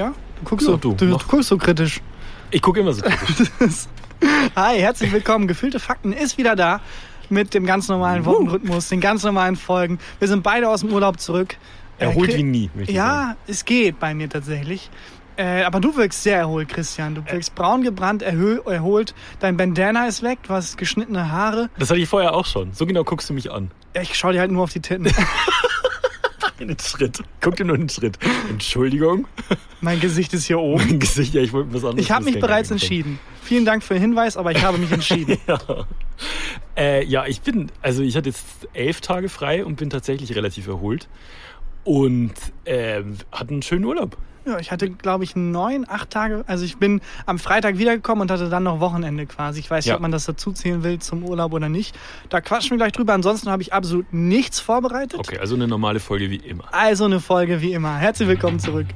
[0.00, 0.14] Ja?
[0.38, 2.00] Du guckst, Ja, so, du, du, du guckst so kritisch.
[2.50, 3.50] Ich gucke immer so kritisch.
[4.56, 5.46] Hi, herzlich willkommen.
[5.46, 6.80] Gefühlte Fakten ist wieder da
[7.28, 9.98] mit dem ganz normalen Wochenrhythmus, den ganz normalen Folgen.
[10.18, 11.58] Wir sind beide aus dem Urlaub zurück.
[11.98, 12.70] Äh, Erholt Chri- wie nie.
[12.86, 14.88] Ja, es geht bei mir tatsächlich.
[15.36, 17.14] Äh, aber du wirkst sehr erholt, Christian.
[17.16, 19.14] Du wirkst braun gebrannt, erholt.
[19.38, 21.68] Dein Bandana ist weg, du hast geschnittene Haare.
[21.78, 22.72] Das hatte ich vorher auch schon.
[22.72, 23.70] So genau guckst du mich an.
[24.00, 25.08] Ich schau dir halt nur auf die Titten.
[26.60, 27.22] Einen Schritt.
[27.40, 28.18] Guck dir nur einen Schritt.
[28.50, 29.26] Entschuldigung.
[29.80, 30.84] mein Gesicht ist hier oben.
[30.86, 32.04] Mein Gesicht, ja, ich wollte was anderes.
[32.04, 33.18] Ich habe mich bereits entschieden.
[33.42, 35.38] Vielen Dank für den Hinweis, aber ich habe mich entschieden.
[35.46, 35.86] Ja.
[36.76, 40.66] Äh, ja, ich bin, also ich hatte jetzt elf Tage frei und bin tatsächlich relativ
[40.66, 41.08] erholt.
[41.84, 42.32] Und
[42.66, 44.16] ähm, hatte einen schönen Urlaub.
[44.46, 46.44] Ja, ich hatte, glaube ich, neun, acht Tage.
[46.46, 49.60] Also ich bin am Freitag wiedergekommen und hatte dann noch Wochenende quasi.
[49.60, 49.96] Ich weiß nicht, Ja.
[49.96, 51.94] ob man das dazu zählen will zum Urlaub oder nicht.
[52.30, 53.12] Da quatschen wir gleich drüber.
[53.12, 55.18] Ansonsten habe ich absolut nichts vorbereitet.
[55.20, 56.64] Okay, also eine normale Folge wie immer.
[56.72, 57.96] Also eine Folge wie immer.
[57.98, 58.86] Herzlich willkommen zurück.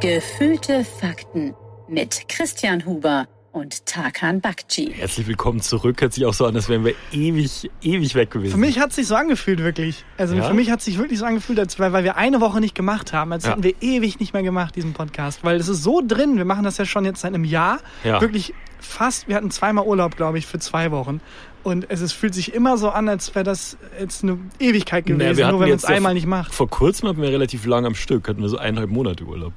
[0.00, 1.54] Gefühlte Fakten
[1.88, 4.92] mit Christian Huber und Tarkan Bakci.
[4.94, 6.00] Herzlich willkommen zurück.
[6.00, 8.52] Hört sich auch so an, als wären wir ewig, ewig weg gewesen.
[8.52, 10.04] Für mich hat es sich so angefühlt, wirklich.
[10.16, 10.44] Also Ja?
[10.44, 12.74] für mich hat es sich wirklich so angefühlt, als weil, weil wir eine Woche nicht
[12.74, 13.30] gemacht haben.
[13.32, 13.50] Als Ja.
[13.50, 15.44] hätten wir ewig nicht mehr gemacht, diesen Podcast.
[15.44, 16.36] Weil es ist so drin.
[16.38, 17.80] Wir machen das ja schon jetzt seit einem Jahr.
[18.04, 18.20] Ja.
[18.22, 19.28] Wirklich fast.
[19.28, 21.20] Wir hatten zweimal Urlaub, glaube ich, für zwei Wochen.
[21.62, 25.18] Und es ist, fühlt sich immer so an, als wäre das jetzt eine Ewigkeit gewesen,
[25.36, 26.52] Naja, nur wenn man es einmal nicht macht.
[26.54, 29.52] Vor kurzem hatten wir relativ lang am Stück, hatten wir so eineinhalb Monate Urlaub.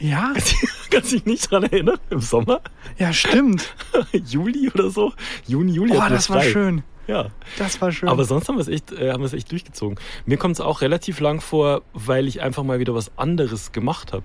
[0.00, 0.32] Ja,
[0.90, 1.98] Kannst du dich nicht dran erinnern?
[2.08, 2.62] Im Sommer?
[2.98, 3.74] ja, stimmt.
[4.12, 5.12] Juli oder so?
[5.46, 6.50] Juni, Juli wir das war frei.
[6.50, 6.82] schön.
[7.10, 7.26] Ja.
[7.58, 8.08] Das war schön.
[8.08, 9.98] Aber sonst haben wir es echt, äh, haben wir es echt durchgezogen.
[10.26, 14.12] Mir kommt es auch relativ lang vor, weil ich einfach mal wieder was anderes gemacht
[14.12, 14.24] habe.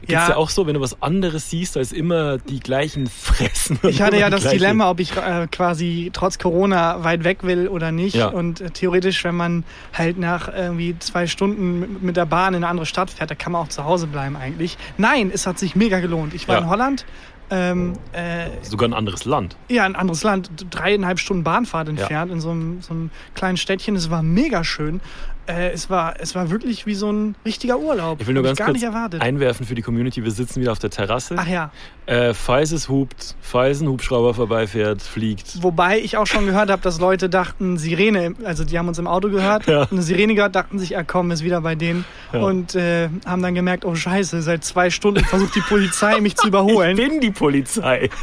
[0.00, 0.28] Gibt's Ja.
[0.30, 0.36] ja.
[0.36, 3.78] auch so, wenn du was anderes siehst, als immer die gleichen Fressen.
[3.82, 7.68] Ich hatte ja das gleiche- Dilemma, ob ich äh, quasi trotz Corona weit weg will
[7.68, 8.16] oder nicht.
[8.16, 8.28] Ja.
[8.28, 12.64] Und äh, theoretisch, wenn man halt nach irgendwie zwei Stunden mit, mit der Bahn in
[12.64, 14.78] eine andere Stadt fährt, da kann man auch zu Hause bleiben eigentlich.
[14.96, 16.32] Nein, es hat sich mega gelohnt.
[16.34, 16.60] Ich war Ja.
[16.62, 17.04] in Holland.
[17.50, 19.56] Ähm, äh, Sogar ein anderes Land.
[19.68, 23.94] ja, ein anderes Land, dreieinhalb Stunden Bahnfahrt entfernt, in so einem, so einem kleinen Städtchen.
[23.96, 25.00] Es war mega schön.
[25.46, 28.20] Äh, es, war, es war wirklich wie so ein richtiger Urlaub.
[28.20, 29.20] Ich will nur ganz gar kurz nicht erwartet.
[29.20, 30.22] einwerfen für die Community.
[30.22, 31.34] Wir sitzen wieder auf der Terrasse.
[31.36, 31.70] Ach ja,
[32.06, 35.62] Äh, falls es hupt, falls ein Hubschrauber vorbeifährt, fliegt.
[35.62, 39.06] Wobei ich auch schon gehört habe, dass Leute dachten, Sirene, also die haben uns im
[39.06, 39.86] Auto gehört, Ja.
[39.90, 42.40] eine Sirene gehört, dachten sich, er komm, ist wieder bei denen Ja.
[42.40, 46.46] und äh, haben dann gemerkt, oh scheiße, seit zwei Stunden versucht die Polizei mich zu
[46.48, 46.96] überholen.
[47.02, 48.10] Ich bin die Polizei.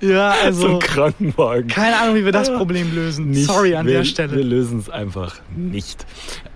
[0.00, 1.68] ja, so also ein Krankenwagen.
[1.68, 3.30] keine Ahnung, wie wir das Problem lösen.
[3.30, 3.46] Nicht.
[3.46, 4.42] Sorry an wir, der Wir Stelle.
[4.42, 6.06] lösen es einfach nicht.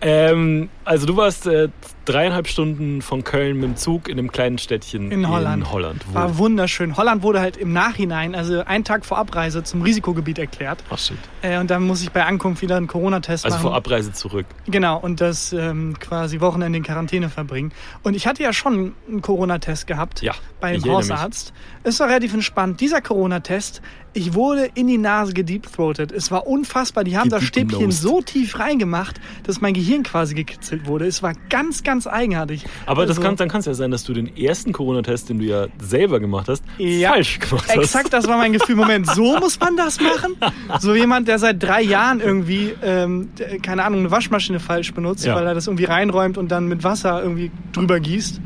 [0.01, 1.69] Ähm, also du warst äh,
[2.05, 5.65] dreieinhalb Stunden von Köln mit dem Zug in einem kleinen Städtchen In Holland.
[5.65, 6.15] In Holland.
[6.15, 6.97] War wunderschön.
[6.97, 10.83] Holland wurde halt im Nachhinein, also einen Tag vor Abreise, zum Risikogebiet erklärt.
[10.91, 11.17] Ach shit.
[11.43, 13.63] Äh, und dann muss ich bei Ankunft wieder einen Corona-Test Also machen.
[13.69, 14.47] vor Abreise zurück.
[14.67, 17.73] Genau, und das ähm, quasi Wochenende in Quarantäne verbringen.
[18.03, 21.11] Und ich hatte ja schon einen Corona-Test gehabt Ja, bei ich dem erinnere mich.
[21.13, 21.53] Hausarzt.
[21.85, 22.81] Es war relativ entspannt.
[22.81, 23.83] Dieser Corona-Test,
[24.15, 26.13] ich wurde in die Nase gedeepthroated.
[26.13, 27.05] Es war unfassbar.
[27.05, 31.07] Die haben das Stäbchen so tief reingemacht, dass mein Gehirn quasi gekitzelt wurde.
[31.07, 32.65] Es war ganz, ganz eigenartig.
[32.87, 35.39] Aber das Also, kann, dann kann es ja sein, dass du den ersten Corona-Test, den
[35.39, 37.77] du ja selber gemacht hast, Ja, falsch gemacht hast.
[37.77, 38.77] Exakt, das war mein Gefühl.
[38.77, 40.37] Moment, so muss man das machen?
[40.81, 43.29] So jemand, der seit drei Jahren irgendwie, ähm,
[43.63, 45.35] keine Ahnung, eine Waschmaschine falsch benutzt, Ja.
[45.37, 48.41] weil er das irgendwie reinräumt und dann mit Wasser irgendwie drüber gießt.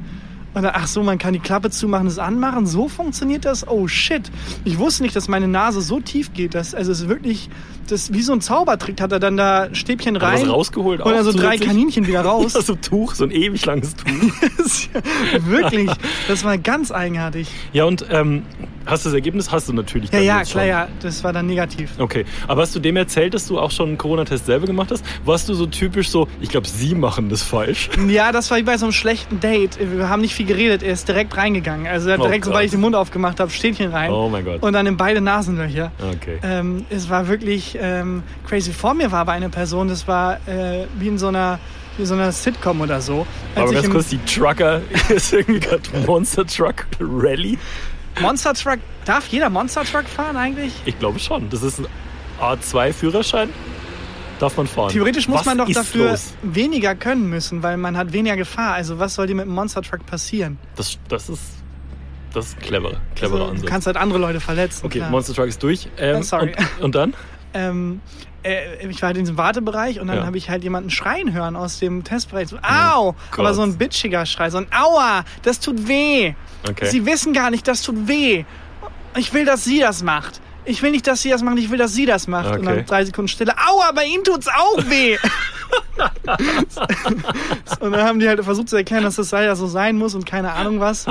[0.54, 2.66] Und dann, ach so, man kann die Klappe zumachen, es anmachen.
[2.66, 3.69] So funktioniert das?
[3.69, 4.30] Oh shit.
[4.65, 6.54] Ich wusste nicht, dass meine Nase so tief geht.
[6.54, 7.48] Dass, also es ist wirklich,
[7.91, 10.49] das, wie so ein Zaubertrick hat er dann da Stäbchen Hat er rein.
[10.49, 11.56] rausgeholt Und dann so drei?
[11.59, 12.54] Kaninchen wieder raus.
[12.54, 14.06] Ja, so ein Tuch, so ein ewig langes Tuch.
[15.47, 15.91] wirklich.
[16.28, 17.48] Das war ganz eigenartig.
[17.72, 18.43] ja, und ähm,
[18.87, 19.50] hast du das Ergebnis?
[19.50, 20.10] Hast du natürlich.
[20.12, 20.66] Ja, ja, klar, schon.
[20.69, 20.88] ja.
[21.03, 21.91] Das war dann negativ.
[21.98, 25.04] Okay, aber hast du dem erzählt, dass du auch schon einen Corona-Test selber gemacht hast?
[25.25, 27.91] Warst du so typisch so, ich glaube, sie machen das falsch?
[28.09, 29.78] Ja, das war wie bei so einem schlechten Date.
[29.81, 30.82] Wir haben nicht viel geredet.
[30.82, 31.87] Er ist direkt reingegangen.
[31.87, 32.65] Also er hat Oh direkt, sobald Gott.
[32.66, 34.10] ich den Mund aufgemacht habe, Stäbchen rein.
[34.10, 34.62] Oh mein Gott.
[34.62, 35.93] Und dann in beide Nasenlöcher.
[36.15, 36.38] Okay.
[36.43, 38.72] Ähm, es war wirklich ähm, crazy.
[38.72, 41.59] Vor mir war aber eine Person, das war äh, wie in so einer
[41.97, 43.27] wie so einer Sitcom oder so.
[43.54, 47.59] Als Aber ganz kurz, die Trucker ist irgendwie gerade Monster Truck Rally.
[48.21, 50.72] Monster Truck, darf jeder Monster Truck fahren eigentlich?
[50.84, 51.51] Ich glaube schon.
[51.51, 51.86] Das ist ein
[52.41, 53.51] A2-Führerschein.
[54.39, 54.91] Darf man fahren.
[54.91, 56.34] Theoretisch muss Was man doch dafür Los?
[56.45, 58.74] weniger können müssen, weil man hat weniger Gefahr.
[58.74, 60.59] Also was soll dir mit einem Monster Truck passieren?
[60.77, 61.42] Das, das ist
[62.33, 63.66] das ist ein cleverer, also, du Ansatz.
[63.69, 64.84] kannst halt andere Leute verletzen.
[64.86, 65.10] okay, klar.
[65.10, 65.89] Monster Truck ist durch.
[65.98, 66.54] Ähm, Oh, sorry.
[66.78, 67.15] Und, und dann?
[67.54, 68.00] ähm,
[68.42, 70.27] äh, ich war halt in diesem Wartebereich und dann Ja.
[70.27, 72.48] habe ich halt jemanden schreien hören aus dem Testbereich.
[72.48, 73.10] So, Au!
[73.10, 73.15] Oh.
[73.39, 75.24] Aber so ein bitchiger Schrei, so ein Aua!
[75.42, 76.34] Das tut weh!
[76.68, 76.86] Okay.
[76.86, 78.45] Sie wissen gar nicht, das tut weh!
[79.16, 80.41] Ich will, dass sie das macht.
[80.65, 82.55] Ich will nicht, dass sie das machen, ich will, dass sie das macht.
[82.57, 82.77] Und Okay.
[82.77, 85.16] dann drei Sekunden Stille, aua, bei ihm tut's auch weh.
[87.81, 90.27] und dann haben die halt versucht zu erklären, dass das leider so sein muss und
[90.27, 91.07] keine Ahnung was.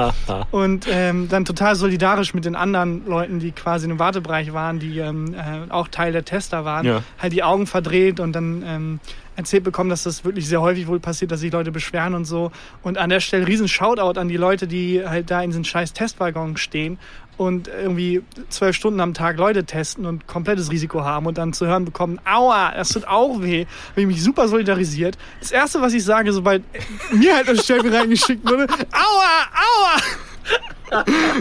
[0.52, 5.00] Und ähm, dann total solidarisch mit den anderen Leuten, die quasi im Wartebereich waren, die
[5.00, 7.04] ähm, äh, auch Teil der Tester waren, Ja.
[7.20, 9.00] halt die Augen verdreht und dann ähm,
[9.36, 12.52] erzählt bekommen, dass das wirklich sehr häufig wohl passiert, dass sich Leute beschweren und so.
[12.82, 15.94] Und an der Stelle riesen Shoutout an die Leute, die halt da in diesen scheiß
[15.94, 16.98] Testwaggons stehen
[17.38, 21.68] und irgendwie zwölf Stunden am Tag Leute testen und komplettes Risiko haben und dann zu
[21.68, 23.66] hören bekommen, aua, das tut auch weh.
[23.92, 25.18] Habe ich mich super solidarisiert.
[25.40, 26.64] Das Erste, was ich sage, sobald
[27.12, 30.02] mir halt das Stempel reingeschickt wurde, aua, aua.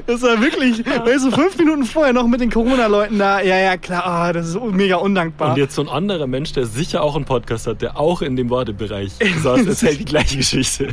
[0.07, 3.41] Das war wirklich, weißt du, fünf Minuten vorher noch mit den Corona-Leuten da.
[3.41, 5.51] Ja, ja, klar, ah, das ist mega undankbar.
[5.51, 8.35] Und jetzt so ein anderer Mensch, der sicher auch einen Podcast hat, der auch in
[8.35, 9.13] dem Wartebereich
[9.43, 10.89] saß, erzählt die gleiche Geschichte.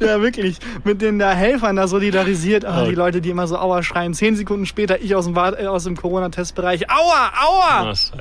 [0.00, 0.56] Ja, wirklich.
[0.84, 2.62] Mit den da Helfern da solidarisiert.
[2.62, 2.86] Ja.
[2.86, 4.14] Die Leute, die immer so Aua schreien.
[4.14, 6.88] Zehn Sekunden später ich aus dem, Wart- äh, aus dem Corona-Testbereich.
[6.90, 7.68] Aua, aua!
[7.68, 8.12] Ah, scheiße.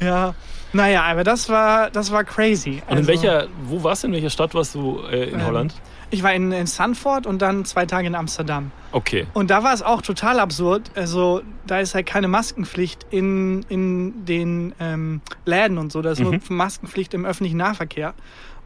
[0.00, 0.34] Ja.
[0.72, 2.82] Naja, aber das war, das war crazy.
[2.86, 5.46] Und in Also, welcher, wo warst du, in welcher Stadt warst du äh, in Ähm,
[5.46, 5.74] Holland?
[6.10, 8.70] Ich war in, in Sanford und dann zwei Tage in Amsterdam.
[8.92, 9.26] Okay.
[9.34, 10.90] Und da war es auch total absurd.
[10.94, 16.02] Also da ist halt keine Maskenpflicht in, in den ähm, Läden und so.
[16.02, 16.40] Da ist nur Mhm.
[16.48, 18.14] Maskenpflicht im öffentlichen Nahverkehr.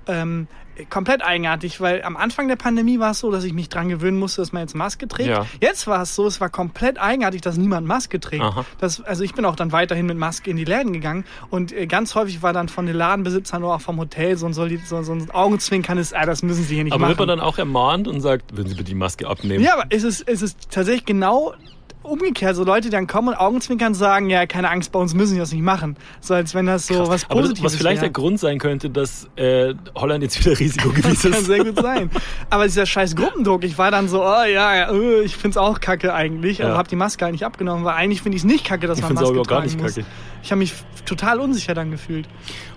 [0.07, 0.49] Ähm,
[0.89, 4.19] komplett eigenartig, weil am Anfang der Pandemie war es so, dass ich mich dran gewöhnen
[4.19, 5.29] musste, dass man jetzt Maske trägt.
[5.29, 5.47] Ja.
[5.61, 8.45] Jetzt war es so, es war komplett eigenartig, dass niemand Maske trägt.
[8.79, 11.87] Das, also ich bin auch dann weiterhin mit Maske in die Läden gegangen und äh,
[11.87, 14.67] ganz häufig war dann von den Ladenbesitzern oder auch vom Hotel so ein, so,
[15.03, 17.11] so ein Augenzwinkern ist, ah, das müssen sie hier nicht Aber machen.
[17.11, 19.63] wird man dann auch ermahnt und sagt, würden Sie bitte die Maske abnehmen?
[19.63, 21.55] Ja, aber es ist, es ist tatsächlich genau
[22.11, 22.57] umgekehrt.
[22.57, 25.39] So Leute, die dann kommen und Augenzwinkern sagen, ja, keine Angst, bei uns müssen sie
[25.39, 25.97] das nicht machen.
[26.21, 27.09] So als wenn das so Krass.
[27.09, 28.13] was Aber das, Positives was vielleicht der wäre.
[28.13, 31.47] Grund sein könnte, dass äh, Holland jetzt wieder risikogewiss Das kann ist.
[31.47, 32.11] sehr gut sein.
[32.51, 36.13] Aber dieser scheiß Gruppendruck, ich war dann so, oh ja, äh, ich find's auch kacke
[36.15, 36.67] eigentlich, Ja.
[36.67, 38.99] aber hab die Maske halt nicht abgenommen, weil eigentlich finde ich es nicht kacke, dass
[38.99, 39.95] Ich man Maske auch gar tragen nicht muss.
[39.95, 40.07] kacke.
[40.43, 40.73] Ich habe mich
[41.05, 42.27] total unsicher dann gefühlt.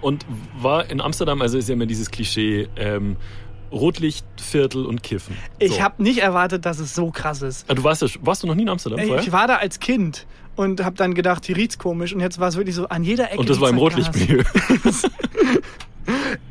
[0.01, 0.25] Und
[0.61, 3.15] war in Amsterdam, also ist ja immer dieses Klischee, ähm,
[3.73, 5.35] Rotlichtviertel und Kiffen.
[5.59, 5.81] Ich So.
[5.81, 7.65] habe nicht erwartet, dass es so krass ist.
[7.69, 9.21] Ah, Du warst, ja, warst du noch nie in Amsterdam vorher?
[9.23, 10.25] Ich war da als Kind
[10.55, 13.31] und habe dann gedacht, hier riecht's komisch und jetzt war es wirklich so an jeder
[13.31, 13.83] Ecke und das war im Gras.
[13.95, 14.43] Rotlichtmilieu.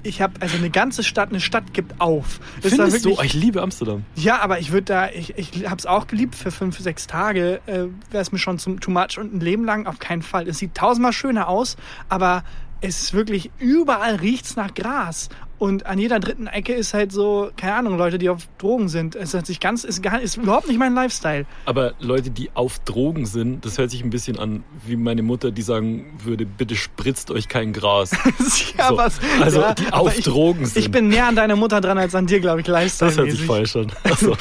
[0.03, 2.41] Ich habe also eine ganze Stadt, eine Stadt gibt auf.
[2.63, 3.11] War Findest du?
[3.11, 4.05] wirklich- Ich liebe Amsterdam.
[4.17, 7.61] Ja, aber ich würde da, ich, ich habe es auch geliebt für fünf, sechs Tage.
[7.67, 7.73] Äh,
[8.11, 10.49] Wäre es mir schon zum too much und ein Leben lang auf keinen Fall.
[10.49, 11.77] Es sieht tausendmal schöner aus,
[12.09, 12.45] aber
[12.83, 15.29] es ist wirklich überall riecht's nach Gras.
[15.63, 19.15] Und an jeder dritten Ecke ist halt so, keine Ahnung, Leute, die auf Drogen sind.
[19.15, 21.47] Es hat sich ganz, ist, gar, ist überhaupt nicht mein Lifestyle.
[21.67, 25.53] Aber Leute, die auf Drogen sind, das hört sich ein bisschen an wie meine Mutter,
[25.53, 28.11] die sagen würde, bitte spritzt euch kein Gras.
[28.77, 30.79] ja, So, was, also ja, die auf ich, Drogen sind.
[30.79, 33.31] Ich bin näher an deiner Mutter dran als an dir, glaube ich, lifestyle Das hört
[33.31, 33.93] sich falsch an.
[34.03, 34.37] Also,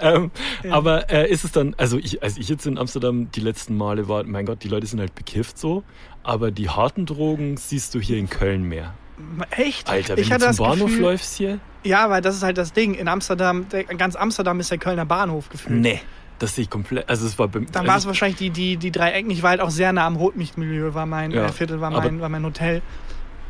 [0.00, 0.30] ähm,
[0.70, 4.08] Aber äh, ist es dann, also ich, als ich jetzt in Amsterdam die letzten Male
[4.08, 5.82] war, mein Gott, die Leute sind halt bekifft so,
[6.22, 8.94] aber die harten Drogen siehst du hier in Köln mehr.
[9.50, 9.88] Echt?
[9.88, 12.56] Alter, wenn ich du zum das Bahnhof Gefühl, läufst hier, Ja, weil das ist halt
[12.58, 12.94] das Ding.
[12.94, 13.66] In Amsterdam,
[13.96, 15.80] ganz Amsterdam ist der Kölner Bahnhof gefühlt.
[15.80, 16.00] nee,
[16.38, 18.92] das sehe ich komplett, also es war Dann also war es wahrscheinlich die, die, die
[18.92, 19.30] drei Ecken.
[19.30, 22.20] Ich war halt auch sehr nah am Rotlichtmilieu, war mein Ja, äh, Viertel, war mein,
[22.20, 22.80] war mein Hotel.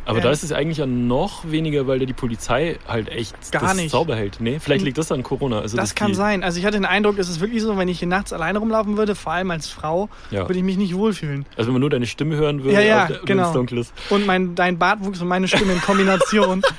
[0.08, 3.52] Aber Ähm, da ist es eigentlich ja noch weniger, weil da die Polizei halt echt
[3.52, 3.90] Gar das nicht.
[3.90, 4.38] sauber hält.
[4.40, 5.60] Nee, vielleicht liegt das an Corona.
[5.60, 6.42] Also Das kann sein.
[6.42, 8.96] Also ich hatte den Eindruck, es ist wirklich so, wenn ich hier nachts alleine rumlaufen
[8.96, 10.48] würde, vor allem als Frau, Ja.
[10.48, 11.44] würde ich mich nicht wohlfühlen.
[11.58, 13.48] Also wenn man nur deine Stimme hören würde, Ja, ja, der- wenn genau.
[13.48, 13.92] es dunkel ist.
[14.08, 16.62] Und mein, dein Bartwuchs und meine Stimme in Kombination.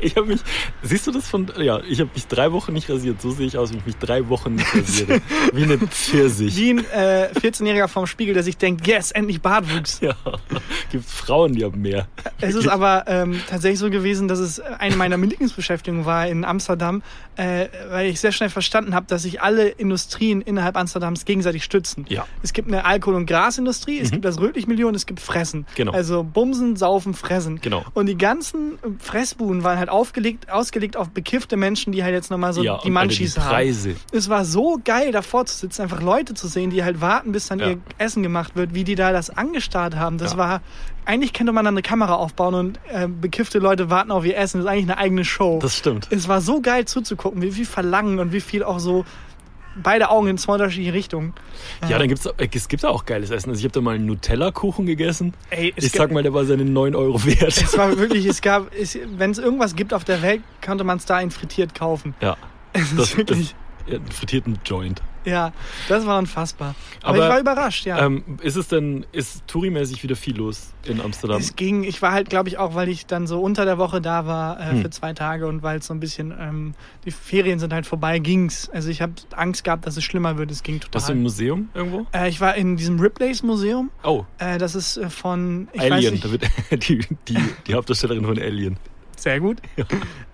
[0.00, 0.40] Ich habe mich,
[0.82, 3.20] siehst du das von, ja, ich habe mich drei Wochen nicht rasiert.
[3.20, 5.20] So sehe ich aus, wenn ich mich drei Wochen nicht rasiere.
[5.52, 6.56] Wie eine Pfirsich.
[6.56, 10.00] wie ein äh, 14-Jähriger vorm Spiegel, der sich denkt, yes, endlich Bartwuchs.
[10.00, 10.14] Ja,
[10.90, 12.08] gibt Frauen, die haben mehr.
[12.40, 17.02] Es ist aber ähm, tatsächlich so gewesen, dass es eine meiner Lieblingsbeschäftigungen war in Amsterdam,
[17.36, 22.06] äh, weil ich sehr schnell verstanden habe, dass sich alle Industrien innerhalb Amsterdams gegenseitig stützen.
[22.08, 22.26] Ja.
[22.42, 25.66] Es gibt eine Alkohol- und Grasindustrie, es gibt das Rötlichtmilieu und es gibt Fressen.
[25.74, 25.92] Genau.
[25.92, 27.60] Also Bumsen, Saufen, Fressen.
[27.60, 27.84] Genau.
[27.94, 32.52] Und die ganzen Fressbuden waren halt aufgelegt, ausgelegt auf bekiffte Menschen, die halt jetzt nochmal
[32.52, 33.96] so ja, die Munchies haben.
[34.12, 37.48] Es war so geil, davor zu sitzen, einfach Leute zu sehen, die halt warten, bis
[37.48, 37.70] dann Ja.
[37.70, 40.18] ihr Essen gemacht wird, wie die da das angestarrt haben.
[40.18, 40.38] Das Ja.
[40.38, 40.60] war,
[41.04, 44.58] eigentlich könnte man dann eine Kamera aufbauen und äh, bekiffte Leute warten auf ihr Essen.
[44.58, 45.58] Das ist eigentlich eine eigene Show.
[45.60, 46.08] Das stimmt.
[46.10, 49.04] es war so geil zuzugucken, wie viel Verlangen und wie viel auch so
[49.82, 51.32] beide Augen in zwei unterschiedliche Richtungen.
[51.88, 53.50] Ja, dann gibt's, äh, es gibt da auch geiles Essen.
[53.50, 55.34] Also ich habe da mal einen Nutella-Kuchen gegessen.
[55.50, 57.56] Ey, es Ich sag mal, der war seine 9 Euro wert.
[57.56, 58.70] Es war wirklich, es gab,
[59.16, 62.14] wenn es irgendwas gibt auf der Welt, konnte man es da in frittiert kaufen.
[62.20, 62.36] Ja,
[62.72, 63.54] Es ist das, wirklich.
[63.86, 65.02] das, ja, einen frittierten Joint.
[65.24, 65.52] Ja,
[65.88, 66.74] das war unfassbar.
[67.02, 67.98] Aber, Aber, ich war überrascht, ja.
[68.04, 71.40] Ähm, ist es denn, ist Touri-mäßig wieder viel los in Amsterdam?
[71.40, 74.00] Es ging, ich war halt, glaube ich, auch, weil ich dann so unter der Woche
[74.00, 74.82] da war äh, Hm.
[74.82, 78.18] für zwei Tage und weil es so ein bisschen, ähm, die Ferien sind halt vorbei,
[78.18, 78.68] ging's.
[78.70, 80.50] Also ich habe Angst gehabt, dass es schlimmer wird.
[80.50, 81.22] Es ging Warst du im total.
[81.22, 82.06] Museum irgendwo?
[82.12, 83.90] Äh, ich war in diesem Ripley's Museum.
[84.02, 86.20] Oh, Äh, das ist äh, von ich Alien.
[86.20, 86.44] Da wird
[86.88, 88.76] die, die, die Hauptdarstellerin von Alien.
[89.16, 89.58] Sehr gut.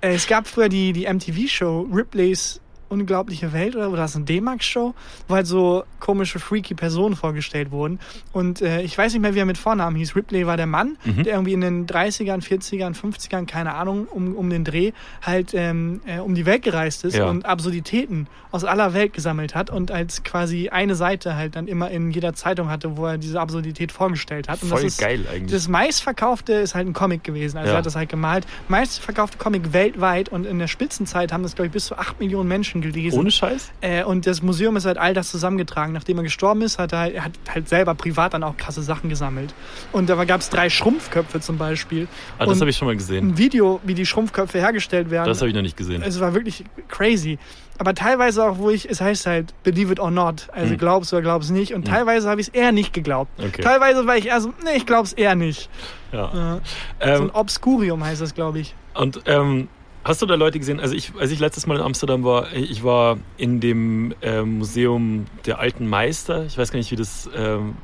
[0.02, 2.59] Äh, es gab früher die, die MTV-Show Ripley's
[2.90, 4.94] Unglaubliche Welt oder war das eine D-Max-Show,
[5.28, 8.00] wo halt so komische, freaky Personen vorgestellt wurden.
[8.32, 10.16] Und äh, ich weiß nicht mehr, wie er mit Vornamen hieß.
[10.16, 11.23] Ripley war der Mann, Mhm.
[11.23, 14.92] der irgendwie in den 30ern, 40ern, 50ern, keine Ahnung, um, um den Dreh
[15.23, 17.26] halt ähm, äh, um die Welt gereist ist Ja.
[17.28, 21.90] und Absurditäten aus aller Welt gesammelt hat und als quasi eine Seite halt dann immer
[21.90, 24.62] in jeder Zeitung hatte, wo er diese Absurdität vorgestellt hat.
[24.62, 25.52] Und Voll das ist, geil eigentlich.
[25.52, 27.56] das meistverkaufte ist halt ein Comic gewesen.
[27.59, 27.75] Also Ja.
[27.75, 28.47] er hat das halt gemalt.
[28.68, 32.49] Meistverkaufte Comic weltweit und in der Spitzenzeit haben das, glaube ich, bis zu 8 Millionen
[32.49, 33.19] Menschen gelesen.
[33.19, 33.71] Ohne Scheiß?
[33.81, 35.93] Äh, und das Museum ist halt all das zusammengetragen.
[35.93, 38.83] Nachdem er gestorben ist, hat er, halt- er hat halt selber privat dann auch krasse
[38.83, 39.55] Sachen gesammelt.
[39.93, 42.09] Und da gab es drei Schrumpfköpfe zum Beispiel.
[42.39, 43.29] Ah, das habe ich schon mal gesehen.
[43.29, 45.27] ein Video, wie die Schrumpfköpfe hergestellt werden.
[45.29, 46.03] Das habe ich noch nicht gesehen.
[46.03, 47.39] Es war wirklich crazy.
[47.79, 50.49] Aber teilweise auch, wo ich, es heißt halt, believe it or not.
[50.53, 50.79] Also Hm.
[50.79, 51.73] glaubst oder glaubst nicht.
[51.75, 51.95] Und Hm.
[51.95, 53.31] teilweise habe ich es eher nicht geglaubt.
[53.43, 53.63] Okay.
[53.63, 55.71] Teilweise war ich eher so, nee, ich glaub's eher nicht.
[56.13, 56.59] Ja.
[56.99, 58.75] Äh, so ein Ähm, Obscurium heißt das, glaube ich.
[58.95, 59.69] und ähm,
[60.04, 60.80] hast du da Leute gesehen?
[60.80, 65.26] Also ich, als ich letztes Mal in Amsterdam war, ich war in dem ähm, Museum
[65.47, 66.45] der alten Meister.
[66.47, 67.76] Ich weiß gar nicht, wie das, ähm,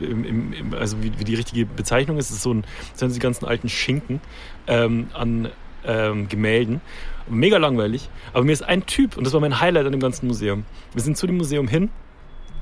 [0.00, 2.30] im, im, also wie, wie die richtige Bezeichnung ist.
[2.30, 4.20] Es ist so ein, das sind die ganzen alten Schinken
[4.66, 5.50] ähm, an
[5.84, 6.80] ähm, Gemälden.
[7.28, 8.08] Mega langweilig.
[8.32, 10.64] Aber mir ist ein Typ, und das war mein Highlight an dem ganzen Museum.
[10.94, 11.90] Wir sind zu dem Museum hin,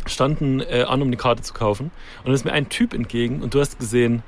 [0.06, 1.90] standen äh, an, um eine Karte zu kaufen.
[2.18, 4.22] Und dann ist mir ein Typ entgegen und du hast gesehen,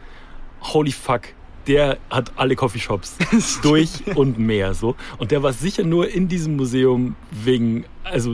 [0.60, 1.22] holy fuck,
[1.68, 3.16] der hat alle Coffeeshops
[3.62, 4.96] durch und mehr so.
[5.18, 8.32] Und der war sicher nur in diesem Museum wegen, also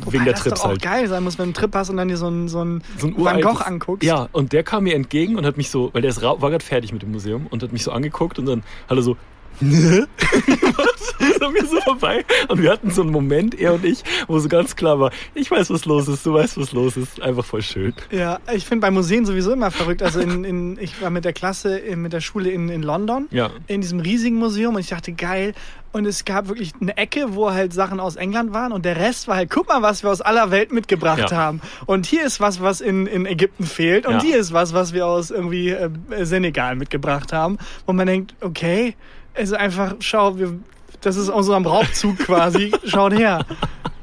[0.00, 0.82] Wobei wegen der das Trips doch auch halt.
[0.82, 2.82] geil sein muss, wenn du einen Trip hast und dann dir so ein, so ein,
[2.98, 4.06] So ein Van Gogh anguckst.
[4.06, 6.64] Ja, und der kam mir entgegen und hat mich so, weil der ist, war gerade
[6.64, 9.16] fertig mit dem Museum und hat mich so angeguckt und dann hat er so,
[9.60, 10.06] ne?
[11.18, 12.24] ist an mir so vorbei.
[12.48, 15.50] Und wir hatten so einen Moment, er und ich, wo so ganz klar war, ich
[15.50, 17.20] weiß, was los ist, du weißt, was los ist.
[17.22, 17.94] Einfach voll schön.
[18.10, 20.02] Ja, ich finde bei Museen sowieso immer verrückt.
[20.02, 23.26] Also in, in, ich war mit der Klasse, in, mit der Schule in, in London,
[23.30, 23.50] Ja.
[23.66, 25.54] in diesem riesigen Museum und ich dachte, geil.
[25.92, 29.28] Und es gab wirklich eine Ecke, wo halt Sachen aus England waren und der Rest
[29.28, 31.36] war halt, guck mal, was wir aus aller Welt mitgebracht Ja.
[31.36, 31.62] haben.
[31.86, 34.22] Und hier ist was, was in, in Ägypten fehlt und Ja.
[34.22, 35.88] hier ist was, was wir aus irgendwie äh,
[36.22, 37.56] Senegal mitgebracht haben.
[37.86, 38.94] Und man denkt, okay,
[39.36, 40.58] also einfach, schau, wir,
[41.00, 43.44] das ist aus unserem Raubzug quasi, schaut her.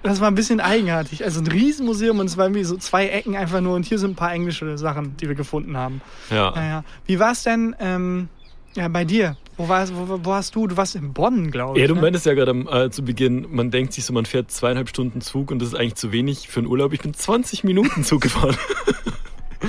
[0.03, 1.23] Das war ein bisschen eigenartig.
[1.23, 4.11] Also ein Riesenmuseum und es waren irgendwie so zwei Ecken einfach nur und hier sind
[4.11, 6.01] ein paar englische Sachen, die wir gefunden haben.
[6.29, 6.51] Ja.
[6.51, 6.83] Naja.
[7.05, 8.27] Wie war es denn ähm,
[8.75, 9.37] ja, bei dir?
[9.55, 10.67] Wo warst, wo, wo warst du?
[10.67, 11.81] Du warst in Bonn, glaube ich.
[11.81, 12.01] Ja, du ne?
[12.01, 15.21] meintest ja gerade am, äh, zu Beginn, man denkt sich so, man fährt zweieinhalb Stunden
[15.21, 16.91] Zug und das ist eigentlich zu wenig für einen Urlaub.
[16.91, 18.57] Ich bin 20 Minuten Zug gefahren.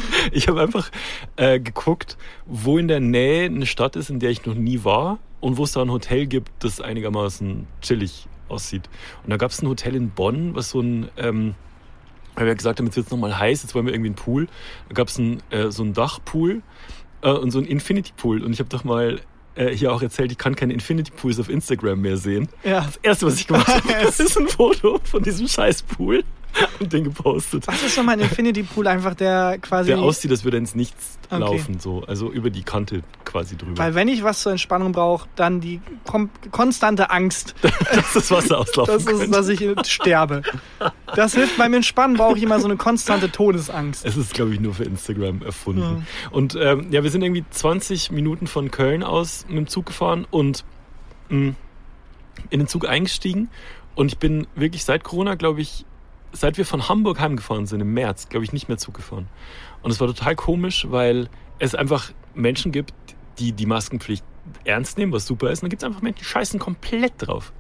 [0.33, 0.91] ich habe einfach
[1.37, 5.19] äh, geguckt, wo in der Nähe eine Stadt ist, in der ich noch nie war
[5.41, 8.89] und wo es da ein Hotel gibt, das einigermaßen chillig aussieht.
[9.23, 11.09] Und da gab es ein Hotel in Bonn, was so ein...
[11.17, 11.55] Ähm,
[12.37, 14.49] weil wir gesagt haben, jetzt wird es nochmal heiß, jetzt wollen wir irgendwie einen Pool.
[14.89, 16.63] Da gab es ein, äh, so einen Dachpool
[17.23, 18.43] äh, und so einen Infinity Pool.
[18.43, 19.21] Und ich habe doch mal
[19.55, 22.49] äh, hier auch erzählt, ich kann keine Infinity Pools auf Instagram mehr sehen.
[22.65, 22.81] Ja.
[22.81, 26.25] Das erste, was ich gemacht habe, das ist ein Foto von diesem scheiß Pool
[26.81, 27.67] und den gepostet.
[27.67, 28.87] Was ist nochmal ein Infinity Pool?
[28.87, 29.89] Einfach der quasi.
[29.91, 31.41] Der aussieht, als würde ins Nichts Okay.
[31.41, 32.05] laufen, so.
[32.07, 33.79] Also über die Kante quasi drüber.
[33.79, 35.81] weil wenn ich was zur Entspannung brauche, dann die
[36.51, 39.31] konstante Angst, dass das Wasser auslaufen das ist, könnte.
[39.31, 40.43] dass ich sterbe.
[41.17, 44.05] Das hilft beim Entspannen, brauche ich immer so eine konstante Todesangst.
[44.05, 45.81] Es ist, glaube ich, nur für Instagram erfunden.
[45.81, 46.29] Ja.
[46.31, 50.27] Und ähm, ja, wir sind irgendwie 20 Minuten von Köln aus mit dem Zug gefahren
[50.31, 50.65] und
[51.31, 51.55] mh,
[52.51, 53.49] in den Zug eingestiegen.
[53.95, 55.87] Und ich bin wirklich seit Corona, glaube ich,
[56.35, 59.29] seit wir von Hamburg heimgefahren sind im März, glaube ich, nicht mehr Zug gefahren.
[59.83, 62.93] Und es war total komisch, weil es einfach Menschen gibt,
[63.39, 64.25] die die Maskenpflicht
[64.65, 65.61] ernst nehmen, was super ist.
[65.61, 67.53] Und dann gibt es einfach Menschen, die scheißen komplett drauf.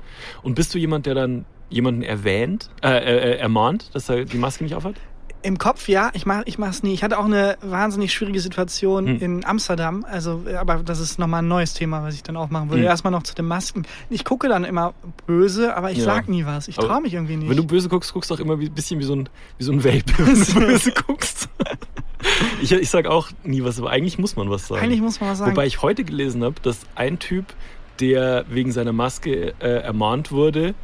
[0.43, 4.64] Und bist du jemand, der dann jemanden erwähnt, äh, äh, ermahnt, dass er die Maske
[4.64, 4.97] nicht aufhat?
[5.45, 6.95] Im Kopf, ja, ich mach, ich mach's nie.
[6.95, 9.19] Ich hatte auch eine wahnsinnig schwierige Situation Hm.
[9.21, 10.05] in Amsterdam.
[10.11, 12.81] Also, aber das ist nochmal ein neues Thema, was ich dann aufmachen würde.
[12.83, 12.89] Hm.
[12.89, 13.85] Erstmal noch zu den Masken.
[14.09, 14.95] Ich gucke dann immer
[15.27, 16.05] böse, aber ich Ja.
[16.05, 16.67] sag nie was.
[16.69, 17.49] Ich traue mich irgendwie nicht.
[17.51, 19.73] Wenn du böse guckst, guckst du auch immer ein bisschen wie so ein, wie so
[19.73, 21.49] ein Welpe, wenn du böse guckst.
[22.63, 24.83] Ich, ich sag auch nie was, aber eigentlich muss man was sagen.
[24.83, 25.51] Eigentlich muss man was sagen.
[25.53, 27.45] Wobei ich heute gelesen habe, dass ein Typ,
[28.01, 30.75] der wegen seiner Maske äh, ermahnt wurde,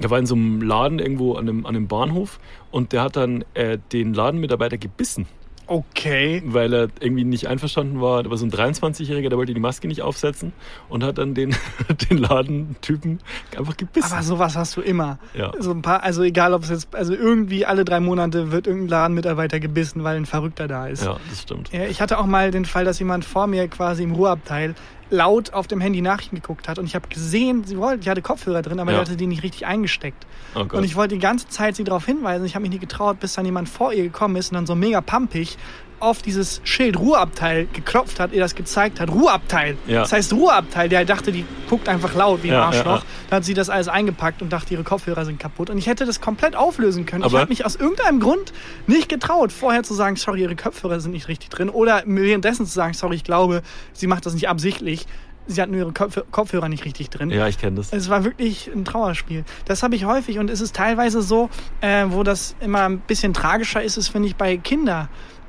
[0.00, 2.38] der war in so einem Laden irgendwo an einem, an einem Bahnhof
[2.70, 5.26] und der hat dann äh, den Ladenmitarbeiter gebissen.
[5.68, 6.42] Okay.
[6.46, 8.22] weil er irgendwie nicht einverstanden war.
[8.22, 10.52] Da war so ein 23-Jähriger, der wollte die Maske nicht aufsetzen
[10.88, 11.54] und hat dann den,
[12.10, 13.20] den Ladentypen
[13.56, 14.10] einfach gebissen.
[14.10, 15.18] Aber sowas hast du immer.
[15.34, 15.52] Ja.
[15.58, 18.88] So ein paar, also egal ob es jetzt, also irgendwie alle drei Monate wird irgendein
[18.88, 21.04] Ladenmitarbeiter gebissen, weil ein Verrückter da ist.
[21.04, 21.70] ja, das stimmt.
[21.74, 24.74] Ich hatte auch mal den Fall, dass jemand vor mir quasi im Ruheabteil
[25.10, 28.22] laut auf dem Handy Nachrichten geguckt hat und ich habe gesehen, sie wollte, ich hatte
[28.22, 28.98] Kopfhörer drin, aber Ja.
[28.98, 30.26] die hatte die nicht richtig eingesteckt.
[30.54, 30.60] Oh.
[30.72, 32.44] Und ich wollte die ganze Zeit sie darauf hinweisen.
[32.44, 34.74] Ich habe mich nicht getraut, bis dann jemand vor ihr gekommen ist und dann so
[34.74, 35.56] mega pumpig
[36.00, 39.10] auf dieses Schild Ruheabteil geklopft hat, ihr das gezeigt hat.
[39.10, 39.76] Ruheabteil.
[39.86, 40.00] Ja.
[40.02, 40.88] Das heißt Ruheabteil.
[40.88, 43.00] Der dachte, die guckt einfach laut wie ein Ja, Arschloch.
[43.00, 43.02] ja.
[43.30, 45.70] Dann hat sie das alles eingepackt und dachte, ihre Kopfhörer sind kaputt.
[45.70, 47.22] Und ich hätte das komplett auflösen können.
[47.22, 48.52] ich Aber- habe mich aus irgendeinem Grund
[48.86, 51.68] nicht getraut, vorher zu sagen, sorry, ihre Kopfhörer sind nicht richtig drin.
[51.68, 53.62] Oder währenddessen zu sagen, sorry, ich glaube,
[53.92, 55.06] sie macht das nicht absichtlich.
[55.50, 57.30] Sie hat nur ihre Kopf Kopfhörer nicht richtig drin.
[57.30, 57.90] ja, ich kenne das.
[57.90, 59.44] Es war wirklich ein Trauerspiel.
[59.64, 61.48] Das habe ich häufig und es ist teilweise so,
[61.80, 65.08] äh, wo das immer ein bisschen tragischer ist, ist, finde ich, bei Kindern.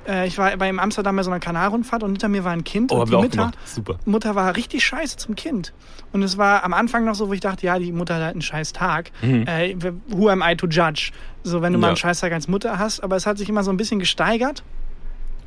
[0.10, 2.92] Äh, ich war bei Amsterdam bei so einer Kanalrundfahrt und hinter mir war ein Kind
[2.92, 3.51] Oh, und die Mutter.
[4.06, 5.72] Mutter war richtig scheiße zum Kind.
[6.12, 8.32] Und es war am Anfang noch so, wo ich dachte, ja, die Mutter hat halt
[8.34, 9.12] einen scheiß Tag.
[9.22, 9.75] Äh,
[10.08, 11.12] who am I to judge?
[11.44, 11.84] So, wenn du mal Mhm.
[11.84, 11.88] Ja.
[11.89, 13.01] einen scheiß Tag als Mutter hast.
[13.01, 14.63] Aber es hat sich immer so ein bisschen gesteigert.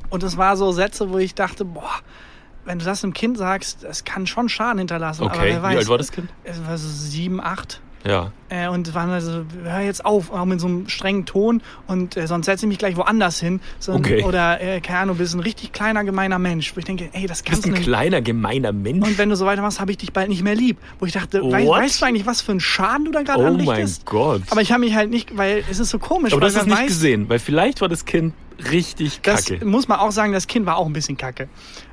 [0.09, 1.89] Und es war so Sätze, wo ich dachte, boah,
[2.65, 5.23] wenn du das einem Kind sagst, das kann schon Schaden hinterlassen.
[5.23, 6.29] Okay, wie alt war das Kind?
[6.45, 7.81] Es war so sieben, acht.
[8.05, 8.31] Ja.
[8.49, 12.27] Äh, und waren also, hör jetzt auf, auch mit so einem strengen Ton und äh,
[12.27, 13.61] sonst setze ich mich gleich woanders hin.
[13.79, 14.23] So, Okay.
[14.23, 16.75] Oder, äh, keine Ahnung, bist ein richtig kleiner, gemeiner Mensch.
[16.75, 17.83] Wo ich denke, ey, das Du bist kannst du ein nicht.
[17.83, 19.07] kleiner, gemeiner Mensch.
[19.07, 20.77] Und wenn du so weitermachst, habe ich dich bald nicht mehr lieb.
[20.99, 21.79] Wo ich dachte, wei What?
[21.81, 24.05] weißt du eigentlich, was für einen Schaden du da gerade oh mein anrichtest?
[24.05, 24.41] Gott.
[24.49, 26.33] Aber ich habe mich halt nicht, weil es ist so komisch.
[26.33, 28.33] Aber weil du hast es wer nicht weiß, gesehen, weil vielleicht war das Kind
[28.71, 29.65] richtig Das kacke.
[29.65, 31.47] muss man auch sagen, das Kind war auch ein bisschen kacke.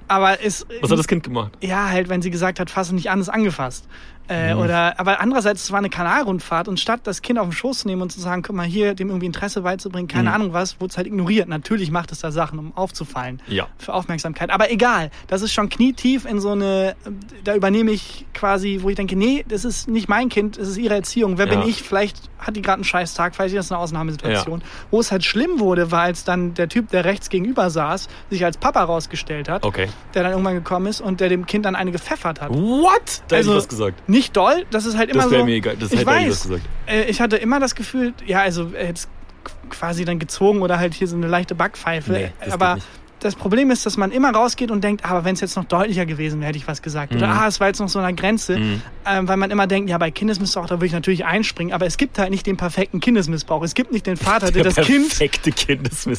[0.08, 0.66] Aber es.
[0.80, 1.52] Was hat das Kind gemacht?
[1.60, 3.86] Ja, halt, wenn sie gesagt hat, fass es nicht an, ist angefasst.
[4.30, 4.60] Äh, Mhm.
[4.60, 7.88] Oder, aber andererseits, es war eine Kanalrundfahrt und statt das Kind auf den Schoß zu
[7.88, 10.34] nehmen und zu sagen, guck mal hier, dem irgendwie Interesse beizubringen, keine Mhm.
[10.36, 11.48] Ahnung was, wurde es halt ignoriert.
[11.48, 13.42] Natürlich macht es da Sachen, um aufzufallen.
[13.48, 13.66] Ja.
[13.78, 14.50] Für Aufmerksamkeit.
[14.50, 16.94] Aber egal, das ist schon knietief in so eine,
[17.42, 20.76] da übernehme ich quasi, wo ich denke, nee, das ist nicht mein Kind, das ist
[20.78, 21.36] ihre Erziehung.
[21.36, 21.58] Wer Ja.
[21.58, 21.82] bin ich?
[21.82, 24.62] Vielleicht hat die gerade einen scheiß Tag, vielleicht ist das eine Ausnahmesituation.
[24.90, 28.44] Wo es halt schlimm wurde, war, als dann der Typ, der rechts gegenüber saß, sich
[28.44, 29.88] als Papa rausgestellt hat, Okay.
[30.14, 32.50] der dann irgendwann gekommen ist und der dem Kind dann eine gepfeffert hat.
[32.50, 33.22] What?
[33.28, 34.08] Da hätte ich was gesagt.
[34.08, 35.44] Nicht doll, das ist halt immer Das so.
[35.44, 35.76] mir egal.
[35.76, 36.42] Das ich weiß.
[36.42, 36.62] gesagt.
[36.86, 39.02] Äh, ich hatte immer das Gefühl, ja, also er hätte
[39.70, 42.12] quasi dann gezogen oder halt hier so eine leichte Backpfeife.
[42.12, 42.86] Nee, das aber nicht.
[43.20, 46.06] Das Problem ist, dass man immer rausgeht und denkt, aber wenn es jetzt noch deutlicher
[46.06, 47.14] gewesen wäre, hätte ich was gesagt.
[47.14, 47.32] Oder Mhm.
[47.38, 48.58] ah, es war jetzt noch so eine Grenze.
[49.06, 51.72] Ähm, weil man immer denkt, ja, bei Kindesmissbrauch, da würde ich natürlich einspringen.
[51.72, 53.62] Aber es gibt halt nicht den perfekten Kindesmissbrauch.
[53.62, 55.18] Es gibt nicht den Vater, der, Der das Kind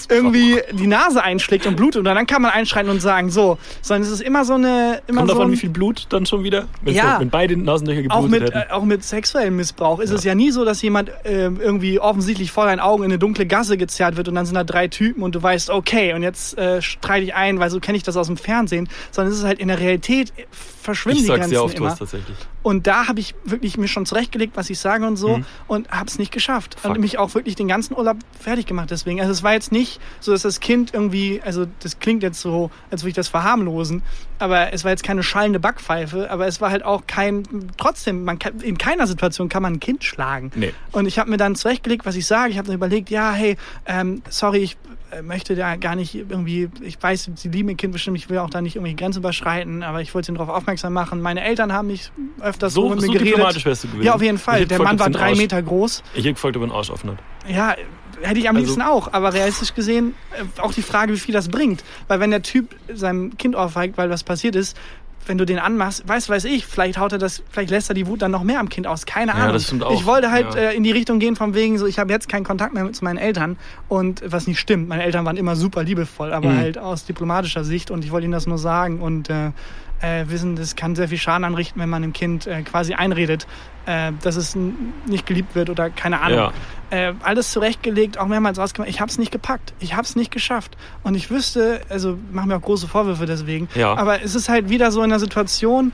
[0.09, 3.57] irgendwie die Nase einschlägt und blutet und dann kann man einschreiten und sagen, so.
[3.81, 5.01] Sondern es ist immer so eine.
[5.07, 6.65] Immer Kommt so davon, wie viel Blut dann schon wieder?
[6.81, 7.13] Wenn's Ja.
[7.13, 8.69] noch- Wenn beide Nasenlöcher auch geblutet mit, hätten.
[8.69, 12.51] äh, auch mit sexuellem Missbrauch ist es ja nie so, dass jemand äh, irgendwie offensichtlich
[12.51, 15.23] vor deinen Augen in eine dunkle Gasse gezerrt wird und dann sind da drei Typen
[15.23, 18.17] und du weißt, okay, und jetzt äh, streite ich ein, weil so kenne ich das
[18.17, 20.33] aus dem Fernsehen, sondern es ist halt in der Realität
[20.81, 21.91] verschwimmen ich die Grenzen sehr oft immer.
[21.91, 22.35] was tatsächlich.
[22.63, 26.07] Und da habe ich wirklich mir schon zurechtgelegt, was ich sage und so und habe
[26.07, 26.75] es nicht geschafft.
[26.75, 26.81] Mhm.
[26.81, 26.91] Fuck.
[26.91, 29.19] Und mich auch wirklich den ganzen Urlaub fertig gemacht deswegen.
[29.19, 32.71] Also es war jetzt nicht so, dass das Kind irgendwie, also das klingt jetzt so,
[32.89, 34.01] als würde ich das verharmlosen,
[34.39, 37.43] aber es war jetzt keine schallende Backpfeife, aber es war halt auch kein,
[37.77, 40.51] trotzdem, man kann, in keiner Situation kann man ein Kind schlagen.
[40.55, 40.73] Nee.
[40.91, 42.51] Und ich habe mir dann zurechtgelegt, was ich sage.
[42.51, 44.77] Ich habe dann überlegt, ja, hey, ähm, sorry, ich
[45.11, 48.37] äh, möchte da gar nicht irgendwie, ich weiß, sie lieben ihr Kind bestimmt, ich will
[48.39, 51.21] auch da nicht irgendwie Grenzen überschreiten, aber ich wollte sie darauf aufmerksam machen.
[51.21, 53.33] Meine Eltern haben mich öfters so, So, mit so mir geredet.
[53.33, 54.03] diplomatisch wärst du gewesen.
[54.05, 54.65] Ja, auf jeden Fall.
[54.65, 56.03] Der Mann war drei Arsch- Meter groß.
[56.13, 57.17] Ich hätte gefragt, ob er einen Arsch offen hat.
[57.47, 57.75] Ja,
[58.21, 59.13] hätte ich am Also- liebsten auch.
[59.13, 61.83] Aber realistisch gesehen äh, auch die Frage, wie viel das bringt.
[62.07, 64.77] Weil wenn der Typ seinem Kind aufweigt, weil was passiert ist,
[65.27, 68.07] wenn du den anmachst, weiß weiß ich, vielleicht haut er das, vielleicht lässt er die
[68.07, 69.05] Wut dann noch mehr am Kind aus.
[69.05, 69.53] Keine Ahnung.
[69.53, 69.93] das stimmt auch.
[69.93, 70.61] Ich wollte halt Ja.
[70.71, 72.95] äh, in die Richtung gehen, von wegen so, ich habe jetzt keinen Kontakt mehr mit
[72.95, 73.57] zu meinen Eltern
[73.87, 74.89] und was nicht stimmt.
[74.89, 76.57] Meine Eltern waren immer super liebevoll, aber Mhm.
[76.57, 79.51] halt aus diplomatischer Sicht und ich wollte ihnen das nur sagen und äh,
[80.01, 83.47] äh, wissen, das kann sehr viel Schaden anrichten, wenn man dem Kind äh, quasi einredet,
[83.85, 84.55] äh, dass es
[85.05, 86.37] nicht geliebt wird oder keine Ahnung.
[86.37, 86.53] Ja.
[86.89, 88.89] Äh, alles zurechtgelegt, auch mehrmals ausgemacht.
[88.89, 89.73] Ich habe es nicht gepackt.
[89.79, 90.75] Ich habe es nicht geschafft.
[91.03, 93.69] Und ich wüsste, also machen mir auch große Vorwürfe deswegen.
[93.75, 93.95] Ja.
[93.95, 95.93] Aber es ist halt wieder so in einer Situation,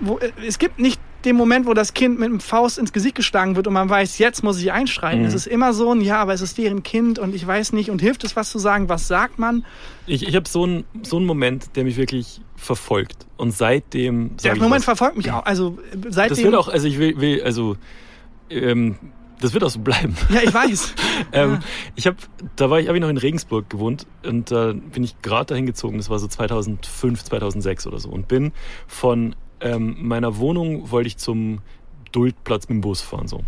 [0.00, 3.14] wo äh, es gibt nicht den Moment, wo das Kind mit dem Faust ins Gesicht
[3.14, 5.20] geschlagen wird und man weiß, jetzt muss ich einschreiten.
[5.20, 5.26] Mhm.
[5.26, 7.90] Es ist immer so ein, ja, aber es ist deren Kind und ich weiß nicht.
[7.90, 8.88] Und hilft es, was zu sagen?
[8.88, 9.64] Was sagt man?
[10.06, 13.26] Ich, ich habe so einen so einen Moment, der mich wirklich verfolgt.
[13.36, 14.36] Und seitdem.
[14.42, 14.84] Der ich Moment was.
[14.84, 15.44] verfolgt mich auch.
[15.44, 16.36] Also äh, seitdem.
[16.36, 17.76] Das wird auch, also ich will, will also.
[18.50, 18.96] Ähm,
[19.40, 20.16] das wird auch so bleiben.
[20.30, 20.94] Ja, ich weiß.
[21.32, 21.58] Ähm,
[21.96, 22.16] ich habe,
[22.54, 25.66] da war ich, habe ich noch in Regensburg gewohnt und da bin ich gerade dahin
[25.66, 25.98] gezogen.
[25.98, 28.52] Das war so 2005, 2006 oder so und bin
[28.86, 31.60] von ähm, meiner Wohnung wollte ich zum
[32.12, 33.44] Duldplatz mit dem Bus fahren so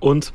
[0.00, 0.32] und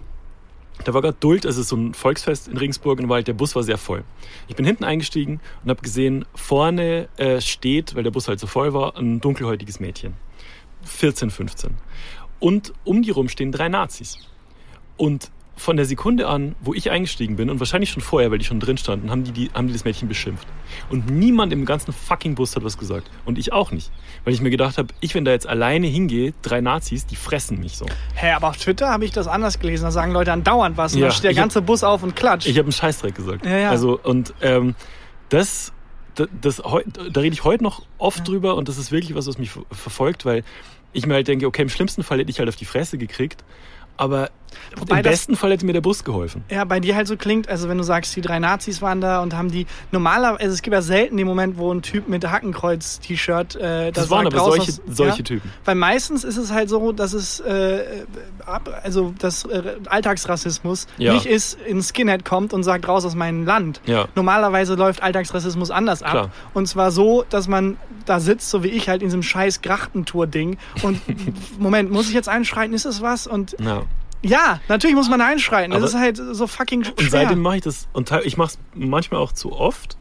[0.86, 3.54] Da war gerade Duld, es ist so ein Volksfest in Regensburg und halt, der Bus
[3.54, 4.06] war sehr voll.
[4.48, 8.48] Ich bin hinten eingestiegen und habe gesehen, vorne äh, steht, weil der Bus halt so
[8.48, 10.14] voll war, ein dunkelhäutiges Mädchen.
[10.84, 11.76] 14, 15.
[12.40, 14.20] Und um die rum stehen drei Nazis.
[14.96, 18.46] Und von der Sekunde an, wo ich eingestiegen bin und wahrscheinlich schon vorher, weil die
[18.46, 20.48] schon drin standen, haben die, die, haben die das Mädchen beschimpft.
[20.90, 23.10] Und niemand im ganzen fucking Bus hat was gesagt.
[23.26, 23.92] Und ich auch nicht.
[24.24, 27.60] Weil ich mir gedacht habe, ich, wenn da jetzt alleine hingehe, drei Nazis, die fressen
[27.60, 27.86] mich so.
[28.16, 29.84] Hä, aber auf Twitter habe ich das anders gelesen.
[29.84, 30.94] Da sagen Leute andauernd was.
[30.94, 32.48] Und Ja, dann steht der ich hab- ganze Bus auf und klatscht.
[32.48, 33.46] Ich habe einen Scheißdreck gesagt.
[33.46, 33.70] Ja, ja.
[33.70, 34.76] Also, und ähm,
[35.30, 35.74] das,
[36.16, 39.38] das, das, da rede ich heute noch oft drüber und das ist wirklich was, was
[39.38, 40.44] mich ver- verfolgt, weil
[40.94, 43.44] ich mir halt denke, okay, im schlimmsten Fall hätte ich halt auf die Fresse gekriegt,
[43.98, 44.30] aber
[44.78, 46.44] Wobei im das- besten Fall hätte mir der Bus geholfen.
[46.50, 49.22] Ja, bei dir halt so klingt, also wenn du sagst, die drei Nazis waren da
[49.22, 52.30] und haben die normalerweise, also es gibt ja selten den Moment, wo ein Typ mit
[52.30, 55.24] Hakenkreuz-T-Shirt äh, Das da waren sagt, aber raus solche, aus- solche ja?
[55.24, 55.52] Typen.
[55.66, 58.06] Weil meistens ist es halt so, dass es äh,
[58.46, 61.14] ab, also das äh, Alltagsrassismus Ja.
[61.14, 63.82] nicht ist, ein Skinhead kommt und sagt raus aus meinem Land.
[63.86, 64.08] Ja.
[64.16, 66.12] Normalerweise läuft Alltagsrassismus anders ab.
[66.12, 66.30] Klar.
[66.54, 70.58] Und zwar so, dass man da sitzt, so wie ich halt in diesem scheiß Grachtentour-Ding.
[70.84, 71.00] Und
[71.60, 72.74] Moment, muss ich jetzt einschreiten?
[72.74, 73.28] Ist das was?
[73.28, 73.84] Und Ja.
[74.22, 75.72] Ja, natürlich muss man einschreiten.
[75.74, 76.94] Aber- das ist halt so fucking schwer.
[76.98, 79.98] Und seitdem mache ich das, und ich mache es manchmal auch zu oft,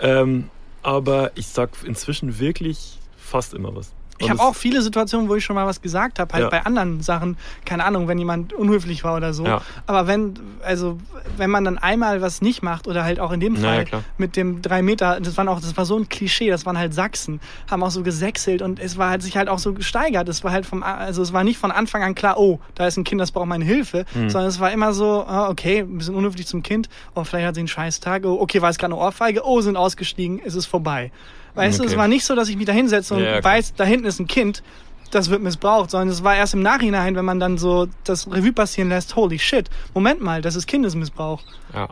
[0.00, 0.50] ähm,
[0.82, 3.92] aber ich sag inzwischen wirklich fast immer was.
[4.20, 6.50] Ich habe auch viele Situationen, wo ich schon mal was gesagt habe, halt Ja.
[6.50, 9.44] bei anderen Sachen, keine Ahnung, wenn jemand unhöflich war oder so.
[9.46, 9.62] Ja.
[9.86, 10.98] Aber wenn, also
[11.36, 14.04] wenn man dann einmal was nicht macht oder halt auch in dem ja, Fall klar.
[14.18, 16.94] mit dem drei Meter, das waren auch, das war so ein Klischee, das waren halt
[16.94, 20.28] Sachsen, haben auch so gesächselt und es war halt sich halt auch so gesteigert.
[20.28, 22.96] Es war halt vom, also es war nicht von Anfang an klar, oh, da ist
[22.96, 24.30] ein Kind, das braucht meine Hilfe, Mhm.
[24.30, 27.54] sondern es war immer so, ah, okay, ein bisschen unhöflich zum Kind, oh, vielleicht hat
[27.54, 30.54] sie einen scheiß Tag, oh, okay, war es gerade eine Ohrfeige, oh, sind ausgestiegen, es
[30.54, 31.12] ist vorbei.
[31.58, 31.98] Weißt du, es Okay.
[31.98, 33.52] war nicht so, dass ich mich da hinsetze und Ja, klar.
[33.54, 34.62] weiß, da hinten ist ein Kind,
[35.10, 38.52] das wird missbraucht, sondern es war erst im Nachhinein, wenn man dann so das Revue
[38.52, 41.42] passieren lässt, holy shit, Moment mal, das ist Kindesmissbrauch.
[41.74, 41.88] ja.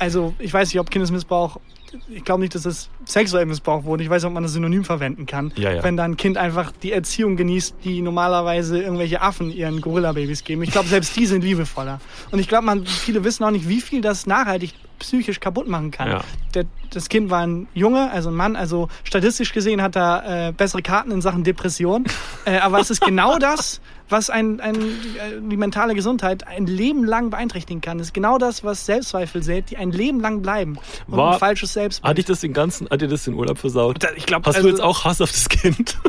[0.00, 1.60] Also ich weiß nicht, ob Kindesmissbrauch,
[2.08, 4.02] ich glaube nicht, dass es sexuell missbraucht wurde.
[4.02, 5.52] Ich weiß nicht, ob man das Synonym verwenden kann.
[5.54, 5.84] Ja, ja.
[5.84, 10.64] Wenn dann ein Kind einfach die Erziehung genießt, die normalerweise irgendwelche Affen ihren Gorilla-Babys geben.
[10.64, 12.00] Ich glaube, selbst die sind liebevoller.
[12.32, 15.90] Und ich glaube, man, viele wissen auch nicht, wie viel das nachhaltig psychisch kaputt machen
[15.90, 16.08] kann.
[16.08, 16.20] Ja.
[16.54, 20.52] Der, das Kind war ein Junge, also ein Mann, also statistisch gesehen hat er äh,
[20.52, 22.04] bessere Karten in Sachen Depression.
[22.44, 27.04] äh, aber es ist genau das, was ein, ein, äh, die mentale Gesundheit ein Leben
[27.04, 27.98] lang beeinträchtigen kann.
[27.98, 30.78] Es ist genau das, was Selbstzweifel sät, die ein Leben lang bleiben.
[31.08, 32.08] Und War- ein falsches Selbstbild.
[32.08, 33.98] Hat dich das den ganzen, hat dir das den Urlaub versaut?
[34.16, 35.96] Ich glaub, Hast also- du jetzt auch Hass auf das Kind?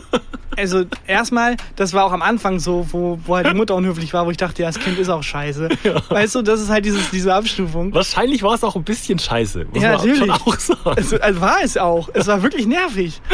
[0.58, 4.26] Also erstmal, das war auch am Anfang so, wo, wo halt die Mutter unhöflich war,
[4.26, 5.70] wo ich dachte, ja, das Kind ist auch scheiße.
[6.10, 7.94] Weißt du, das ist halt dieses, diese Abstufung.
[7.94, 10.20] Wahrscheinlich war es auch ein bisschen scheiße, muss Ja, man natürlich.
[10.20, 10.80] schon auch sagen.
[10.86, 12.10] Also, also war es auch.
[12.14, 13.22] Es war wirklich nervig.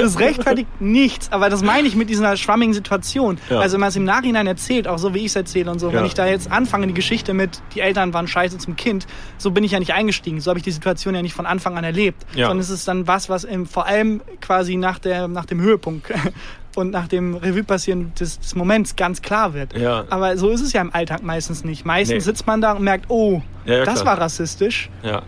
[0.00, 1.32] Das rechtfertigt nichts.
[1.32, 3.38] Aber das meine ich mit dieser schwammigen Situation.
[3.50, 3.58] Ja.
[3.58, 5.88] Also wenn man es im Nachhinein erzählt, auch so wie ich es erzähle und so,
[5.88, 6.04] wenn Ja.
[6.06, 9.06] ich da jetzt anfange, die Geschichte mit, die Eltern waren scheiße zum Kind,
[9.38, 10.40] so bin ich ja nicht eingestiegen.
[10.40, 12.24] So habe ich die Situation ja nicht von Anfang an erlebt.
[12.34, 12.46] Ja.
[12.46, 16.10] Sondern es ist dann was, was im, vor allem quasi nach, der, nach dem Höhepunkt
[16.76, 19.76] und nach dem Revue passieren des, des Moments ganz klar wird.
[19.76, 20.04] Ja.
[20.10, 21.84] Aber so ist es ja im Alltag meistens nicht.
[21.84, 22.30] Meistens Nee.
[22.30, 24.16] sitzt man da und merkt, oh, Ja, ja, das klar.
[24.16, 24.90] war rassistisch.
[25.02, 25.22] Ja.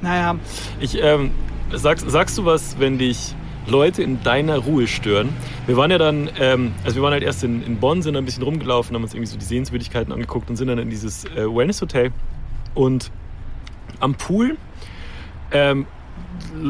[0.00, 0.36] Naja,
[0.80, 1.30] Ich, ähm,
[1.72, 3.34] sagst, sagst du was, wenn dich
[3.68, 5.28] Leute in deiner Ruhe stören?
[5.66, 8.24] Wir waren ja dann, ähm, also wir waren halt erst in, in Bonn, sind dann
[8.24, 11.24] ein bisschen rumgelaufen, haben uns irgendwie so die Sehenswürdigkeiten angeguckt und sind dann in dieses
[11.26, 12.10] äh, Wellness-Hotel.
[12.74, 13.12] Und
[14.00, 14.56] am Pool
[15.52, 15.86] ähm,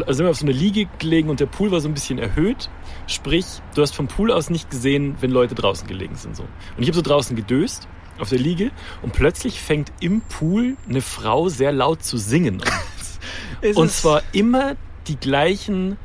[0.09, 2.71] sind wir auf so einer Liege gelegen und der Pool war so ein bisschen erhöht.
[3.07, 6.37] Sprich, du hast vom Pool aus nicht gesehen, wenn Leute draußen gelegen sind.
[6.37, 6.45] So.
[6.45, 8.71] Und ich habe so draußen gedöst auf der Liege
[9.03, 12.69] und plötzlich fängt im Pool eine Frau sehr laut zu singen an.
[13.75, 14.75] Und zwar immer
[15.07, 15.97] die gleichen,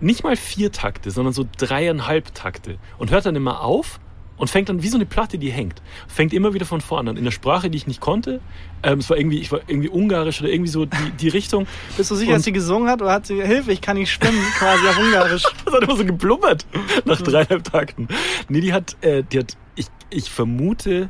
[0.00, 2.78] nicht mal vier Takte, sondern so dreieinhalb Takte.
[2.98, 4.00] Und hört dann immer auf
[4.36, 5.80] und fängt dann wie so eine Platte, die hängt.
[6.08, 7.16] Fängt immer wieder von vorne an.
[7.16, 8.40] In der Sprache, die ich nicht konnte.
[8.82, 11.66] Ähm, es war irgendwie, ich war irgendwie ungarisch oder irgendwie so die, die Richtung.
[11.96, 14.10] Bist du sicher, Und- dass sie gesungen hat oder hat sie Hilfe, ich kann nicht
[14.12, 15.42] schwimmen, quasi auf Ungarisch?
[15.64, 16.66] Das hat immer so geblubbert
[17.04, 18.08] nach dreieinhalb Takten.
[18.48, 21.08] Nee, die hat, äh, die hat, ich, ich vermute,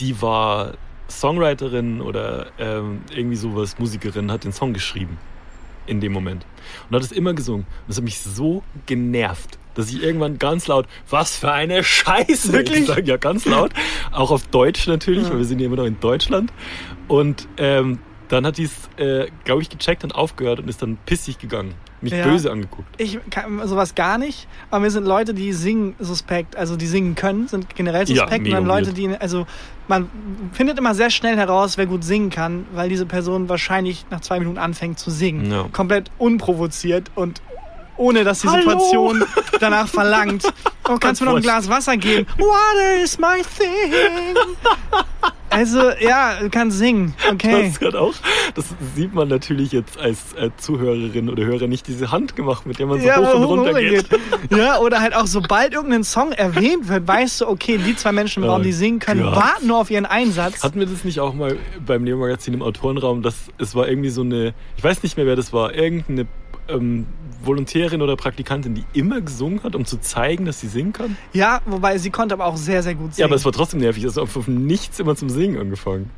[0.00, 0.72] die war
[1.08, 5.18] Songwriterin oder ähm, irgendwie sowas, Musikerin, hat den Song geschrieben
[5.86, 6.46] in dem Moment.
[6.88, 7.62] Und hat es immer gesungen.
[7.66, 12.52] Und das hat mich so genervt, dass ich irgendwann ganz laut, was für eine Scheiße!
[12.52, 12.80] Wirklich?
[12.86, 13.72] gesagt, ja, ganz laut.
[14.10, 16.52] Auch auf Deutsch natürlich, weil wir sind ja immer noch in Deutschland.
[17.08, 20.96] Und ähm, dann hat die es, äh, glaube ich, gecheckt und aufgehört und ist dann
[21.04, 21.74] pissig gegangen.
[22.00, 22.24] Mich Ja.
[22.26, 22.88] böse angeguckt.
[22.98, 27.14] Ich kann sowas gar nicht, aber mir sind Leute, die singen suspekt, also die singen
[27.14, 28.42] können, sind generell Ja, suspekt.
[28.42, 28.96] mega und dann Leute, weird.
[28.98, 29.46] die, also
[29.86, 30.08] man
[30.52, 34.40] findet immer sehr schnell heraus, wer gut singen kann, weil diese Person wahrscheinlich nach zwei
[34.40, 35.48] Minuten anfängt zu singen.
[35.52, 35.68] Ja.
[35.72, 37.40] Komplett unprovoziert und
[37.96, 38.60] ohne dass die Hallo?
[38.60, 39.24] Situation
[39.60, 40.44] danach verlangt.
[40.88, 42.26] Oh, kannst du mir noch ein Glas Wasser geben?
[42.38, 44.36] Water is my thing.
[45.52, 47.14] Also, ja, du kannst singen.
[47.30, 47.70] Okay.
[47.78, 48.14] Das hat auch,
[48.54, 52.78] das sieht man natürlich jetzt als äh, Zuhörerin oder Hörer nicht diese Hand gemacht, mit
[52.78, 54.06] der man so ja, hoch und runter geht.
[54.50, 58.42] Ja, oder halt auch, sobald irgendein Song erwähnt wird, weißt du, okay, die zwei Menschen
[58.42, 59.36] im Raum, die singen können, Gott.
[59.36, 60.62] warten nur auf ihren Einsatz.
[60.62, 64.22] Hatten wir das nicht auch mal beim Neo-Magazin im Autorenraum, dass es war irgendwie so
[64.22, 66.26] eine, ich weiß nicht mehr, wer das war, irgendeine
[66.68, 67.06] ähm,
[67.46, 71.16] Volontärin oder Praktikantin, die immer gesungen hat, um zu zeigen, dass sie singen kann?
[71.32, 73.20] Ja, wobei sie konnte aber auch sehr, sehr gut singen.
[73.20, 74.04] Ja, aber es war trotzdem nervig.
[74.04, 76.10] Es hat auf nichts immer zum Singen angefangen.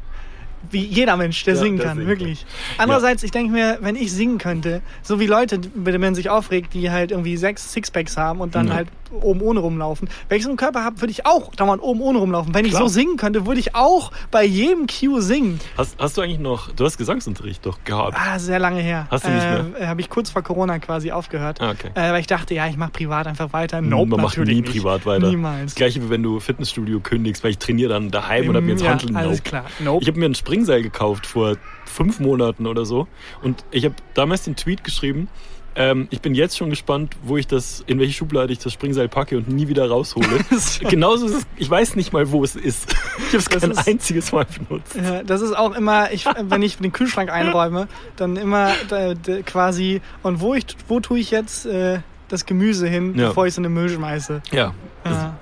[0.70, 2.46] Wie jeder Mensch, der Ja, singen der kann, singen wirklich.
[2.78, 6.72] Andererseits, ich denke mir, wenn ich singen könnte, so wie Leute, die man sich aufregt,
[6.72, 8.74] die halt irgendwie sechs Sixpacks haben und dann Ja.
[8.74, 8.88] halt
[9.22, 10.08] oben ohne rumlaufen.
[10.28, 12.54] Wenn ich so einen Körper habe, würde ich auch dauernd oben ohne rumlaufen.
[12.54, 12.82] Wenn ich Klar.
[12.82, 15.60] so singen könnte, würde ich auch bei jedem Cue singen.
[15.76, 18.16] Hast, hast du eigentlich noch, du hast Gesangsunterricht doch gehabt.
[18.18, 19.06] Ah, sehr lange her.
[19.10, 21.60] Hast du nicht äh, Habe ich kurz vor Corona quasi aufgehört.
[21.60, 21.90] Ah, okay.
[21.94, 23.80] Äh, weil ich dachte, ja, ich mache privat einfach weiter.
[23.80, 24.70] Nope, man macht nie nicht.
[24.70, 25.28] privat weiter.
[25.28, 25.72] Niemals.
[25.72, 28.72] Das gleiche wie wenn du Fitnessstudio kündigst, weil ich trainiere dann daheim und hab mir
[28.72, 29.48] ins ja, Handeln alles nope.
[29.48, 29.64] klar.
[29.80, 30.02] Nope.
[30.02, 33.06] Ich habe mir ein Springseil gekauft vor fünf Monaten oder so.
[33.42, 35.28] Und ich habe damals den Tweet geschrieben,
[35.76, 39.08] ähm, ich bin jetzt schon gespannt, wo ich das, in welche Schublade ich das Springseil
[39.08, 40.26] packe und nie wieder raushole.
[40.88, 42.94] Genauso ist es, ich weiß nicht mal, wo es ist.
[43.18, 44.94] Ich habe es kein ist- einziges Mal benutzt.
[44.94, 49.42] Ja, das ist auch immer, ich, wenn ich den Kühlschrank einräume, dann immer äh, d-
[49.42, 53.28] quasi, und wo, ich, wo tue ich jetzt äh, das Gemüse hin, Ja.
[53.28, 54.42] bevor ich es in den Müll schmeiße?
[54.52, 54.72] Ja.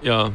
[0.02, 0.30] Ja.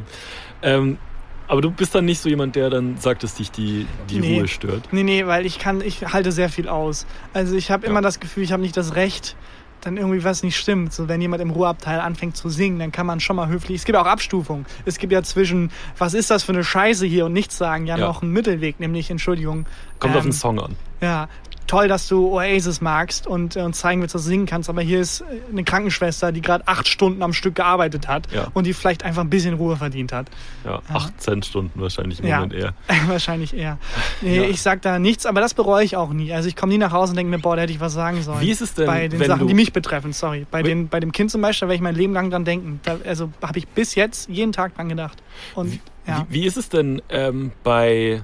[0.62, 0.98] Ähm,
[1.46, 4.38] aber du bist dann nicht so jemand, der dann sagt, dass dich die, die Nee.
[4.38, 4.88] Ruhe stört.
[4.92, 7.06] Nee, nee, weil ich kann, ich halte sehr viel aus.
[7.32, 7.90] Also ich habe Ja.
[7.90, 9.34] immer das Gefühl, ich habe nicht das Recht,
[9.80, 10.92] dann irgendwie was nicht stimmt.
[10.92, 13.78] So, wenn jemand im Ruheabteil anfängt zu singen, dann kann man schon mal höflich.
[13.80, 14.66] Es gibt auch Abstufungen.
[14.84, 17.96] Es gibt ja zwischen, was ist das für eine Scheiße hier und nichts sagen, ja,
[17.96, 18.06] Ja.
[18.06, 19.66] noch einen Mittelweg, nämlich Entschuldigung.
[19.98, 20.76] Kommt auf ähm, den Song an.
[21.00, 21.28] Ja,
[21.68, 24.82] toll, dass du Oasis magst und äh, uns zeigen willst, dass du singen kannst, aber
[24.82, 28.48] hier ist äh, eine Krankenschwester, die gerade acht Stunden am Stück gearbeitet hat Ja.
[28.54, 30.28] und die vielleicht einfach ein bisschen Ruhe verdient hat.
[30.64, 32.36] Ja, 18 Stunden wahrscheinlich im Ja.
[32.40, 32.74] Moment eher.
[33.06, 33.78] Wahrscheinlich eher.
[34.22, 34.42] Nee, Ja.
[34.44, 36.32] ich sag da nichts, aber das bereue ich auch nie.
[36.32, 38.22] Also ich komme nie nach Hause und denke mir, boah, da hätte ich was sagen
[38.22, 38.40] sollen.
[38.40, 40.46] Wie ist es denn, Bei den Sachen, die mich betreffen, sorry.
[40.50, 42.44] Bei, Wie- den, bei dem Kind zum Beispiel, da werde ich mein Leben lang dran
[42.44, 42.80] denken.
[42.82, 45.22] Da, also habe ich bis jetzt jeden Tag dran gedacht.
[45.54, 46.26] Und ja.
[46.30, 48.22] Wie, wie ist es denn ähm, bei,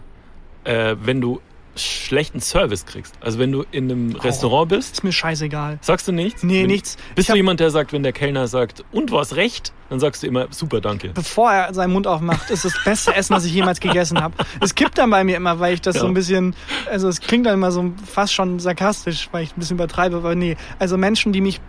[0.64, 1.40] äh, wenn du
[1.76, 3.14] schlechten Service kriegst?
[3.20, 5.78] Also wenn du in einem Restaurant bist, Ist mir scheißegal.
[5.80, 6.42] sagst du nichts?
[6.42, 6.96] Nee, wenn, nichts.
[6.96, 9.72] Bist Ich du hab- jemand, der sagt, wenn der Kellner sagt, und du hast recht,
[9.90, 11.10] dann sagst du immer, super, danke.
[11.14, 14.34] bevor er seinen Mund aufmacht, ist das beste Essen, was ich jemals gegessen habe.
[14.60, 16.00] Es kippt dann bei mir immer, weil ich das Ja.
[16.02, 16.54] so ein bisschen,
[16.90, 20.34] also es klingt dann immer so fast schon sarkastisch, weil ich ein bisschen übertreibe, aber
[20.34, 20.56] nee.
[20.78, 21.60] Also Menschen, die mich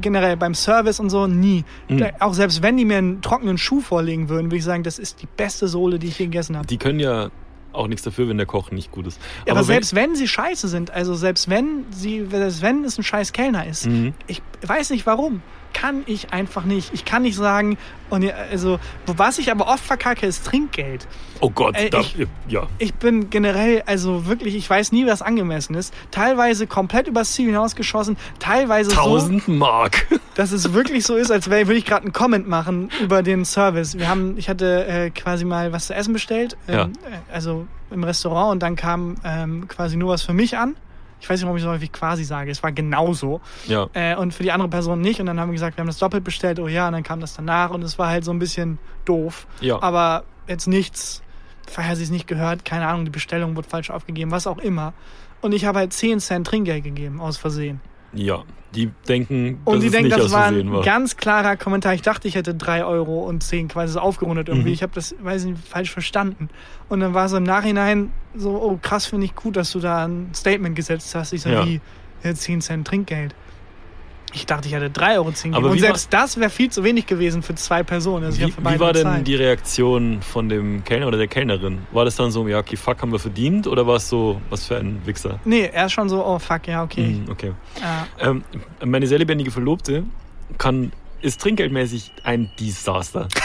[0.00, 1.64] generell beim Service und so, nie.
[1.88, 1.98] Mhm.
[1.98, 4.98] Da, auch selbst wenn die mir einen trockenen Schuh vorlegen würden, würde ich sagen, das
[4.98, 6.66] ist die beste Sohle, die ich je gegessen habe.
[6.66, 7.30] Die können ja
[7.72, 9.20] auch nichts dafür, wenn der Koch nicht gut ist.
[9.46, 12.98] Ja, aber, wenn- selbst wenn sie scheiße sind, also selbst wenn sie, selbst wenn es
[12.98, 14.14] ein scheiß Kellner ist, Mhm.
[14.26, 16.92] ich weiß nicht warum, kann ich einfach nicht.
[16.92, 17.78] Ich kann nicht sagen,
[18.10, 21.06] und ja, also, was ich aber oft verkacke, ist Trinkgeld.
[21.40, 22.16] Oh Gott, Äh, da, ich-
[22.48, 22.66] ja.
[22.78, 25.94] Ich bin generell, also wirklich, ich weiß nie, was angemessen ist.
[26.10, 30.06] Teilweise komplett übers Ziel hinausgeschossen, teilweise so, 1000 Mark.
[30.34, 33.44] dass es wirklich so ist, als wäre würde ich gerade einen Comment machen über den
[33.44, 33.96] Service.
[33.98, 36.84] Wir haben, ich hatte äh, quasi mal was zu essen bestellt, ähm, Ja.
[36.84, 36.88] äh,
[37.32, 40.76] also im Restaurant und dann kam ähm, quasi nur was für mich an.
[41.20, 42.50] Ich weiß nicht, warum ich so häufig quasi sage.
[42.50, 43.40] Es war genauso.
[43.66, 43.88] Ja.
[43.92, 45.20] Äh, und für die andere Person nicht.
[45.20, 46.58] Und dann haben wir gesagt, wir haben das doppelt bestellt.
[46.58, 47.70] Oh ja, und dann kam das danach.
[47.70, 49.46] Und es war halt so ein bisschen doof.
[49.60, 49.82] Ja.
[49.82, 51.22] Aber jetzt nichts,
[51.68, 52.64] vorher sie es nicht gehört.
[52.64, 54.94] Keine Ahnung, die Bestellung wurde falsch aufgegeben, was auch immer.
[55.42, 57.80] Und ich habe halt 10 Cent Trinkgeld gegeben, aus Versehen.
[58.12, 58.42] Ja.
[58.74, 60.82] Die denken, Und dass die es denken, das war ein war.
[60.82, 61.92] ganz klarer Kommentar.
[61.94, 64.68] Ich dachte, ich hätte 3 Euro und 10 quasi so aufgerundet irgendwie.
[64.68, 64.74] Mhm.
[64.74, 66.48] Ich habe das, weiß nicht, falsch verstanden.
[66.88, 70.06] Und dann war so im Nachhinein so, oh krass, finde ich gut, dass du da
[70.06, 71.32] ein Statement gesetzt hast.
[71.32, 71.66] Ich so, Ja.
[71.66, 71.80] wie,
[72.22, 73.34] ja, 10 Cent Trinkgeld.
[74.32, 75.72] Ich dachte, ich hatte 3 Euro 10 Aber gegeben.
[75.72, 78.30] Und wie war- selbst das wäre viel zu wenig gewesen für zwei Personen.
[78.30, 79.26] Ich Wie, beide wie war denn bezahlt.
[79.26, 81.78] die Reaktion von dem Kellner oder der Kellnerin?
[81.92, 83.66] War das dann so, ja, okay, fuck, haben wir verdient?
[83.66, 85.40] Oder war es so, was für ein Wichser?
[85.44, 87.06] Nee, er ist schon so, oh fuck, ja, okay.
[87.24, 87.52] Mhm, okay.
[87.80, 88.06] Ja.
[88.30, 88.44] Ähm,
[88.84, 90.04] meine sehr lebendige Verlobte
[90.58, 93.28] kann, ist trinkgeldmäßig ein Desaster.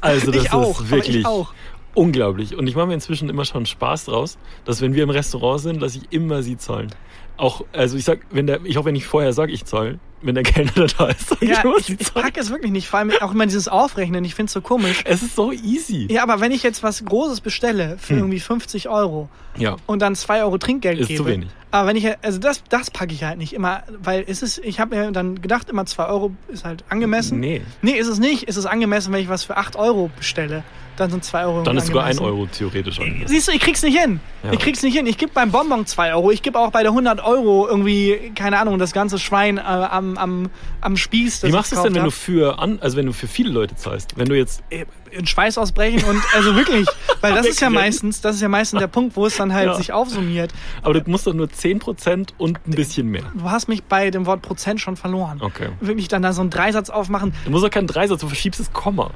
[0.00, 1.52] Also das ich auch, ist aber wirklich ich auch.
[1.96, 2.54] Unglaublich.
[2.56, 5.80] Und ich mache mir inzwischen immer schon Spaß draus, dass wenn wir im Restaurant sind,
[5.80, 6.90] lasse ich immer sie zahlen.
[7.38, 10.34] Auch, also ich sag, wenn der, ich auch wenn ich vorher sage, ich zahle, wenn
[10.34, 12.24] der Kellner da ist, sag Ja, ich immer, ich, ich zahlen.
[12.24, 12.88] pack es wirklich nicht.
[12.88, 14.24] Vor allem auch immer dieses Aufrechnen.
[14.24, 15.02] Ich finde es so komisch.
[15.04, 16.06] Es ist so easy.
[16.10, 18.18] Ja, aber wenn ich jetzt was Großes bestelle für Hm.
[18.20, 19.28] irgendwie 50 Euro
[19.58, 19.76] Ja.
[19.86, 21.18] und dann 2 Euro Trinkgeld Ist gebe.
[21.24, 21.48] zu wenig.
[21.72, 24.80] Aber wenn ich, also das, das packe ich halt nicht immer, weil es ist, ich
[24.80, 27.38] habe mir dann gedacht, immer 2 Euro ist halt angemessen.
[27.38, 27.60] Nee.
[27.82, 28.44] Nee, ist es nicht.
[28.44, 30.62] Ist es angemessen, wenn ich was für 8 Euro bestelle.
[30.96, 31.62] Dann sind 2 Euro.
[31.62, 32.38] Dann ist sogar 1 angemessen.
[32.38, 33.28] Euro theoretisch angemessen.
[33.28, 34.20] Siehst du, ich krieg's nicht hin.
[34.42, 34.52] Ja.
[34.52, 35.06] Ich krieg's nicht hin.
[35.06, 36.30] Ich gebe beim Bonbon 2 Euro.
[36.30, 40.16] Ich gebe auch bei der 100 Euro irgendwie, keine Ahnung, das ganze Schwein äh, am,
[40.18, 41.40] am, am Spieß.
[41.40, 43.50] das Wie machst du es denn, wenn du für an, also wenn du für viele
[43.50, 44.16] Leute zahlst?
[44.16, 44.62] Wenn du jetzt.
[44.70, 46.86] Äh, in Schweiß ausbrechen und also wirklich,
[47.20, 49.66] weil das ist ja meistens, das ist ja meistens der Punkt, wo es dann halt
[49.66, 49.74] Ja.
[49.74, 50.52] sich aufsummiert.
[50.82, 53.22] aber du musst doch nur 10% und ein bisschen mehr.
[53.34, 55.40] Du hast mich bei dem Wort Prozent schon verloren.
[55.40, 55.68] Okay.
[55.80, 57.34] Wirklich dann da so einen Dreisatz aufmachen.
[57.44, 59.10] Du musst doch keinen Dreisatz, du verschiebst das Komma.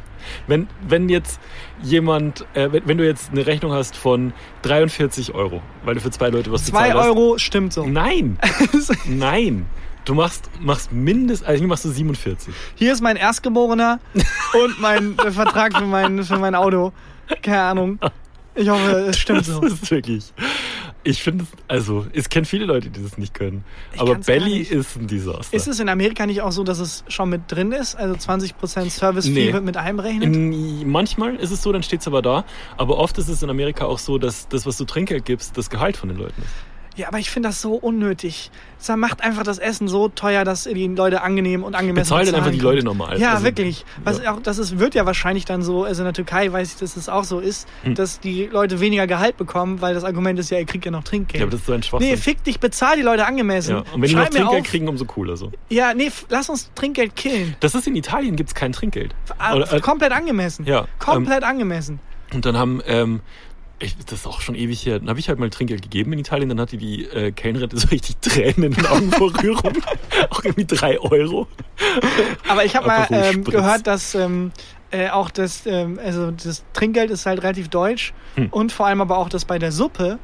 [0.46, 1.40] Wenn, wenn jetzt
[1.82, 6.28] jemand, äh, wenn, du jetzt eine Rechnung hast von 43 Euro, weil du für zwei
[6.28, 7.06] Leute was 2 bezahlt hast.
[7.06, 7.86] Euro stimmt so.
[7.86, 8.38] Nein,
[9.06, 9.66] nein.
[10.04, 12.52] Du machst, machst mindestens, also machst du 47.
[12.74, 16.92] Hier ist mein Erstgeborener und mein äh, Vertrag für mein, für mein Auto.
[17.42, 17.98] Keine Ahnung.
[18.54, 19.62] Ich hoffe, es stimmt Das so.
[19.62, 20.32] ist wirklich.
[21.02, 23.64] Ich finde es, also, es kennen viele Leute, die das nicht können.
[23.94, 25.56] Ich aber Belly ist ein Desaster.
[25.56, 27.94] Ist es in Amerika nicht auch so, dass es schon mit drin ist?
[27.94, 29.52] Also 20% Service-Fee Nee.
[29.52, 30.24] wird mit einberechnet?
[30.34, 32.44] In, manchmal ist es so, dann steht es aber da.
[32.76, 35.70] Aber oft ist es in Amerika auch so, dass das, was du Trinkgeld gibst, das
[35.70, 36.50] Gehalt von den Leuten ist.
[37.00, 38.50] Ja, aber ich finde das so unnötig.
[38.78, 42.34] Das macht einfach das Essen so teuer, dass die Leute angenehm und angemessen Bezahl dann
[42.36, 43.18] einfach die Leute normal.
[43.18, 43.84] Ja, Also, wirklich.
[44.04, 44.34] Was ja.
[44.34, 46.96] auch, das ist, wird ja wahrscheinlich dann so, also in der Türkei weiß ich, dass
[46.96, 47.94] es auch so ist, Hm.
[47.94, 51.04] dass die Leute weniger Gehalt bekommen, weil das Argument ist ja, ihr kriegt ja noch
[51.04, 51.40] Trinkgeld.
[51.40, 52.10] Ja, aber das ist so ein Schwachsinn.
[52.10, 53.76] nee, fick dich, bezahl die Leute angemessen.
[53.76, 53.78] ja.
[53.92, 55.52] Und wenn die noch Schreib Trinkgeld auf, kriegen, umso cooler so.
[55.68, 57.56] Ja, nee, lass uns Trinkgeld killen.
[57.60, 59.14] Das ist in Italien, gibt es kein Trinkgeld.
[59.38, 60.64] Ah, Oder, äh, komplett angemessen.
[60.66, 62.00] ja, Komplett angemessen.
[62.32, 63.20] Und dann haben, ähm,
[63.80, 66.18] ich, das ist auch schon ewig her, dann habe ich halt mal Trinkgeld gegeben in
[66.18, 69.72] Italien, dann hatte die äh, Kellnerin so richtig Tränen in den Augen vor Rührung.
[70.30, 71.48] auch irgendwie drei Euro.
[72.48, 74.52] Aber ich habe mal ähm, gehört, dass ähm,
[74.90, 78.48] äh, auch das, ähm, also das Trinkgeld ist halt relativ deutsch Hm.
[78.50, 80.18] und vor allem aber auch, dass bei der Suppe,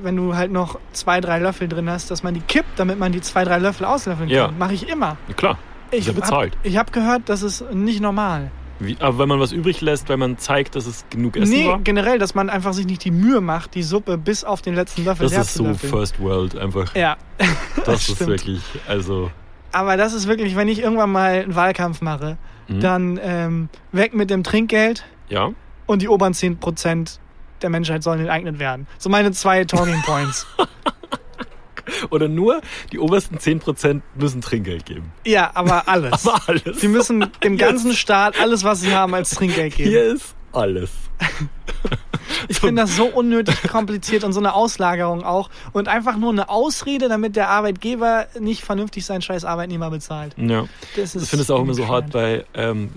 [0.00, 3.10] wenn du halt noch zwei, drei Löffel drin hast, dass man die kippt, damit man
[3.10, 4.46] die zwei, drei Löffel auslöffeln Ja.
[4.46, 4.58] kann.
[4.58, 5.16] Mache ich immer.
[5.28, 5.58] Ja, klar,
[5.90, 6.54] Ich ja bezahlt.
[6.56, 8.50] Hab, ich habe gehört, das ist nicht normal.
[8.80, 11.66] Wie, aber wenn man was übrig lässt, weil man zeigt, dass es genug Essen nee,
[11.66, 11.80] war.
[11.80, 15.04] generell, dass man einfach sich nicht die Mühe macht, die Suppe bis auf den letzten
[15.04, 15.90] Löffel Das ist so löffeln.
[15.92, 16.94] First World einfach.
[16.94, 17.16] Ja,
[17.84, 18.30] das ist stimmt.
[18.30, 19.30] wirklich, also
[19.72, 22.38] Aber das ist wirklich, wenn ich irgendwann mal einen Wahlkampf mache,
[22.68, 22.80] Mhm.
[22.80, 25.52] dann ähm, weg mit dem Trinkgeld ja.
[25.86, 27.18] und die oberen 10%
[27.62, 28.86] der Menschheit sollen enteignet werden.
[28.98, 30.46] So meine zwei Talking Points.
[32.10, 32.60] Oder nur
[32.92, 35.12] die obersten 10% müssen Trinkgeld geben.
[35.24, 36.26] ja, aber alles.
[36.26, 36.80] Aber alles.
[36.80, 39.90] Sie müssen dem ganzen Staat alles, was sie haben, als Trinkgeld geben.
[39.90, 40.90] Hier ist alles.
[42.48, 45.48] Ich finde das so unnötig kompliziert und so eine Auslagerung auch.
[45.72, 50.34] Und einfach nur eine Ausrede, damit der Arbeitgeber nicht vernünftig seinen scheiß Arbeitnehmer bezahlt.
[50.36, 50.66] Ja.
[50.94, 52.90] Das ist Ich finde es auch immer so hart bei, ähm,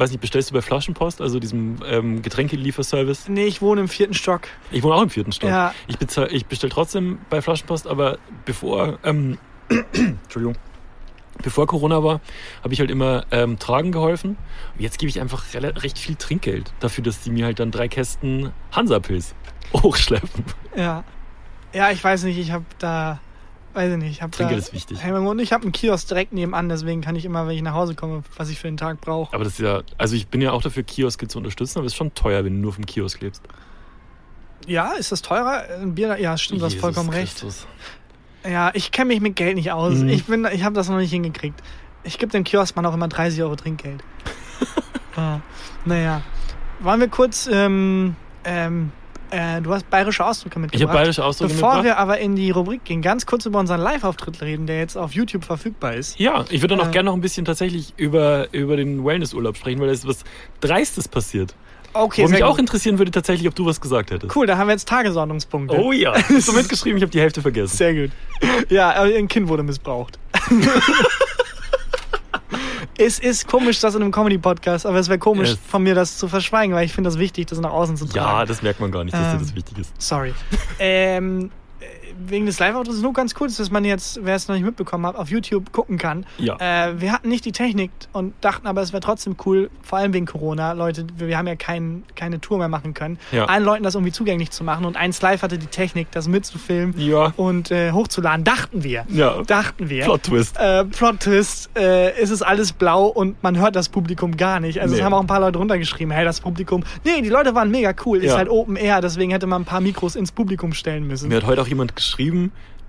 [0.00, 3.28] weiß nicht, bestellst du bei Flaschenpost, also diesem ähm, Getränkelieferservice?
[3.28, 4.42] Nee, ich wohne im vierten Stock.
[4.70, 5.50] Ich wohne auch im vierten Stock.
[5.50, 5.74] Ja.
[5.86, 9.38] Ich, bezahl- ich bestelle trotzdem bei Flaschenpost, aber bevor, ähm,
[9.92, 10.56] Entschuldigung,
[11.42, 12.20] bevor Corona war,
[12.62, 14.36] habe ich halt immer ähm, tragen geholfen.
[14.74, 17.88] Und jetzt gebe ich einfach recht viel Trinkgeld dafür, dass die mir halt dann drei
[17.88, 19.34] Kästen Hansapilz
[19.74, 20.44] hochschleppen.
[20.76, 21.04] Ja.
[21.72, 23.20] Ja, ich weiß nicht, ich habe da,
[23.74, 24.38] weiß ich nicht, ich habe da...
[24.38, 25.04] Trinkgeld ist wichtig.
[25.04, 27.94] Und ich habe einen Kiosk direkt nebenan, deswegen kann ich immer, wenn ich nach Hause
[27.94, 29.32] komme, was ich für den Tag brauche.
[29.34, 31.92] Aber das ist ja, also ich bin ja auch dafür, Kioske zu unterstützen, aber es
[31.92, 33.42] ist schon teuer, wenn du nur vom Kiosk lebst.
[34.66, 35.64] Ja, ist das teurer?
[35.80, 37.38] Ein Bier, ja, stimmt, du hast vollkommen recht.
[37.38, 37.66] Christus.
[38.44, 39.96] Ja, ich kenne mich mit Geld nicht aus.
[39.96, 40.08] Mhm.
[40.08, 41.62] Ich bin, ich habe das noch nicht hingekriegt.
[42.04, 44.02] Ich gebe dem Kioskmann auch immer 30 Euro Trinkgeld.
[45.16, 45.40] ah,
[45.84, 46.22] naja.
[46.80, 48.92] Wollen wir kurz, ähm, ähm,
[49.30, 50.88] äh, du hast bayerische Ausdrücke Ich mitgebracht.
[50.88, 51.96] habe bayerische Ausdrücke Bevor mitgebracht.
[51.96, 55.12] wir aber in die Rubrik gehen, ganz kurz über unseren Live-Auftritt reden, der jetzt auf
[55.12, 56.18] YouTube verfügbar ist.
[56.18, 56.92] Ja, ich würde dann auch Äh.
[56.92, 60.24] gerne noch ein bisschen tatsächlich über, über den Wellnessurlaub sprechen, weil da ist was
[60.60, 61.54] Dreistes passiert.
[61.92, 62.60] Okay, Wo mich auch gut.
[62.60, 64.36] interessieren würde tatsächlich, ob du was gesagt hättest.
[64.36, 65.76] Cool, da haben wir jetzt Tagesordnungspunkte.
[65.76, 66.96] Oh ja, hast du mitgeschrieben?
[66.98, 67.76] Ich habe die Hälfte vergessen.
[67.76, 68.10] Sehr gut.
[68.68, 70.18] Ja, ein Kind wurde missbraucht.
[73.00, 75.58] es ist komisch, das in einem Comedy-Podcast, aber es wäre komisch Yes.
[75.68, 78.16] von mir, das zu verschweigen, weil ich finde das wichtig, das nach außen zu tragen.
[78.26, 79.38] Ja, das merkt man gar nicht, dass dir Ähm.
[79.40, 79.92] das wichtig ist.
[80.00, 80.34] Sorry.
[80.78, 81.84] ähm, äh,
[82.26, 85.06] wegen des Live-Autos ist nur ganz kurz, dass man jetzt, wer es noch nicht mitbekommen
[85.06, 86.26] hat, auf YouTube gucken kann.
[86.38, 86.56] Ja.
[86.58, 90.12] Äh, wir hatten nicht die Technik und dachten aber, es wäre trotzdem cool, vor allem
[90.12, 90.72] wegen Corona.
[90.72, 93.18] Leute, wir, haben ja kein, keine Tour mehr machen können.
[93.32, 93.46] Ja.
[93.46, 96.94] Allen Leuten das irgendwie zugänglich zu machen und eins Live hatte die Technik, das mitzufilmen
[96.98, 97.32] Ja.
[97.36, 98.44] und äh, hochzuladen.
[98.44, 99.04] Dachten wir.
[99.08, 99.42] Ja.
[99.42, 100.04] Dachten wir.
[100.04, 100.56] Plot Twist.
[100.58, 104.80] Äh, Plot-Twist, äh, es ist alles blau und man hört das Publikum gar nicht.
[104.80, 105.04] Also es Nee.
[105.04, 106.82] haben auch ein paar Leute runtergeschrieben, hey, das Publikum.
[107.04, 108.18] Nee, die Leute waren mega cool.
[108.18, 111.28] Ist halt Open Air, deswegen hätte man ein paar Mikros ins Publikum stellen müssen.
[111.28, 112.09] Mir hat heute auch jemand geschrieben,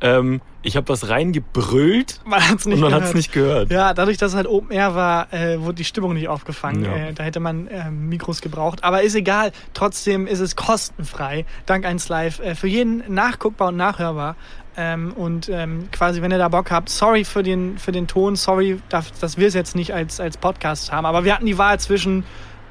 [0.02, 3.72] ähm, ich habe was reingebrüllt Man hat's nicht und man hat es nicht gehört.
[3.72, 6.84] Ja, dadurch, dass es halt Open Air war, äh, wurde die Stimmung nicht aufgefangen.
[6.86, 6.96] Ja.
[6.96, 8.84] Äh, da hätte man äh, Mikros gebraucht.
[8.84, 9.52] Aber ist egal.
[9.74, 11.46] Trotzdem ist es kostenfrei.
[11.66, 12.40] Dank 1 Live.
[12.40, 14.36] Äh, für jeden nachguckbar und nachhörbar.
[14.78, 18.36] Ähm, und ähm, quasi, wenn ihr da Bock habt, sorry für den, für den Ton,
[18.36, 21.06] sorry, dass, dass wir es jetzt nicht als, als Podcast haben.
[21.06, 22.24] Aber wir hatten die Wahl zwischen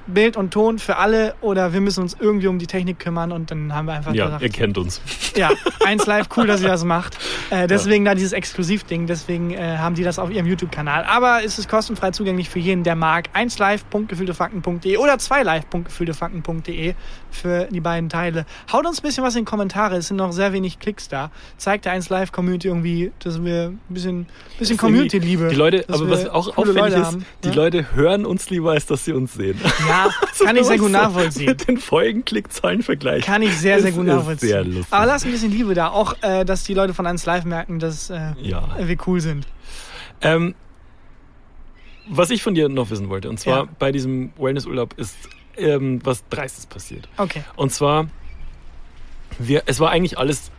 [0.06, 3.50] Bild und Ton für alle oder wir müssen uns irgendwie um die Technik kümmern und
[3.50, 5.00] dann haben wir einfach Ja, gesagt, ihr kennt uns.
[5.36, 5.50] ja,
[5.86, 7.18] 1 Live, cool, dass ihr das macht.
[7.50, 11.04] Äh, deswegen da dieses Exklusivding, deswegen äh, haben die das auf ihrem YouTube-Kanal.
[11.04, 13.28] Aber es ist kostenfrei zugänglich für jeden, der mag.
[13.34, 16.94] 1 live.gefühltefakten.de oder 2 live.gefühltefakten.de
[17.30, 18.46] für die beiden Teile.
[18.72, 21.30] Haut uns ein bisschen was in die Kommentare, es sind noch sehr wenig Klicks da.
[21.56, 24.26] Zeigt der 1 Live Community irgendwie, dass wir ein bisschen,
[24.58, 25.48] bisschen Community-Liebe.
[25.48, 27.24] Die Leute, aber was auch auffällig Leute ist, haben.
[27.44, 27.54] die Ja?
[27.54, 29.60] Leute hören uns lieber, als dass sie uns sehen.
[29.88, 29.89] Ja,
[30.44, 31.46] kann ich sehr gut nachvollziehen.
[31.46, 33.24] Mit den Folgenklickzahlen vergleichen.
[33.24, 34.48] Kann ich sehr, sehr gut nachvollziehen.
[34.48, 34.86] Sehr lustig.
[34.92, 35.88] Aber lass ein bisschen Liebe da.
[35.88, 38.76] Auch, äh, dass die Leute von 1 Live merken, dass äh, Ja.
[38.78, 39.46] wir cool sind.
[40.22, 40.54] Ähm,
[42.08, 43.68] was ich von dir noch wissen wollte, und zwar Ja.
[43.78, 45.16] bei diesem Wellnessurlaub ist
[45.56, 47.08] ähm, was Dreistes passiert.
[47.16, 47.42] Okay.
[47.56, 48.08] Und zwar,
[49.38, 50.50] wir, es war eigentlich alles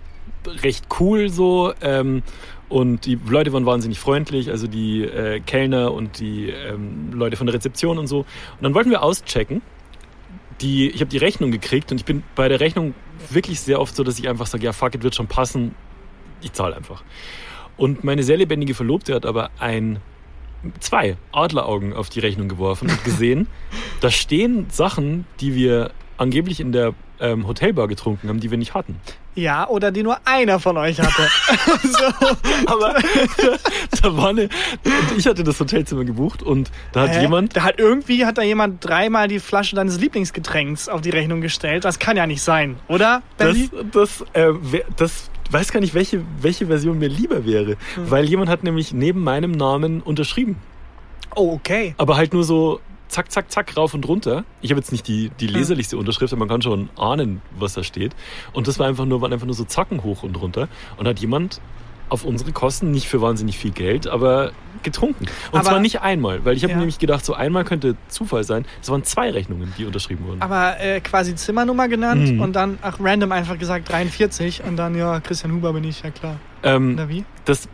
[0.45, 2.23] recht cool so ähm,
[2.71, 7.45] und die Leute waren wahnsinnig freundlich, also die äh, Kellner und die ähm, Leute von
[7.45, 8.19] der Rezeption und so.
[8.19, 9.61] Und dann wollten wir auschecken.
[10.61, 12.93] Die, ich habe die Rechnung gekriegt und ich bin bei der Rechnung
[13.29, 15.75] wirklich sehr oft so, dass ich einfach sage, ja fuck, it wird schon passen,
[16.41, 17.03] ich zahle einfach.
[17.75, 19.99] Und meine sehr lebendige Verlobte hat aber ein
[20.79, 23.47] zwei Adleraugen auf die Rechnung geworfen und gesehen,
[23.99, 28.73] da stehen Sachen, die wir angeblich in der ähm, Hotelbar getrunken haben, die wir nicht
[28.73, 28.95] hatten.
[29.35, 31.29] Ja, oder die nur einer von euch hatte.
[31.87, 32.27] so.
[32.65, 32.95] Aber
[34.01, 34.49] da war eine,
[35.17, 37.21] ich hatte das Hotelzimmer gebucht und da hat Hä?
[37.21, 41.41] jemand, Da hat irgendwie hat da jemand dreimal die Flasche deines Lieblingsgetränks auf die Rechnung
[41.41, 41.85] gestellt.
[41.85, 43.21] Das kann ja nicht sein, oder?
[43.37, 43.69] das, Benny?
[43.91, 44.51] das, äh,
[44.97, 49.23] das weiß gar nicht, welche, welche Version mir lieber wäre, weil jemand hat nämlich neben
[49.23, 50.57] meinem Namen unterschrieben.
[51.35, 51.95] Oh, okay.
[51.97, 52.81] Aber halt nur so
[53.11, 54.43] zack, zack, zack, rauf und runter.
[54.61, 57.83] Ich habe jetzt nicht die, die leserlichste Unterschrift, aber man kann schon ahnen, was da
[57.83, 58.15] steht.
[58.53, 60.67] Und das war einfach nur, waren einfach nur so Zacken hoch und runter.
[60.97, 61.61] Und hat jemand
[62.09, 64.51] auf unsere Kosten, nicht für wahnsinnig viel Geld, aber
[64.83, 65.25] getrunken.
[65.51, 66.79] Und Aber- zwar nicht einmal, weil ich habe Ja.
[66.79, 68.65] nämlich gedacht, so einmal könnte Zufall sein.
[68.81, 70.41] Es waren zwei Rechnungen, die unterschrieben wurden.
[70.41, 72.41] Aber äh, quasi Zimmernummer genannt Mhm.
[72.41, 76.09] und dann ach, random einfach gesagt 43 und dann, ja, Christian Huber bin ich, ja
[76.11, 76.35] klar.
[76.63, 77.23] ähm, Oder wie?
[77.45, 77.69] das,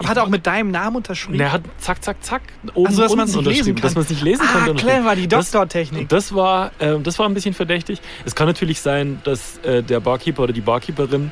[0.00, 1.38] Aber hat er auch mit deinem Namen unterschrieben?
[1.40, 2.42] er hat zack, zack, zack,
[2.74, 3.80] oben Also, dass unten unterschrieben.
[3.82, 4.82] Dass man es nicht lesen ah, konnte.
[4.82, 6.08] clever, die Das- Doktortechnik.
[6.08, 8.00] Das war, ähm, das war ein bisschen verdächtig.
[8.24, 11.30] Es kann natürlich sein, dass äh, der Barkeeper oder die Barkeeperin,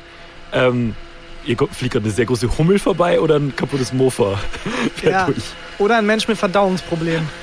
[0.53, 0.95] ähm,
[1.45, 4.37] ihr fliegt gerade eine sehr große Hummel vorbei oder ein kaputtes Mofa
[4.95, 5.25] fährt Ja.
[5.25, 5.43] durch.
[5.79, 7.27] Oder ein Mensch mit Verdauungsproblemen.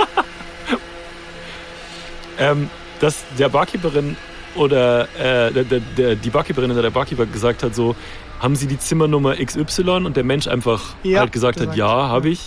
[2.38, 2.68] Ähm,
[3.00, 4.14] dass der Barkeeperin
[4.56, 7.94] oder äh, der, der, der, die Barkeeperin oder der Barkeeper gesagt hat, so,
[8.40, 11.88] haben Sie die Zimmernummer XY und der Mensch einfach Ja, halt gesagt gesagt, hat, ja,
[11.88, 12.40] habe ich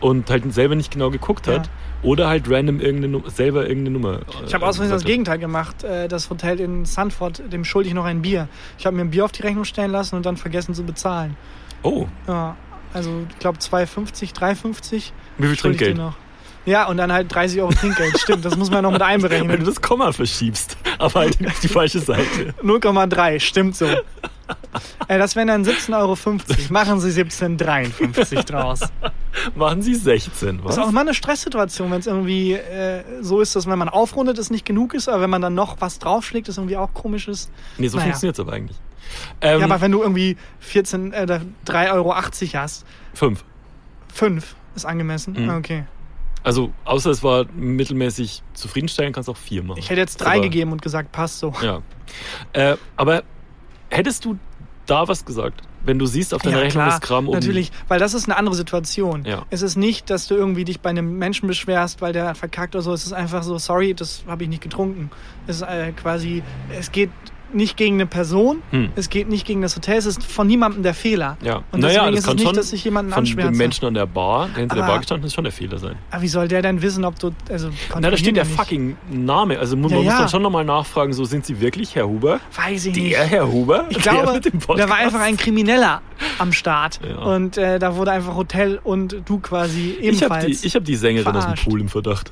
[0.00, 1.66] und halt selber nicht genau geguckt hat.
[1.66, 1.72] Ja.
[2.04, 4.20] Oder halt random irgendeine, selber irgendeine Nummer.
[4.46, 5.04] Ich habe äh, aus Versehen das.
[5.04, 5.82] Gegenteil gemacht.
[5.82, 8.46] Äh, Das Hotel in Sanford, dem schulde ich noch ein Bier.
[8.78, 11.36] Ich habe mir ein Bier auf die Rechnung stellen lassen und dann vergessen zu bezahlen.
[11.82, 12.56] Oh, Ja,
[12.94, 15.10] also ich glaube 2,50, 3,50.
[15.38, 15.96] wie viel Trinkgeld?
[15.96, 16.14] noch.
[16.68, 18.18] Ja, und dann halt 30 Euro Trinkgeld.
[18.18, 19.64] Stimmt, das muss man noch mit Wenn du einberechnen.
[19.64, 22.54] das Komma verschiebst, aber halt auf die falsche Seite.
[22.62, 23.86] 0,3, stimmt so.
[23.86, 26.16] Äh, das wären dann 17,50 Euro.
[26.70, 28.80] Machen Sie 17,53 draus.
[29.54, 30.76] Machen Sie 16, Das was?
[30.76, 34.38] ist auch immer eine Stresssituation, wenn es irgendwie äh, so ist, dass wenn man aufrundet,
[34.38, 37.28] es nicht genug ist, aber wenn man dann noch was draufschlägt, das irgendwie auch komisch
[37.28, 37.50] ist.
[37.76, 38.08] Nee, so Naja.
[38.10, 38.76] funktioniert es aber eigentlich.
[39.40, 43.44] Ähm, Ja, aber wenn du irgendwie 14, äh, 3,80 Euro hast, fünf.
[44.14, 45.34] 5 ist angemessen.
[45.34, 45.50] Mhm.
[45.50, 45.84] Okay.
[46.42, 49.78] Also, außer es war mittelmäßig zufriedenstellend, kannst du auch vier machen.
[49.78, 51.52] Ich hätte jetzt 3 Aber- gegeben und gesagt, passt so.
[51.62, 51.82] Ja.
[52.52, 53.22] Äh, aber
[53.90, 54.38] hättest du
[54.86, 55.62] da was gesagt?
[55.84, 57.34] Wenn du siehst, auf deiner Rechnung ist Kram um.
[57.34, 59.24] natürlich, weil das ist eine andere Situation.
[59.24, 59.44] Ja.
[59.50, 62.82] Es ist nicht, dass du irgendwie dich bei einem Menschen beschwerst, weil der verkackt oder
[62.82, 62.92] so.
[62.92, 65.10] Es ist einfach so, sorry, das habe ich nicht getrunken.
[65.46, 66.42] Es ist äh, quasi,
[66.76, 67.10] es geht
[67.52, 68.90] nicht gegen eine Person, Hm.
[68.96, 71.36] es geht nicht gegen das Hotel, es ist von niemandem der Fehler.
[71.42, 73.50] Ja, Und naja, deswegen ist es nicht, dass ich jemanden von anschwärze.
[73.52, 75.78] dem Menschen an der Bar, der hinter der Aber- Bar gestanden ist, schon der Fehler
[75.78, 75.96] sein.
[76.10, 78.56] Aber wie soll der denn wissen, ob du, also Na, da steht der nicht.
[78.56, 79.58] fucking Name.
[79.58, 80.18] Also man Ja, muss ja.
[80.20, 82.40] dann schon nochmal nachfragen, so sind Sie wirklich Herr Huber?
[82.56, 83.12] Weiß ich nicht.
[83.14, 83.86] Der Herr Huber?
[83.90, 86.02] Ich der glaube, mit dem da war einfach ein Krimineller
[86.38, 87.00] am Start.
[87.08, 87.16] Ja.
[87.18, 90.60] Und äh, da wurde einfach Hotel und du quasi Ich habe ebenfalls.
[90.60, 91.66] die, ich hab die Sängerin aus verarscht.
[91.66, 92.30] dem Pool im Verdacht.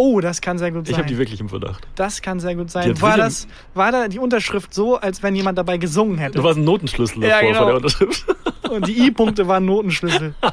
[0.00, 0.98] Oh, das kann sehr gut Ich sein.
[0.98, 1.86] habe die wirklich im Verdacht.
[1.94, 3.00] das kann sehr gut sein.
[3.02, 6.38] War, das, war da die Unterschrift so, als wenn jemand dabei gesungen hätte?
[6.38, 7.58] Du warst ein Notenschlüssel Ja, davor genau.
[7.58, 8.24] vor der Unterschrift.
[8.70, 10.34] Und die I-Punkte waren Notenschlüssel.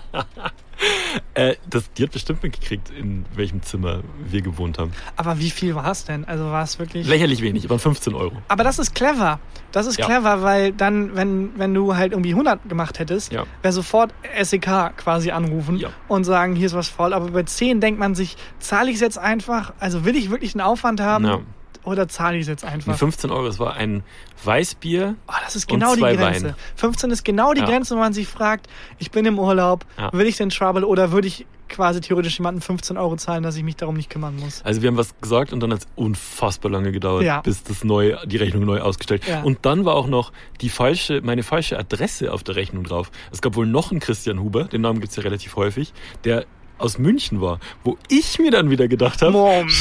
[1.33, 4.91] Äh, das, die hat bestimmt mitgekriegt, in welchem Zimmer wir gewohnt haben.
[5.17, 6.25] Aber wie viel war es denn?
[6.25, 7.07] Also war es wirklich.
[7.07, 8.37] Lächerlich wenig, waren 15 Euro.
[8.47, 9.39] Aber das ist clever.
[9.71, 10.05] Das ist Ja.
[10.07, 13.45] clever, weil dann, wenn, wenn du halt irgendwie 100 gemacht hättest, Ja.
[13.61, 15.89] wäre sofort SEK quasi anrufen Ja.
[16.07, 17.13] und sagen, hier ist was faul.
[17.13, 19.73] Aber bei 10 denkt man sich, zahle ich es jetzt einfach?
[19.79, 21.45] Also will ich wirklich einen Aufwand haben
[21.83, 22.97] Oder zahle ich es jetzt einfach?
[22.97, 24.03] 15 Euro, das war ein
[24.43, 25.15] Weißbier.
[25.27, 26.45] Oh, das ist Und genau die Grenze.
[26.49, 26.55] Wein.
[26.75, 27.65] 15 ist genau die Ja.
[27.67, 28.67] Grenze, wo man sich fragt,
[28.97, 30.11] ich bin im Urlaub, Ja.
[30.13, 33.63] will ich den Trouble oder würde ich quasi theoretisch jemandem 15 Euro zahlen, dass ich
[33.63, 34.61] mich darum nicht kümmern muss.
[34.63, 37.41] Also wir haben was gesagt und dann hat es unfassbar lange gedauert, Ja.
[37.41, 39.27] bis das neu, die Rechnung neu ausgestellt.
[39.27, 39.41] Ja.
[39.41, 43.11] Und dann war auch noch die falsche, meine falsche Adresse auf der Rechnung drauf.
[43.33, 46.45] Es gab wohl noch einen Christian Huber, den Namen gibt's ja relativ häufig, der
[46.77, 49.71] aus München war, wo ich mir dann wieder gedacht habe, Moment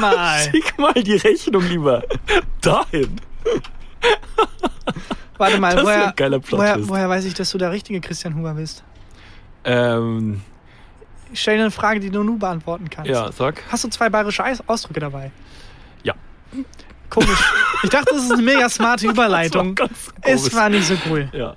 [0.00, 0.38] mal.
[0.50, 2.02] schick mal die Rechnung lieber
[2.60, 3.16] dahin.
[5.38, 6.14] Warte mal, Das woher,
[6.50, 8.84] woher, woher weiß ich, dass du der richtige Christian Huber bist?
[9.64, 10.40] Ähm,
[11.32, 13.10] Ich stelle dir eine Frage, die nur du beantworten kannst.
[13.10, 13.62] ja, sag.
[13.70, 15.30] Hast du zwei bayerische Ausdrücke dabei?
[16.02, 16.14] Ja.
[17.10, 17.38] Komisch.
[17.82, 19.76] Ich dachte, das ist eine mega smarte Überleitung.
[19.78, 19.88] War
[20.22, 21.28] Es war nicht so cool.
[21.32, 21.56] Ja,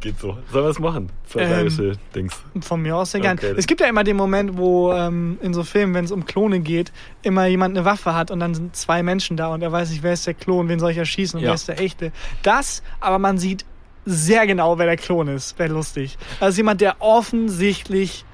[0.00, 0.36] geht so.
[0.50, 1.10] Sollen wir es machen?
[1.26, 2.40] Zwei Ähm, Dings.
[2.60, 3.38] Von mir aus sehr gern.
[3.38, 3.54] Okay.
[3.56, 6.60] Es gibt ja immer den Moment, wo ähm, in so Filmen, wenn es um Klone
[6.60, 6.92] geht,
[7.22, 10.02] immer jemand eine Waffe hat und dann sind zwei Menschen da und er weiß nicht,
[10.02, 11.50] wer ist der Klon, wen soll ich erschießen und Ja.
[11.50, 12.12] wer ist der echte.
[12.42, 13.64] Das, aber man sieht
[14.04, 15.58] sehr genau, wer der Klon ist.
[15.58, 16.18] Wäre lustig.
[16.40, 18.24] Also jemand, der offensichtlich.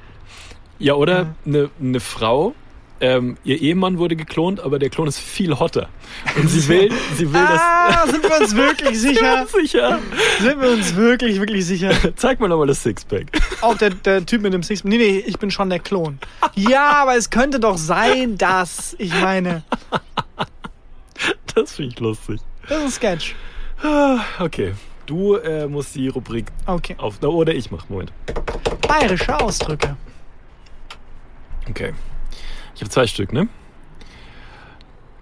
[0.79, 1.35] Ja, oder Ja.
[1.45, 2.55] eine ne Frau,
[3.01, 5.89] ähm, ihr Ehemann wurde geklont, aber der Klon ist viel hotter.
[6.37, 9.47] Und sie will, sie will Ah, sind wir uns wirklich sicher?
[9.47, 9.99] sicher.
[10.41, 11.91] Sind wir uns wirklich, wirklich sicher?
[12.17, 13.27] Zeig mal nochmal das Sixpack.
[13.61, 14.85] Auch der, der Typ mit dem Six.
[14.85, 16.19] Nee, nee, ich bin schon der Klon.
[16.55, 18.95] Ja, aber es könnte doch sein, dass.
[18.99, 19.63] Ich meine,
[21.55, 22.41] Das finde ich lustig.
[22.69, 23.35] das ist ein Sketch.
[24.41, 24.75] Okay.
[25.07, 26.95] Du äh, musst die Rubrik Okay.
[26.99, 27.23] auf.
[27.23, 27.89] Oder ich mach.
[27.89, 28.13] Moment.
[28.87, 29.97] Bayerische Ausdrücke.
[31.71, 31.93] Okay.
[32.79, 33.49] Ich habe zwei Stück, ne?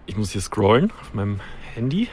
[0.05, 1.41] Ich muss hier scrollen auf meinem
[1.75, 2.09] Handy.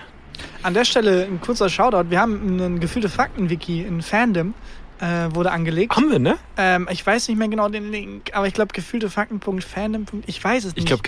[0.61, 2.09] An der Stelle ein kurzer Shoutout.
[2.09, 4.53] Wir haben einen gefühlte Fakten-Wiki in Fandom.
[5.01, 5.93] Äh, wurde angelegt.
[5.97, 6.37] Haben wir, ne?
[6.55, 10.05] Ähm, ich weiß nicht mehr genau den Link, aber ich glaube gefühlte Fakten.fandom.
[10.27, 10.87] Ich weiß es Ich nicht.
[10.87, 11.03] glaube,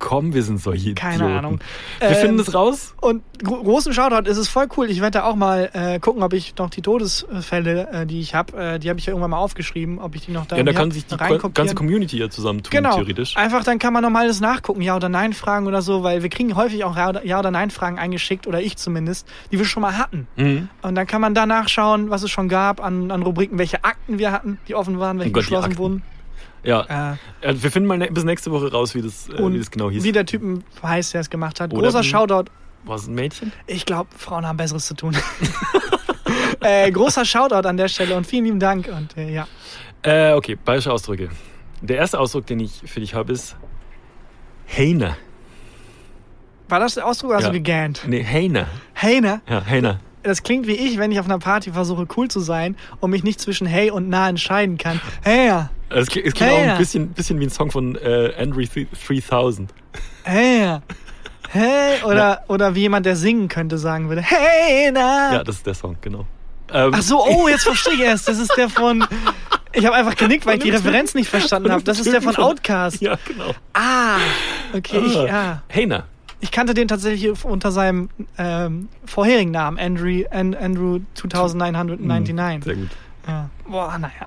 [0.00, 0.34] gefühltefakten.fandom.com.
[0.34, 1.36] Wir sind solche Keine Idioten.
[1.38, 1.60] Ahnung.
[1.98, 2.94] Wir Ähm, finden es raus.
[3.00, 4.90] Und gro großen Shoutout, es ist voll cool.
[4.90, 8.34] Ich werde da auch mal äh, gucken, ob ich noch die Todesfälle, äh, die ich
[8.34, 10.62] habe, äh, die habe ich ja irgendwann mal aufgeschrieben, ob ich die noch da Ja,
[10.62, 11.16] da kann hab, sich die
[11.54, 12.94] ganze Community ja zusammentun, Genau.
[12.96, 13.36] theoretisch.
[13.36, 16.30] Einfach dann kann man nochmal das nachgucken, Ja oder Nein Fragen oder so, weil wir
[16.30, 19.64] kriegen häufig auch Ja oder, ja oder Nein Fragen eingeschickt oder ich zumindest, die wir
[19.64, 20.26] schon mal hatten.
[20.36, 20.68] Mhm.
[20.82, 24.18] Und dann kann man da nachschauen, was es schon gab an, an Rubriken, welche Akten
[24.18, 26.02] wir hatten, die offen waren, welche Oh Gott, geschlossen wurden.
[26.62, 29.58] Ja, Äh, äh, wir finden mal ne bis nächste Woche raus, wie das, äh, wie
[29.58, 30.04] das genau hieß.
[30.04, 31.72] wie der Typen heißt, der es gemacht hat.
[31.72, 32.50] Oder Großer Shoutout.
[32.84, 33.52] War es ein Mädchen?
[33.66, 35.16] Ich glaube, Frauen haben Besseres zu tun.
[36.60, 38.88] äh, großer Shoutout an der Stelle und vielen lieben Dank.
[38.88, 39.46] Und äh, ja.
[40.02, 41.28] Äh, okay, bayerische Ausdrücke.
[41.82, 43.56] Der erste Ausdruck, den ich für dich habe, ist
[44.76, 45.16] Heiner.
[46.68, 47.50] War das der Ausdruck oder hast Ja.
[47.50, 48.02] du gegähnt?
[48.06, 48.66] Nee, Heiner.
[48.94, 49.40] Hey, ne?
[49.48, 50.00] Ja, Heiner.
[50.22, 53.22] Das klingt wie ich, wenn ich auf einer Party versuche, cool zu sein und mich
[53.24, 55.00] nicht zwischen hey und na entscheiden kann.
[55.22, 55.70] Hey, ja.
[55.88, 56.72] Es klingt, es klingt auch Heiner.
[56.72, 59.72] ein bisschen, bisschen wie ein Song von äh, Andre 3000.
[60.24, 60.78] hey,
[61.50, 64.22] hey, oder, oder wie jemand, der singen könnte, sagen würde.
[64.22, 65.34] Hey, na.
[65.34, 66.26] Ja, das ist der Song, genau.
[66.72, 68.28] Ähm, Ach so, oh, jetzt verstehe ich erst.
[68.28, 69.04] Das ist der von.
[69.72, 71.82] Ich habe einfach genickt, weil ich die Referenz nicht verstanden habe.
[71.82, 73.00] Das ist der von Outcast.
[73.00, 73.52] Ja, genau.
[73.72, 74.18] Ah,
[74.72, 75.26] okay, ich, Ah.
[75.26, 75.62] ja.
[75.74, 76.04] Heiner.
[76.40, 82.64] Ich kannte den tatsächlich unter seinem ähm, vorherigen Namen, Andrew, An- Andrew 2999.
[82.64, 82.88] Sehr gut.
[83.26, 83.50] Ja.
[83.68, 84.26] Boah, naja.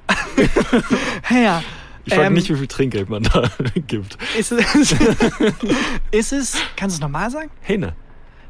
[1.43, 1.63] ja.
[2.05, 3.49] Ich frage Ähm, nicht, wie viel Trinkgeld man da
[3.87, 4.17] gibt.
[4.37, 4.91] Ist es,
[6.11, 7.49] ist es, kannst du es nochmal sagen?
[7.67, 7.93] Heiner.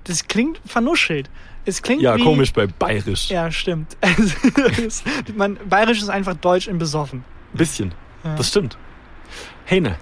[0.06, 1.30] Das klingt vernuschelt.
[1.66, 3.30] Es klingt Ja, wie, komisch bei bayerisch.
[3.30, 3.96] Ja, stimmt.
[5.36, 7.24] Man, Bayerisch ist einfach Deutsch in besoffen.
[7.54, 7.94] Bisschen.
[8.26, 8.36] Ja.
[8.36, 8.78] Das stimmt.
[9.70, 9.96] Heiner.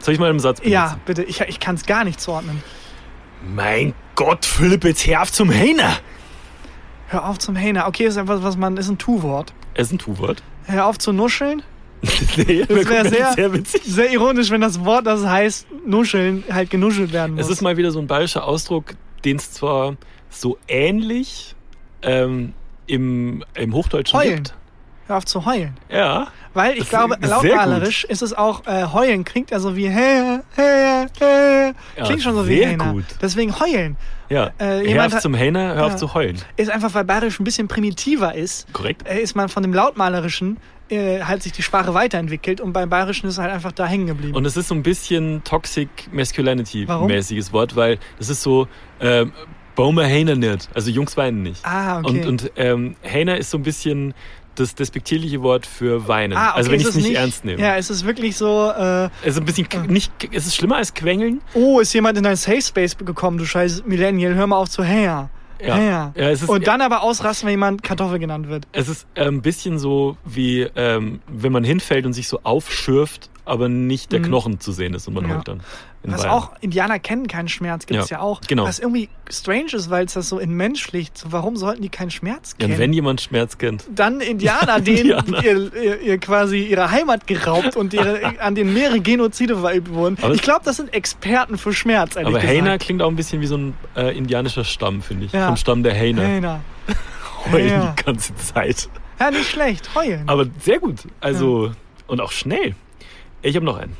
[0.00, 0.72] Soll ich mal einen Satz benutzen?
[0.72, 2.62] Ja, bitte, ich, ich kann es gar nicht zuordnen.
[3.54, 5.96] Mein Gott, Philipp, jetzt hör auf zum Heiner.
[7.08, 7.86] Hör auf zum Hähner.
[7.86, 9.52] Okay, ist etwas, was man, ist ein Tu-Wort.
[9.74, 10.42] Es ist ein Tu-Wort.
[10.64, 11.62] Hör auf zu nuscheln.
[12.36, 13.82] nee, Das wäre sehr, sehr witzig.
[13.84, 17.46] sehr ironisch, wenn das Wort, das heißt nuscheln, halt genuschelt werden muss.
[17.46, 18.94] Es ist mal wieder so ein bayerischer Ausdruck,
[19.24, 19.96] den es zwar
[20.30, 21.56] so ähnlich
[22.02, 22.52] ähm,
[22.86, 24.34] im, im Hochdeutschen Heulen.
[24.36, 24.54] gibt.
[25.08, 25.76] Hör auf zu heulen.
[25.90, 26.28] Ja.
[26.54, 31.06] Weil ich glaube, lautmalerisch ist es auch, äh, heulen klingt ja so wie hä, hä,
[31.18, 31.72] hä.
[31.96, 32.92] Ja, Klingt schon so wie Hähner.
[32.92, 33.04] gut.
[33.22, 33.96] Deswegen heulen
[34.28, 34.50] Ja.
[34.58, 35.96] Äh, hör auf zum Heiner, hör auf Ja.
[35.96, 36.36] zu heulen.
[36.56, 38.72] ist einfach, weil bayerisch ein bisschen primitiver ist.
[38.72, 39.08] Korrekt.
[39.08, 40.58] äh, ist man von dem lautmalerischen
[40.90, 44.06] äh, halt sich die Sprache weiterentwickelt und beim bayerischen ist es halt einfach da hängen
[44.06, 44.34] geblieben.
[44.34, 47.06] Und es ist so ein bisschen Toxic Masculinity Warum?
[47.08, 48.68] mäßiges Wort, weil das ist so
[49.00, 49.32] ähm,
[49.74, 50.68] Baumer Heiner nicht.
[50.74, 51.64] Also Jungs weinen nicht.
[51.64, 52.08] ah, okay.
[52.08, 54.12] Und, und ähm, Heiner ist so ein bisschen
[54.60, 56.36] das despektierliche Wort für weinen.
[56.36, 57.60] ah, okay, also wenn ich es nicht, ernst nehme.
[57.62, 60.94] Ja, es ist wirklich so, äh, Es ist ein bisschen nicht, es ist schlimmer als
[60.94, 61.40] Quengeln.
[61.54, 64.82] oh, ist jemand in dein Safe Space gekommen, du scheiß Millennial, hör mal auf zu
[64.84, 65.30] her.
[65.60, 65.76] Ja.
[65.76, 68.68] Ja, es ist- und dann aber ausrasten, wenn jemand Kartoffel genannt wird.
[68.70, 73.28] Es ist äh, ein bisschen so wie ähm, wenn man hinfällt und sich so aufschürft
[73.44, 75.30] aber nicht der Knochen zu sehen ist und man Mhm.
[75.30, 75.36] Ja.
[75.36, 75.60] heult dann.
[76.12, 76.34] Was Bayern.
[76.34, 78.40] auch, Indianer kennen keinen Schmerz, gibt es Ja, ja, auch.
[78.46, 78.64] genau.
[78.64, 81.24] Was irgendwie strange ist, weil es das so entmenschlicht.
[81.28, 82.72] Warum sollten die keinen Schmerz Ja, kennen?
[82.74, 85.44] und wenn jemand Schmerz kennt, dann Indianer, denen Indianer.
[85.44, 90.16] Ihr, ihr, ihr quasi ihre Heimat geraubt und ihre, an denen mehrere Genozide verübt wurden.
[90.22, 92.46] Aber- ich glaube, das sind Experten für Schmerz, aber gesagt.
[92.46, 95.32] Hainer klingt auch ein bisschen wie so ein äh, indianischer Stamm, finde ich.
[95.32, 95.46] Ja.
[95.48, 96.22] Vom Stamm der Hainer.
[96.22, 96.60] Hainer.
[97.52, 97.94] Heulen Ja.
[97.98, 98.88] die ganze Zeit.
[99.20, 99.90] Ja, nicht schlecht.
[99.94, 100.28] Heulen.
[100.28, 101.00] Aber sehr gut.
[101.20, 101.72] Also,
[102.06, 102.74] und auch schnell.
[103.42, 103.96] Ich habe noch einen.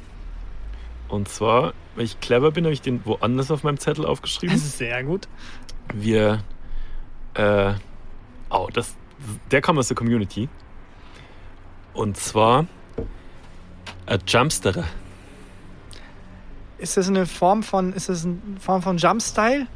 [1.09, 4.57] Und zwar, weil ich clever bin, habe ich den woanders auf meinem Zettel aufgeschrieben.
[4.57, 5.27] sehr gut.
[5.93, 6.45] Wir,
[7.35, 7.73] äh,
[8.51, 8.95] oh, das,
[9.51, 10.49] der kam aus der Community.
[11.95, 12.67] Und zwar,
[14.07, 14.85] ein Jumpsterer.
[16.79, 19.67] Ist das eine Form von, ist das eine Form von Jumpstyle?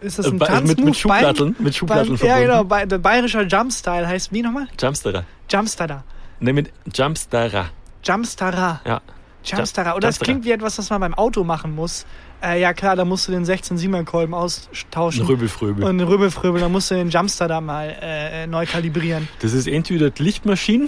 [0.00, 0.76] Ist das Äh, ein bei- Tanzmove?
[0.76, 2.62] mit, mit Schublatteln, mit Schublatteln ja, genau.
[2.64, 4.68] Bei, der bayerischer Jumpstyle heißt wie nochmal?
[4.80, 5.24] Jumpsterer.
[5.50, 6.04] Jumpsterer.
[6.38, 7.70] Ne, mit Jumpsterer.
[8.04, 8.80] Jumpsterer.
[8.86, 9.00] Ja.
[9.44, 9.92] Jumpsterer.
[9.96, 10.24] Oder das Jumpsterer.
[10.24, 12.06] klingt wie etwas, was man beim Auto machen muss.
[12.42, 15.26] Äh, ja klar, da musst du den 16-7er-Kolben Ein austauschen.
[15.26, 15.84] Rübelfröbel.
[15.84, 19.28] Und Rübelfröbel, da musst du den Jumpster da mal äh, neu kalibrieren.
[19.40, 20.86] Das ist entweder die Lichtmaschine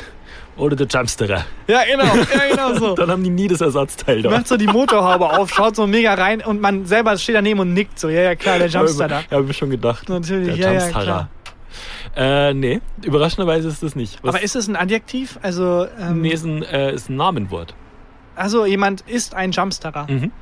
[0.57, 1.45] oder der Jumpsterer.
[1.67, 2.95] Ja, genau, ja, genau so.
[2.97, 4.31] Dann haben die nie das Ersatzteil da.
[4.31, 7.75] Macht so die Motorhaube auf, schaut so mega rein und man selber steht daneben und
[7.75, 8.09] nickt so.
[8.09, 9.21] Ja, ja, klar, der Jumpster da.
[9.31, 10.09] Ja, habe ich schon gedacht.
[10.09, 11.03] Natürlich, der ja, ja, Jumpsterer.
[11.05, 11.29] klar.
[12.17, 14.19] Äh, nee, überraschenderweise ist das nicht.
[14.23, 15.39] Was, Aber ist es ein Adjektiv?
[15.43, 17.75] Also, ähm, nee, ist ein, äh, ist ein Namenwort.
[18.37, 20.07] Also jemand ist ein Jumpsterer.
[20.09, 20.33] Mhm.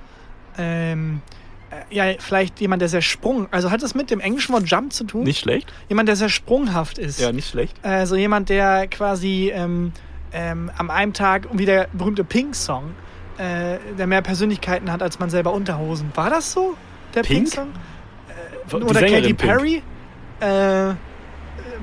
[0.58, 1.22] Ähm,
[1.70, 3.48] äh, ja, vielleicht jemand, der sehr sprung.
[3.50, 5.24] Also hat das mit dem englischen Wort Jump zu tun?
[5.24, 5.72] Nicht schlecht?
[5.88, 7.20] Jemand, der sehr sprunghaft ist.
[7.20, 7.76] Ja, nicht schlecht.
[7.82, 9.92] Also jemand, der quasi ähm,
[10.32, 12.90] ähm, am einem Tag, wie der berühmte Pink-Song,
[13.38, 16.10] äh, der mehr Persönlichkeiten hat als man selber Unterhosen.
[16.14, 16.76] War das so?
[17.14, 17.44] Der Pink?
[17.44, 17.68] Pink-Song?
[18.70, 19.38] Die Oder Sängerin Katy Pink.
[19.38, 19.82] Perry?
[20.40, 20.94] Äh,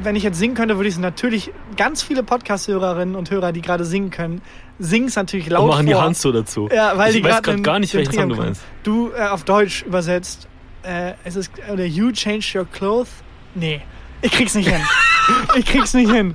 [0.04, 3.62] wenn ich jetzt singen könnte, würde ich es natürlich, ganz viele Podcast-Hörerinnen und Hörer, die
[3.62, 4.42] gerade singen können,
[4.84, 6.02] singen es natürlich laut Und machen die vor.
[6.04, 6.68] Hand so dazu.
[6.74, 8.62] Ja, weil ich die weiß gerade gar nicht, welchen Song du meinst.
[8.84, 10.48] Du äh, auf Deutsch übersetzt,
[10.84, 13.10] äh, es ist oder You change your clothes.
[13.56, 13.82] Nee,
[14.22, 14.82] ich krieg's nicht hin.
[15.56, 16.34] ich krieg's nicht hin.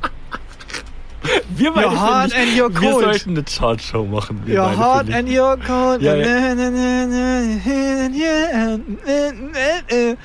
[1.48, 3.04] Wir beide Your finden and your nicht- Wir cold.
[3.04, 4.42] sollten eine Chartshow machen.
[4.44, 5.14] Wir finde ich.
[5.16, 6.00] and you're cold.
[6.02, 6.14] Ja,
[9.88, 10.16] Äh,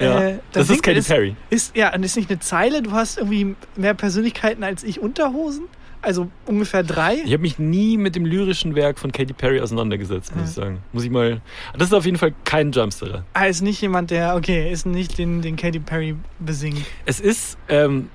[0.00, 1.36] Ja, das ist Katy Perry.
[1.48, 5.64] Ist, ja, und ist nicht eine Zeile, du hast irgendwie mehr Persönlichkeiten als ich Unterhosen?
[6.02, 7.14] Also ungefähr drei?
[7.24, 10.78] Ich habe mich nie mit dem lyrischen Werk von Katy Perry auseinandergesetzt, muss ich sagen.
[10.92, 11.40] Muss ich mal.
[11.78, 13.24] Das ist auf jeden Fall kein Jumpsterer.
[13.34, 16.84] Ah, ist nicht jemand, der, okay, ist nicht den, den Katy Perry besingt.
[17.06, 18.08] Es ist, ähm,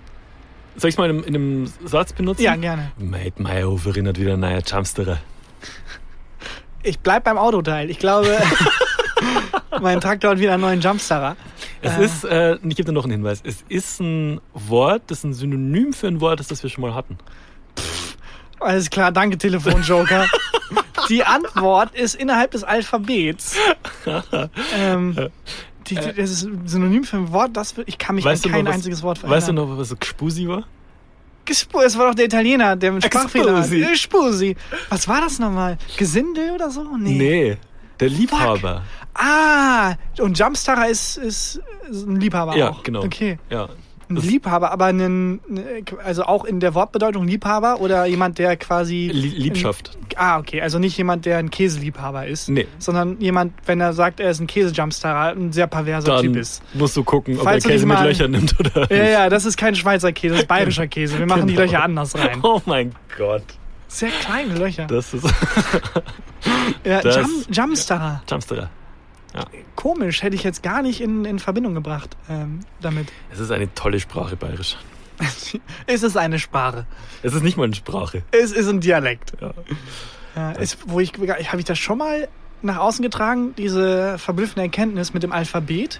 [0.75, 2.41] soll ich es mal in, einem- in einem Satz benutzen?
[2.43, 2.91] Ja, gerne.
[2.97, 5.17] Mate Meyerhof erinnert wieder an einen Jumpsterer.
[6.83, 7.89] Ich bleib beim Autoteil.
[7.89, 8.37] Ich glaube,
[9.81, 11.35] mein Traktor hat wieder einen neuen Jumpstarter.
[11.81, 12.05] Es Äh.
[12.05, 13.41] ist, äh, ich gebe dir noch einen Hinweis.
[13.45, 16.93] Es ist ein Wort, das ein Synonym für ein Wort ist, das wir schon mal
[16.93, 17.17] hatten.
[18.67, 20.27] Alles klar, danke Telefonjoker.
[21.09, 23.55] Die Antwort ist innerhalb des Alphabets.
[24.75, 25.15] ähm,
[25.87, 28.63] die, die, das ist Synonym für ein Wort, das ich kann mich Weißt an kein
[28.65, 30.63] noch, was- einziges Wort Weißt du noch, was so Gspusi war?
[31.45, 33.69] Gespu, es war doch der Italiener, der mit Sprachfehler hat.
[33.69, 33.81] Gespusi.
[33.83, 34.55] Äh, Spusi.
[34.89, 35.77] Was war das nochmal?
[35.95, 36.83] Gesindel oder so?
[36.97, 37.17] Nee.
[37.17, 37.57] Nee,
[38.01, 38.83] der Liebhaber.
[39.13, 42.83] Ah, und Jumpstarter ist, ist, ist ein Liebhaber Ja, auch.
[42.83, 43.01] genau.
[43.05, 43.39] Okay.
[43.49, 43.69] Ja.
[44.09, 45.41] Ein Das- Liebhaber, aber einen,
[46.03, 49.09] also auch in der Wortbedeutung Liebhaber oder jemand, der quasi.
[49.13, 49.97] Lie- Liebschaft.
[50.15, 50.61] Ah, okay.
[50.61, 52.47] Also nicht jemand, der ein Käseliebhaber ist.
[52.47, 52.67] Nee.
[52.79, 56.63] Sondern jemand, wenn er sagt, er ist ein Käsejumpstarter, ein sehr perverser Dann Typ ist.
[56.73, 59.45] musst du gucken, ob Falls du er Käse mit Löchern nimmt oder Ja, ja, das
[59.45, 61.19] ist kein Schweizer Käse, das ist bayerischer Käse.
[61.19, 61.65] Wir machen die Genau.
[61.65, 62.39] Löcher anders rein.
[62.43, 63.43] Oh mein Gott.
[63.89, 64.85] Sehr kleine Löcher.
[64.87, 65.25] Das ist
[66.85, 68.21] ja, das- Jum, Jumpstarter.
[69.37, 69.63] Jumpsterer.
[69.75, 73.07] Komisch, hätte ich jetzt gar nicht in, in Verbindung gebracht ähm, damit.
[73.31, 74.77] Es ist eine tolle Sprache, bayerisch.
[75.87, 76.85] es ist eine Sprache.
[77.23, 78.23] Es ist nicht mal eine Sprache.
[78.31, 79.33] Es ist ein Dialekt.
[79.41, 79.53] Ja.
[80.35, 82.27] Ja, ist, wo ich, habe ich das schon mal
[82.61, 85.99] nach außen getragen, diese verblüffende Erkenntnis mit dem Alphabet?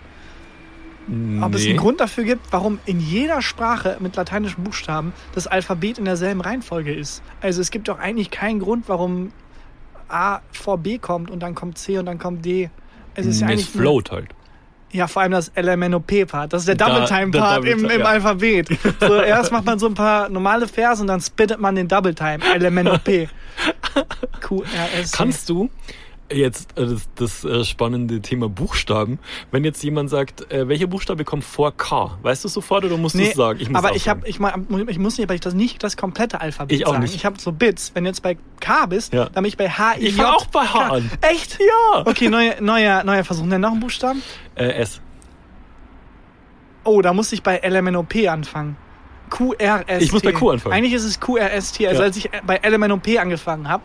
[1.42, 1.70] Ob es Nee.
[1.70, 6.42] einen Grund dafür gibt, warum in jeder Sprache mit lateinischen Buchstaben das Alphabet in derselben
[6.42, 7.24] Reihenfolge ist.
[7.42, 9.32] Also es gibt doch eigentlich keinen Grund, warum
[10.10, 12.70] A vor B kommt und dann kommt C und dann kommt D.
[13.18, 14.30] Es ist ja Nee, eigentlich float halt.
[14.92, 16.54] Ja, vor allem das LMNOP-Part.
[16.54, 18.06] Das ist der Double-Time-Part der im, Double- im ja.
[18.06, 18.70] Alphabet.
[19.02, 22.40] So, erst macht man so ein paar normale Verse und dann spittet man den Double-Time.
[22.58, 23.04] LMNOP.
[24.42, 25.18] Q, R, S, C.
[25.18, 25.70] Kannst du
[26.32, 29.20] jetzt äh, das, das äh, spannende Thema Buchstaben,
[29.52, 32.18] wenn jetzt jemand sagt, äh, welcher Buchstabe kommt vor K?
[32.22, 33.60] Weißt du sofort oder musst du Nee, es sagen?
[33.62, 36.42] Ich muss aber ich, hab, ich, ich muss nicht, aber ich das nicht das komplette
[36.42, 37.04] Alphabet Ich auch sagen.
[37.04, 37.16] nicht.
[37.16, 37.92] Ich habe so Bits.
[37.94, 39.26] Wenn du jetzt bei K bist, Ja.
[39.26, 40.94] dann bin ich bei H, I, Ich war auch bei H K.
[40.96, 41.12] an.
[41.22, 41.60] Echt?
[41.60, 42.04] Ja.
[42.06, 43.46] Okay, neuer, neuer, neuer Versuch.
[43.46, 44.22] Nenn noch einen Buchstaben.
[44.56, 45.02] Äh, S.
[46.84, 48.78] Oh, da muss ich bei LMNOP anfangen.
[49.30, 50.02] QRST.
[50.02, 50.74] Ich muss bei Q anfangen.
[50.76, 51.86] Eigentlich ist es QRST.
[51.88, 52.06] Also Ja.
[52.08, 53.84] als ich bei Element und P angefangen habe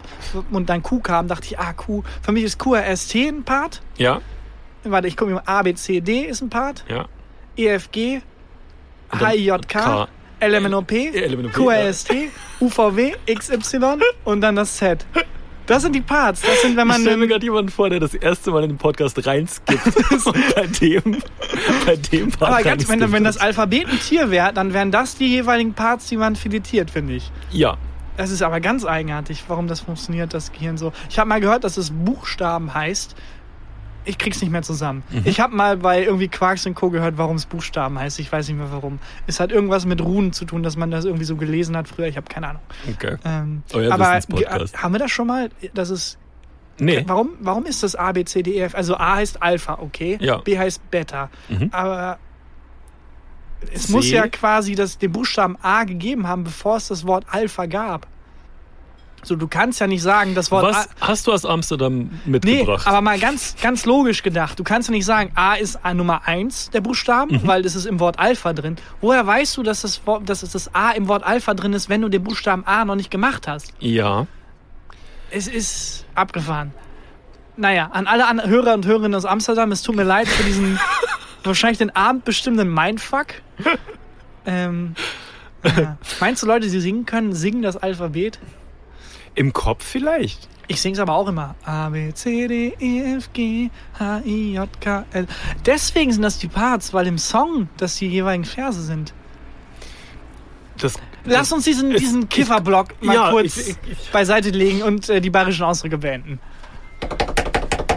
[0.51, 2.03] und dann Q kam, dachte ich, ah, Q.
[2.23, 3.83] Für mich ist QRST ein Part.
[3.99, 4.21] Ja,
[4.85, 5.43] Warte, ich gucke mal.
[5.47, 6.85] A, B, C, D ist ein Part.
[6.89, 7.07] ja.
[7.57, 8.21] EFG,
[9.13, 10.09] HIJK.
[10.41, 12.15] LMNOP, LMNOP, QRST,
[12.61, 15.07] UVW, XY und dann das Z.
[15.67, 16.43] Das sind die Parts.
[16.43, 18.71] Das sind, wenn Ich man stelle mir gerade jemanden vor, der das erste Mal in
[18.71, 19.87] den Podcast reinskippt
[20.27, 21.23] und bei dem,
[21.87, 25.17] bei dem Part aber ganz, wenn, wenn das Alphabet ein Tier wäre, dann wären das
[25.17, 27.31] die jeweiligen Parts, die man filetiert, finde ich.
[27.51, 27.77] Ja,
[28.17, 30.93] Das ist aber ganz eigenartig, warum das funktioniert, das Gehirn so.
[31.09, 33.15] Ich habe mal gehört, dass es Buchstaben heißt.
[34.05, 35.03] Ich krieg's nicht mehr zusammen.
[35.11, 35.23] Mhm.
[35.25, 36.91] Ich habe mal bei irgendwie Quarks und Co.
[36.91, 38.19] gehört, warum es Buchstaben heißt.
[38.19, 38.99] Ich weiß nicht mehr warum.
[39.27, 42.07] Es hat irgendwas mit Runen zu tun, dass man das irgendwie so gelesen hat früher.
[42.07, 42.63] Ich habe keine Ahnung.
[42.93, 43.17] okay.
[43.25, 44.73] Ähm, Euer aber Wissenspodcast.
[44.75, 45.51] ge- haben wir das schon mal?
[45.75, 46.19] Dass es
[46.79, 48.75] Nee, Warum, warum ist das A, B, C, D, E, F?
[48.75, 50.17] Also A heißt Alpha, okay.
[50.21, 50.39] Ja.
[50.39, 51.29] B heißt Beta.
[51.51, 51.69] Mhm.
[51.71, 52.19] Aber
[53.73, 53.93] es C?
[53.93, 58.07] muss ja quasi das, den Buchstaben A gegeben haben, bevor es das Wort Alpha gab.
[59.25, 61.07] So, du kannst ja nicht sagen, das Wort was A.
[61.09, 62.87] hast du aus Amsterdam Nee, mitgebracht?
[62.89, 64.59] aber mal ganz, ganz logisch gedacht.
[64.59, 67.47] Du kannst ja nicht sagen, A ist A Nummer 1 der Buchstaben, Mhm.
[67.47, 68.77] weil das ist im Wort Alpha drin.
[69.01, 71.89] Woher weißt du, dass das, Wort, dass es das A im Wort Alpha drin ist,
[71.89, 73.73] wenn du den Buchstaben A noch nicht gemacht hast?
[73.79, 74.27] ja.
[75.35, 76.75] Es ist abgefahren.
[77.57, 80.79] Naja, an alle an Hörer und Hörerinnen aus Amsterdam, es tut mir leid für diesen
[81.45, 83.29] wahrscheinlich den Abend bestimmenden Mindfuck.
[84.45, 84.95] Ähm,
[85.65, 85.97] ja.
[86.21, 88.39] Meinst du, Leute, die singen können, singen das Alphabet?
[89.35, 90.49] Im Kopf vielleicht.
[90.69, 91.55] Ich sing's aber auch immer.
[91.65, 95.27] A, B, C, D, E, F, G, H, I, J, K, L.
[95.67, 99.13] Deswegen sind das die Parts, weil im Song das die jeweiligen Verse sind.
[100.79, 105.09] Das, Lass uns diesen, Es- diesen Kifferblock mal ja, kurz ich- ich- beiseite legen und
[105.09, 106.41] äh, die bayerischen Ausdrücke beenden.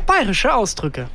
[0.05, 1.07] Bayerische Ausdrücke.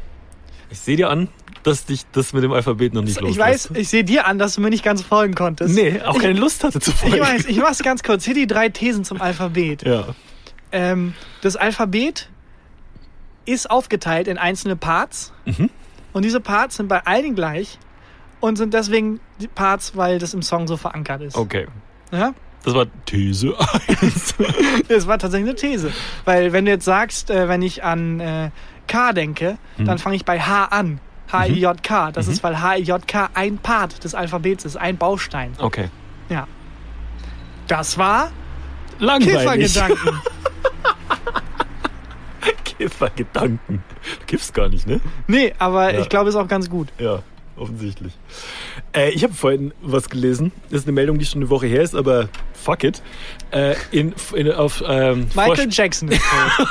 [0.70, 1.28] ich sehe dir an,
[1.62, 4.54] dass dich das mit dem Alphabet noch nicht Ich weiß, ich sehe dir an, dass
[4.54, 5.74] du mir nicht ganz folgen konntest.
[5.74, 7.16] Nee, auch keine Lust hatte zu folgen.
[7.16, 8.24] Ich weiß, ich mach's ganz kurz.
[8.24, 9.82] Hier die drei Thesen zum Alphabet.
[9.82, 10.14] Ja.
[10.72, 12.28] Ähm, das Alphabet
[13.44, 15.32] ist aufgeteilt in einzelne Parts.
[15.44, 15.70] Mhm.
[16.12, 17.78] Und diese Parts sind bei allen gleich
[18.40, 19.20] und sind deswegen
[19.54, 21.36] Parts, weil das im Song so verankert ist.
[21.36, 21.66] Okay.
[22.10, 22.32] Ja?
[22.64, 23.54] Das war These
[24.00, 24.34] 1.
[24.88, 25.92] Das war tatsächlich eine These.
[26.24, 28.50] Weil wenn du jetzt sagst, äh, wenn ich an äh,
[28.86, 29.84] K denke, Mhm.
[29.86, 31.00] dann fange ich bei H an.
[31.32, 32.12] H-I-J-K.
[32.12, 35.52] Das ist, weil H-I-J-K ein Part des Alphabets ist, ein Baustein.
[35.58, 35.88] Okay.
[36.28, 36.46] Ja.
[37.68, 38.30] Das war
[38.98, 39.72] Langweilig.
[39.72, 40.20] Kiffergedanken.
[42.64, 43.82] Kiffergedanken.
[44.20, 45.00] Du kiffst gar nicht, ne?
[45.26, 46.00] nee, aber Ja.
[46.00, 46.88] ich glaube, ist auch ganz gut.
[46.98, 47.20] Ja,
[47.60, 48.12] offensichtlich.
[48.92, 50.52] Äh, ich habe vorhin was gelesen.
[50.70, 53.02] Das ist eine Meldung, die schon eine Woche her ist, aber fuck it.
[53.50, 56.68] Äh, in, in, auf, ähm, Michael Forsch- Jackson ist tot.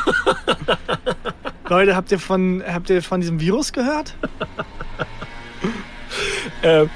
[1.69, 4.15] Leute, habt ihr, von, habt ihr von diesem Virus gehört?
[6.63, 6.87] Äh,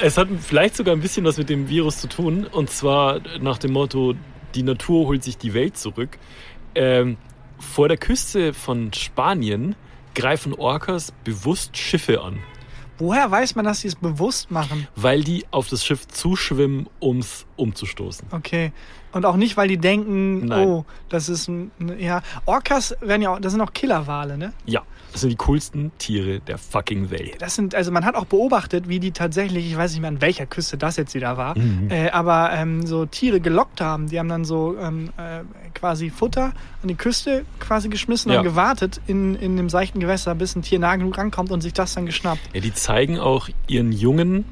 [0.00, 2.46] es hat vielleicht sogar ein bisschen was mit dem Virus zu tun.
[2.46, 4.14] Und zwar nach dem Motto,
[4.54, 6.18] die Natur holt sich die Welt zurück.
[6.74, 7.16] Ähm,
[7.58, 9.74] vor der Küste von Spanien
[10.14, 12.38] greifen Orcas bewusst Schiffe an,
[12.98, 14.86] Woher weiß man, dass sie es bewusst machen?
[14.96, 18.28] weil die auf das Schiff zuschwimmen, um es umzustoßen.
[18.30, 18.72] Okay.
[19.12, 20.66] Und auch nicht, weil die denken, Nein.
[20.68, 21.70] oh, das ist ein.
[21.98, 24.52] Ja, Orcas werden ja auch, das sind auch Killerwale, ne?
[24.66, 24.82] Ja,
[25.12, 27.36] das sind die coolsten Tiere der fucking Welt.
[27.40, 30.20] Das sind, also man hat auch beobachtet, wie die tatsächlich, ich weiß nicht mehr an
[30.20, 31.90] welcher Küste das jetzt wieder war, Mhm.
[31.90, 34.08] äh, aber ähm, so Tiere gelockt haben.
[34.08, 35.40] Die haben dann so ähm, äh,
[35.74, 36.52] quasi Futter
[36.82, 38.38] an die Küste quasi geschmissen Ja.
[38.38, 41.72] und gewartet in, in dem seichten Gewässer, bis ein Tier nah genug rankommt und sich
[41.72, 42.40] das dann geschnappt.
[42.52, 44.44] Ja, die zeigen auch ihren Jungen,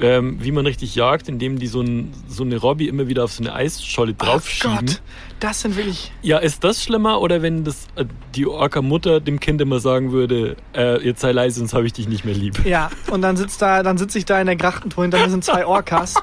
[0.00, 3.32] ähm, wie man richtig jagt, indem die so, ein, so eine Robby immer wieder auf
[3.32, 4.76] so eine Eisscholle draufschieben.
[4.76, 5.02] Oh Gott,
[5.40, 6.12] das sind wirklich.
[6.22, 10.56] Ja, ist das schlimmer oder wenn das äh, die Orca-Mutter dem Kind immer sagen würde,
[10.74, 12.64] äh, jetzt sei leise, sonst habe ich dich nicht mehr lieb.
[12.64, 15.44] Ja, und dann sitzt da, dann sitze ich da in der Grachtentour, hinter mir sind
[15.44, 16.14] zwei Orcas.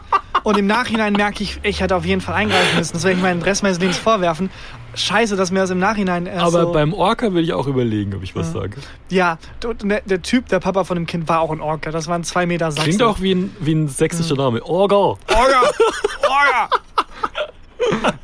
[0.43, 2.93] Und im Nachhinein merke ich, ich hätte auf jeden Fall eingreifen müssen.
[2.93, 4.49] Das werde ich meinen Rest meines Lebens vorwerfen.
[4.97, 8.13] Scheiße, dass mir das im Nachhinein erst Aber so, beim Orca will ich auch überlegen,
[8.15, 8.77] ob ich was sage.
[9.09, 11.91] Ja, der, der Typ, der Papa von dem Kind, war auch ein Orca.
[11.91, 12.83] Das waren zwei Meter Sachsen.
[12.89, 14.37] Klingt auch wie ein, wie ein sächsischer Hm.
[14.37, 14.63] Name.
[14.65, 14.95] Orga.
[14.95, 15.17] Orga!
[16.23, 16.69] Orga!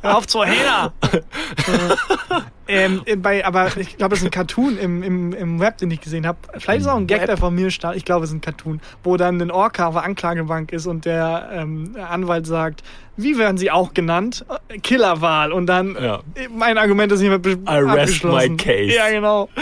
[0.02, 0.92] Hör auf zu Hähner!
[2.68, 6.00] ähm, bei, aber ich glaube, es ist ein Cartoon im, im, im Web, den ich
[6.00, 6.38] gesehen habe.
[6.58, 7.26] Vielleicht ist es auch ein Gag, Web?
[7.26, 7.96] der von mir stammt.
[7.96, 11.04] Ich glaube, es ist ein Cartoon, wo dann ein Orca auf der Anklagebank ist und
[11.04, 12.82] der ähm, Anwalt sagt,
[13.16, 14.44] wie werden sie auch genannt?
[14.68, 15.52] Äh, Killerwahl.
[15.52, 16.16] Und dann, Ja.
[16.34, 18.50] äh, mein Argument ist hiermit be- Arrest abgeschlossen.
[18.52, 18.94] my case.
[18.94, 19.48] Ja, genau.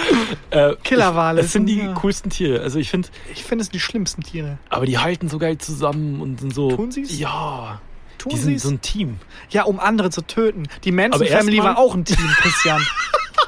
[0.50, 1.94] Äh, Killerwale Das sind die sind, ja.
[1.94, 2.60] coolsten Tiere.
[2.60, 4.58] Also ich finde, Ich finde es die schlimmsten Tiere.
[4.68, 6.76] aber die halten so geil zusammen und sind so.
[6.76, 7.18] Tun sie's?
[7.18, 7.80] Ja.
[8.22, 9.18] Tun Die sind so ein Team.
[9.50, 10.68] Ja, um andere zu töten.
[10.84, 12.80] Die Manson Family war auch ein Team, Christian.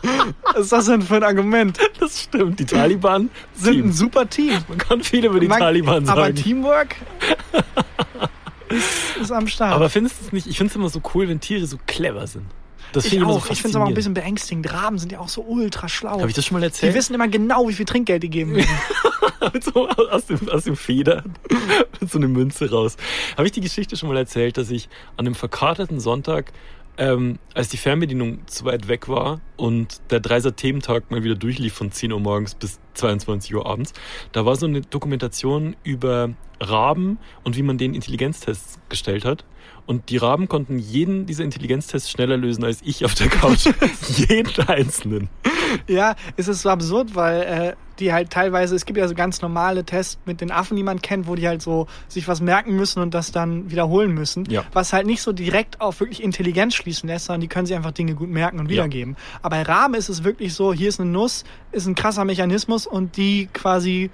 [0.53, 1.79] Was ist das denn für ein Argument?
[2.01, 2.59] Das stimmt.
[2.61, 3.87] Die Taliban Sind Team.
[3.87, 4.59] ein super Team.
[4.69, 6.19] Man kann viel über die Man- Taliban sagen.
[6.21, 6.97] Aber Teamwork?
[8.69, 9.75] ist, ist am Start.
[9.75, 12.27] Aber findest du es nicht, ich finde es immer so cool, wenn Tiere so clever
[12.27, 12.47] sind.
[12.93, 13.45] Das ich auch.
[13.47, 14.73] so ich finde es aber auch ein bisschen beängstigend.
[14.73, 16.19] Raben sind ja auch so ultra schlau.
[16.21, 16.95] Habe ich das schon mal Die erzählt?
[16.95, 18.69] wissen immer genau, wie viel Trinkgeld die geben müssen.
[19.63, 21.23] So aus dem, aus dem Feder
[22.01, 22.97] mit so eine Münze raus.
[23.37, 26.53] Habe ich die Geschichte schon mal erzählt, dass ich an einem verkaterten Sonntag,
[26.97, 31.75] ähm, als die Fernbedienung zu weit weg war und der Dreiser Thementag mal wieder durchlief
[31.75, 33.93] von 10 Uhr morgens bis 22 Uhr abends,
[34.33, 36.31] da war so eine Dokumentation über
[36.61, 39.45] Raben und wie man den Intelligenztests gestellt hat.
[39.87, 43.67] Und die Raben konnten jeden dieser Intelligenztests schneller lösen als ich auf der Couch.
[44.29, 45.29] jeden einzelnen.
[45.87, 49.43] Ja, es ist so absurd, weil äh, die halt teilweise, es gibt ja so ganz
[49.43, 52.75] normale Tests mit den Affen, die man kennt, wo die halt so sich was merken
[52.77, 54.45] müssen und das dann wiederholen müssen.
[54.47, 54.65] Ja.
[54.73, 57.93] Was halt nicht so direkt auf wirklich Intelligenz schließen lässt, sondern die können sich einfach
[57.93, 59.17] Dinge gut merken und wiedergeben.
[59.43, 62.87] Aber bei Raben ist es wirklich so, hier ist eine Nuss, ist ein krasser Mechanismus
[62.87, 64.11] und die quasi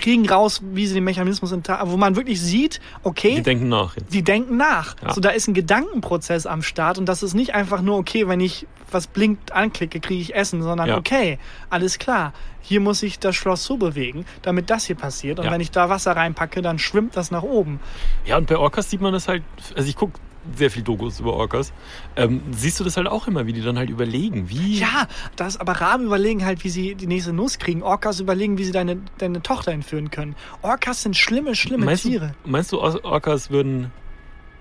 [0.00, 3.96] kriegen raus, wie sie den Mechanismus, in, wo man wirklich sieht, okay, Die denken nach.
[3.96, 4.12] Jetzt.
[4.12, 4.96] die denken nach.
[5.02, 5.12] Ja.
[5.12, 8.40] So, da ist ein Gedankenprozess am Start und das ist nicht einfach nur, okay, wenn
[8.40, 10.96] ich was blinkt anklicke, kriege ich Essen, sondern Ja.
[10.96, 11.38] okay,
[11.68, 12.32] alles klar,
[12.62, 15.38] hier muss ich das Schloss so bewegen, damit das hier passiert.
[15.38, 15.52] Und Ja.
[15.52, 17.80] wenn ich da Wasser reinpacke, dann schwimmt das nach oben.
[18.24, 19.42] Ja, und bei Orcas sieht man das halt,
[19.76, 20.18] also ich gucke
[20.56, 21.72] sehr viel Dokus über Orcas,
[22.16, 24.78] ähm, siehst du das halt auch immer, wie die dann halt überlegen, wie...
[24.78, 27.82] Ja, das aber Raben überlegen halt, wie sie die nächste Nuss kriegen.
[27.82, 30.34] Orcas überlegen, wie sie deine, deine Tochter entführen können.
[30.62, 32.34] Orcas sind schlimme, schlimme meinst Tiere.
[32.44, 33.90] Du, meinst du, Or- Orcas würden,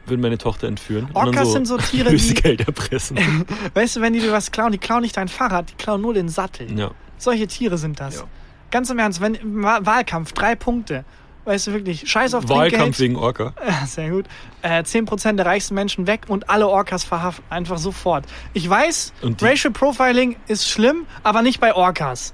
[0.06, 1.10] würden meine Tochter entführen?
[1.14, 3.18] Orcas sind so Tiere, die- Lösegeld erpressen.
[3.74, 6.14] Weißt du, wenn die dir was klauen, die klauen nicht dein Fahrrad, die klauen nur
[6.14, 6.78] den Sattel.
[6.78, 6.92] ja.
[7.20, 8.18] Solche Tiere sind das.
[8.20, 8.24] Ja.
[8.70, 11.04] Ganz im Ernst, wenn Wa- Wahlkampf, drei Punkte.
[11.48, 13.00] Weißt du wirklich, scheiß auf Wahlkampf Trinkgeld.
[13.00, 13.54] wegen Orca.
[13.86, 14.26] Sehr gut.
[14.64, 17.46] Äh, 10% der reichsten Menschen weg und alle Orcas verhaften.
[17.50, 18.26] Einfach sofort.
[18.52, 22.34] Ich weiß, Racial Profiling ist schlimm, aber nicht bei Orcas.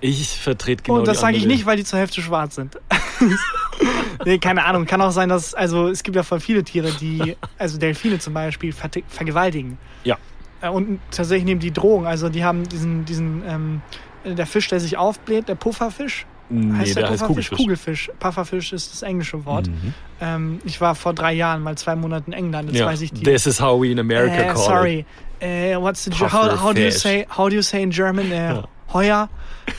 [0.00, 2.78] Ich vertrete genau und das sage ich nicht, weil die zur Hälfte schwarz sind.
[4.24, 4.86] nee, keine Ahnung.
[4.86, 8.32] Kann auch sein, dass, also es gibt ja voll viele Tiere, die, also Delfine zum
[8.32, 9.76] Beispiel, ver vergewaltigen.
[10.04, 10.16] Ja.
[10.62, 12.06] Äh, Und tatsächlich nehmen die Drogen.
[12.06, 13.82] Also die haben diesen, diesen, ähm,
[14.24, 16.24] der Fisch, der sich aufbläht, der Pufferfisch.
[16.50, 17.50] Nee, heißt der heißt Pufferfisch?
[17.50, 18.06] Kugelfisch.
[18.06, 18.10] Kugelfisch.
[18.18, 19.68] Pufferfisch ist das englische Wort.
[19.68, 19.94] Mhm.
[20.20, 22.70] Ähm, ich war vor drei Jahren mal zwei Monate in England.
[22.70, 22.86] Jetzt Ja.
[22.86, 23.22] weiß ich die.
[23.22, 25.06] This is how we in America äh, call sorry.
[25.40, 28.30] Äh, what's the how, how do you say how do you say in German?
[28.30, 28.64] Äh, Ja.
[28.92, 29.28] Heuer.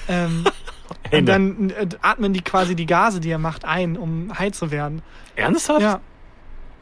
[0.09, 0.43] Ähm,
[1.11, 4.71] und dann äh, atmen die quasi die Gase, die er macht, ein, um high zu
[4.71, 5.01] werden.
[5.35, 5.81] Ernsthaft?
[5.81, 5.99] Ja,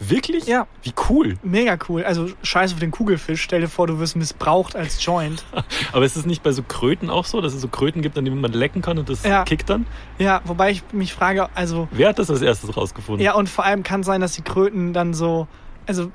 [0.09, 0.45] Wirklich?
[0.45, 0.67] Ja.
[0.81, 1.37] Wie cool.
[1.43, 2.03] mega cool.
[2.03, 3.41] Also scheiß auf den Kugelfisch.
[3.41, 5.43] Stell dir vor, du wirst missbraucht als Joint.
[5.91, 8.25] Aber ist es nicht bei so Kröten auch so, dass es so Kröten gibt, an
[8.25, 9.43] denen man lecken kann und das Ja.
[9.43, 9.85] kickt dann?
[10.19, 13.23] Ja, wobei ich mich frage, also Wer hat das als erstes rausgefunden?
[13.23, 15.47] Ja, und vor allem kann sein, dass die Kröten dann so,
[15.85, 16.11] also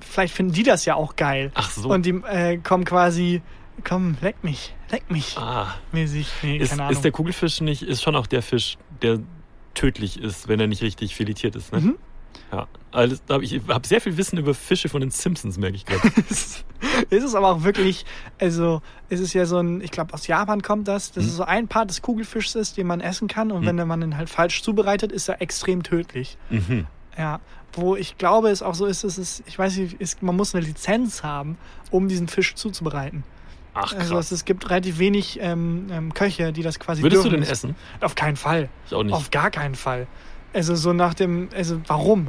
[0.00, 1.50] vielleicht finden die das ja auch geil.
[1.54, 1.88] Ach so.
[1.88, 3.42] Und die äh, kommen quasi,
[3.84, 5.74] komm, leck mich, leck mich, ah.
[5.92, 6.28] mäßig.
[6.42, 6.92] Nee, Ist, keine Ahnung.
[6.94, 9.18] ist der Kugelfisch nicht, ist schon auch der Fisch, der
[9.74, 11.80] tödlich ist, wenn er nicht richtig filetiert ist, ne?
[11.80, 11.96] Mhm.
[12.52, 12.66] Ja.
[12.90, 16.08] Da hab ich habe sehr viel Wissen über Fische von den Simpsons, merke ich gerade.
[16.28, 16.64] ist
[17.10, 18.06] es aber auch wirklich,
[18.40, 18.80] also
[19.10, 21.30] es ist ja so ein, ich glaube aus Japan kommt das, das Mhm.
[21.30, 23.76] ist so ein Part des Kugelfischs ist, den man essen kann und Mhm.
[23.78, 26.38] wenn man ihn halt falsch zubereitet, ist er extrem tödlich.
[26.50, 26.86] mhm.
[27.18, 27.40] Ja,
[27.74, 30.54] wo ich glaube, es auch so ist, es ist, ich weiß nicht, ist, man muss
[30.54, 31.58] eine Lizenz haben,
[31.90, 33.24] um diesen Fisch zuzubereiten.
[33.74, 34.00] Ach krass.
[34.00, 37.42] Also es, es gibt relativ wenig ähm, ähm, Köche, die das quasi Würdest du dürfen.
[37.44, 37.74] den essen?
[38.00, 38.68] Auf keinen Fall.
[38.86, 39.14] Ich auch nicht.
[39.14, 40.06] Auf gar keinen Fall.
[40.52, 42.28] Also so nach dem, also warum?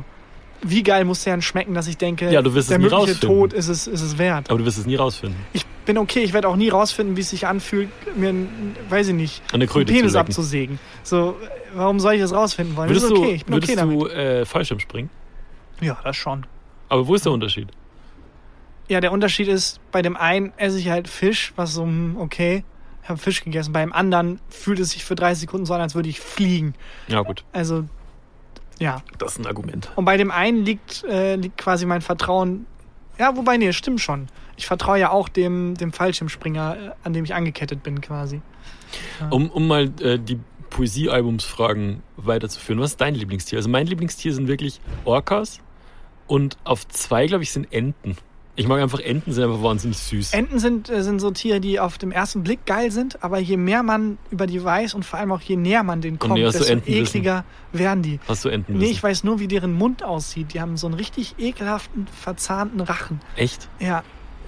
[0.61, 2.84] Wie geil muss der denn schmecken, dass ich denke, Ja, du wirst es der nie
[2.86, 3.30] mögliche rausfinden.
[3.39, 4.49] Tod ist es, ist es wert.
[4.49, 5.39] Aber du wirst es nie rausfinden.
[5.53, 9.07] Ich bin okay, ich werde auch nie rausfinden, wie es sich anfühlt, mir, einen, weiß
[9.07, 10.30] ich nicht, An der einen Kröte Penis zu lecken.
[10.32, 10.80] abzusägen.
[11.03, 11.38] So,
[11.74, 12.89] warum soll ich das rausfinden wollen?
[12.89, 14.01] Würdest das ist okay, ich bin du, würdest okay damit.
[14.01, 15.09] du äh, Fallschirm springen?
[15.80, 16.45] Ja, das schon.
[16.89, 17.70] Aber wo ist der Unterschied?
[18.89, 22.63] Ja, der Unterschied ist, bei dem einen esse ich halt Fisch, was so, hm, okay,
[23.03, 23.72] ich habe Fisch gegessen.
[23.72, 26.74] Beim anderen fühlt es sich für 30 Sekunden so an, als würde ich fliegen.
[27.07, 27.45] Ja, gut.
[27.53, 27.86] Also,
[28.80, 29.01] ja.
[29.17, 29.91] Das ist ein Argument.
[29.95, 32.65] Und bei dem einen liegt, äh, liegt quasi mein Vertrauen.
[33.17, 34.27] Ja, wobei, nee, stimmt schon.
[34.57, 38.41] Ich vertraue ja auch dem, dem Fallschirmspringer, äh, an dem ich angekettet bin, quasi.
[39.30, 42.80] Um, um mal äh, die Poesie-Albumsfragen weiterzuführen.
[42.80, 43.59] Was ist dein Lieblingstier?
[43.59, 45.59] Also mein Lieblingstier sind wirklich Orcas
[46.27, 48.15] und auf zwei, glaube ich, sind Enten.
[48.56, 50.34] Ich mag einfach Enten, sind einfach wahnsinnig süß.
[50.34, 53.56] Enten sind, äh, sind so Tiere, die auf den ersten Blick geil sind, aber je
[53.56, 56.43] mehr man über die weiß und vor allem auch je näher man denen kommt, nee,
[56.43, 58.20] desto ekliger werden die.
[58.28, 58.78] Hast du Enten?
[58.78, 60.54] Nee, ich weiß nur, wie deren Mund aussieht.
[60.54, 63.22] Die haben so einen richtig ekelhaften, verzahnten Rachen.
[63.36, 63.70] Echt?
[63.80, 64.04] Ja,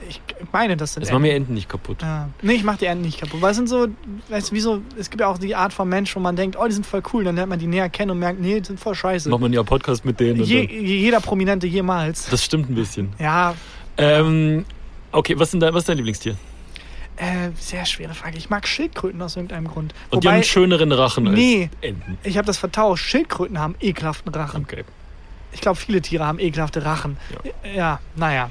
[0.10, 0.22] ich
[0.52, 2.02] meine, das sind Das machen mir Enten nicht kaputt.
[2.02, 2.30] Ja.
[2.41, 3.41] Nee, ich mach die Enten nicht kaputt.
[3.41, 3.88] Weil es sind so,
[4.30, 6.58] weißt du, wie so, es gibt ja auch die Art von Mensch, wo man denkt,
[6.60, 7.24] oh, die sind voll cool.
[7.24, 9.30] Dann lernt man die näher kennen und merkt, nee, die sind voll scheiße.
[9.30, 10.43] Macht man ja Podcast mit denen.
[10.43, 12.28] Je, jeder Prominente jemals.
[12.30, 13.10] Das stimmt ein bisschen.
[13.20, 13.56] Ja,
[13.98, 14.66] Ähm,
[15.12, 16.36] okay, was, sind dein, was ist dein Lieblingstier?
[17.18, 18.38] äh, sehr schwere Frage.
[18.38, 19.94] Ich mag Schildkröten aus irgendeinem Grund.
[20.10, 21.70] Und die haben einen schöneren Rachen Nee.
[21.82, 22.18] als Enten.
[22.24, 23.06] ich habe das vertauscht.
[23.06, 24.64] Schildkröten haben ekelhaften Rachen.
[24.64, 24.84] Okay.
[25.52, 27.18] Ich glaube, viele Tiere haben ekelhafte Rachen.
[27.76, 28.50] Ja, naja.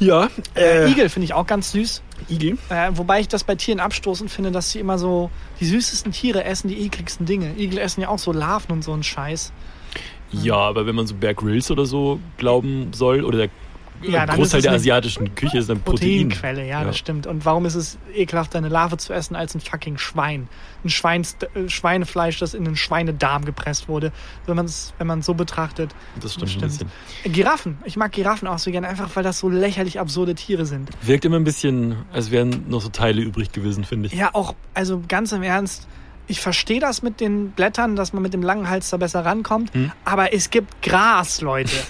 [0.00, 2.02] Ja, Äh, Igel finde ich auch ganz süß.
[2.28, 2.58] Igel.
[2.68, 6.44] Äh, wobei ich das bei Tieren abstoßend finde, dass sie immer so die süßesten Tiere
[6.44, 7.54] essen die ekligsten Dinge.
[7.56, 9.50] Igel essen ja auch so Larven und so einen Scheiß.
[10.30, 13.48] Ja, aber wenn man so Bear Grylls oder so glauben soll, oder der
[14.02, 16.28] Ja, dann Großteil der eine asiatischen Küche ist dann Protein.
[16.28, 17.26] Proteinquelle, ja, das stimmt.
[17.26, 20.48] Und warum ist es ekelhafter, eine Larve zu essen als ein fucking Schwein?
[20.84, 24.12] Ein Schweins, äh, Schweinefleisch, das in einen Schweinedarm gepresst wurde,
[24.46, 25.94] wenn man es wenn man's so betrachtet.
[26.20, 26.90] Das stimmt ein bisschen.
[27.24, 27.78] Giraffen.
[27.84, 30.90] Ich mag Giraffen auch so gerne, einfach weil das so lächerlich absurde Tiere sind.
[31.02, 34.12] Wirkt immer ein bisschen, als wären noch so Teile übrig gewesen, finde ich.
[34.14, 35.88] Ja, auch, also ganz im Ernst,
[36.28, 39.72] ich verstehe das mit den Blättern, dass man mit dem langen Hals da besser rankommt,
[39.74, 39.90] Hm.
[40.04, 41.70] aber es gibt Gras, Leute.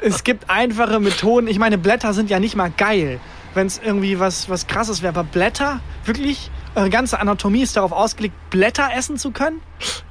[0.00, 1.46] es gibt einfache Methoden.
[1.48, 3.20] Ich meine, Blätter sind ja nicht mal geil,
[3.54, 5.10] wenn es irgendwie was, was krasses wäre.
[5.18, 9.60] Aber Blätter, wirklich, eure ganze Anatomie ist darauf ausgelegt, Blätter essen zu können?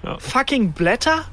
[0.04, 0.18] Ja.
[0.20, 1.26] Fucking Blätter?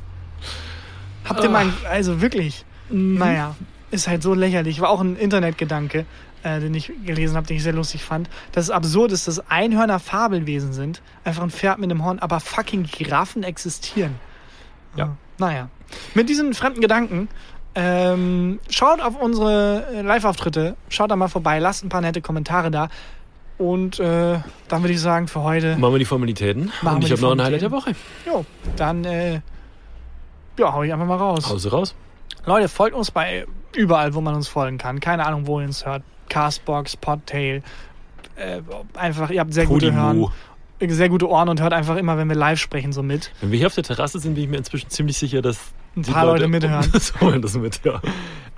[1.24, 1.52] Habt ihr Ah.
[1.52, 3.18] mal, also wirklich, Mhm.
[3.18, 3.54] naja,
[3.90, 4.80] ist halt so lächerlich.
[4.80, 6.06] War auch ein Internetgedanke,
[6.42, 8.30] äh, den ich gelesen habe, den ich sehr lustig fand.
[8.52, 11.02] Dass es absurd ist, dass Einhörner Fabelwesen sind.
[11.24, 14.14] Einfach ein Pferd mit einem Horn, aber fucking Giraffen existieren.
[14.96, 15.16] Ja.
[15.38, 15.68] Naja.
[16.14, 17.28] Mit diesen fremden Gedanken,
[17.80, 22.72] ähm, schaut auf unsere äh, Live-Auftritte, schaut da mal vorbei, lasst ein paar nette Kommentare
[22.72, 22.88] da.
[23.56, 26.72] Und äh, dann würde ich sagen, für heute, Machen wir die Formalitäten.
[26.82, 27.92] Machen und ich habe noch ein Highlight der Woche.
[28.26, 29.40] jo, dann, äh,
[30.58, 31.48] ja, hau ich einfach mal raus.
[31.48, 31.94] Hause raus.
[32.46, 34.98] Leute, folgt uns bei überall, wo man uns folgen kann.
[34.98, 36.02] Keine Ahnung, wo ihr uns hört.
[36.28, 37.62] Castbox, Podtail.
[38.34, 38.62] Äh,
[38.94, 40.32] einfach, ihr habt sehr gute Podimo.
[40.80, 43.30] Hören, sehr gute Ohren und hört einfach immer, wenn wir live sprechen, so mit.
[43.40, 45.58] Wenn wir hier auf der Terrasse sind, bin ich mir inzwischen ziemlich sicher, dass
[45.98, 46.86] Ein paar Leute mithören.
[46.92, 48.00] Das hören das mit, ja.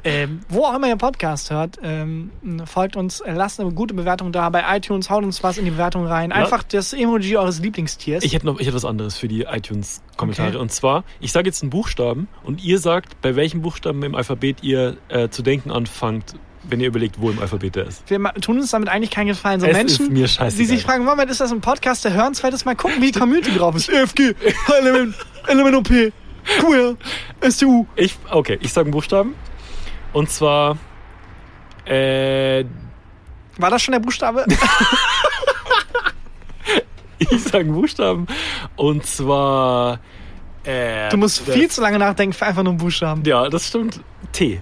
[0.03, 2.31] Ähm, wo auch immer ihr Podcast hört, ähm,
[2.65, 5.73] folgt uns, äh, lasst eine gute Bewertung da bei iTunes, haut uns was in die
[5.73, 6.33] Bewertung rein.
[6.33, 8.25] Einfach das Emoji eures Lieblingstiers.
[8.25, 10.51] Ich hätte noch ich hätte was anderes für die iTunes-Kommentare.
[10.51, 10.59] Okay.
[10.59, 14.63] Und zwar, ich sage jetzt einen Buchstaben und ihr sagt, bei welchem Buchstaben im Alphabet
[14.63, 18.09] ihr äh, zu denken anfangt, wenn ihr überlegt, wo im Alphabet der ist.
[18.09, 19.61] wir tun uns damit eigentlich keinen Gefallen.
[19.61, 20.59] So Es Menschen, ist mir scheißegal.
[20.59, 23.19] die sich fragen, Moment, ist das ein Podcast, der hören zweites Mal gucken, wie die
[23.19, 23.89] Community drauf ist.
[23.91, 24.35] EFG,
[24.79, 25.15] Element,
[25.47, 26.13] Element OP,
[26.45, 26.97] Queer,
[27.51, 27.87] STU.
[27.97, 29.35] Ich, okay, ich sage einen Buchstaben.
[30.13, 30.77] Und zwar,
[31.87, 32.65] äh,
[33.59, 34.45] War das schon der Buchstabe?
[37.19, 38.27] ich sage einen Buchstaben.
[38.77, 40.01] Und zwar,
[40.65, 43.23] äh, Du musst viel zu lange nachdenken für einfach nur einen Buchstaben.
[43.25, 44.01] Ja, das stimmt.
[44.33, 44.61] T.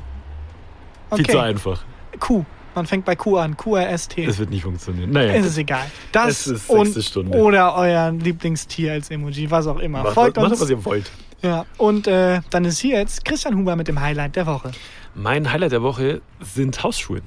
[1.14, 1.82] Viel zu einfach.
[2.18, 2.44] Q.
[2.74, 3.56] Man fängt bei Q an.
[3.56, 4.26] Q-R-S-T.
[4.26, 5.10] Das wird nicht funktionieren.
[5.10, 5.86] Naja, Es ist egal.
[6.12, 7.36] Das Es ist sechste Stunde.
[7.36, 10.02] oder euer Lieblingstier als Emoji, was auch immer.
[10.04, 10.60] macht, Folgt macht, uns.
[10.60, 11.10] was ihr wollt.
[11.42, 11.66] Ja.
[11.76, 14.72] Und äh, dann ist hier jetzt Christian Huber mit dem Highlight der Woche.
[15.14, 17.22] Mein Highlight der Woche sind Hausschuhe.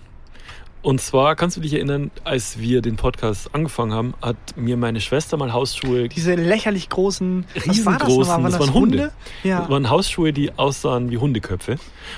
[0.84, 4.99] Und zwar kannst du dich erinnern, als wir den Podcast angefangen haben, hat mir meine
[4.99, 9.12] Schwester mal Hausschuhe, Diese lächerlich großen, was war das, riesengroßen, das, Waren waren Hunde.
[9.43, 9.59] Ja.
[9.59, 11.76] Das waren Hausschuhe, die aussahen wie Hundeköpfe.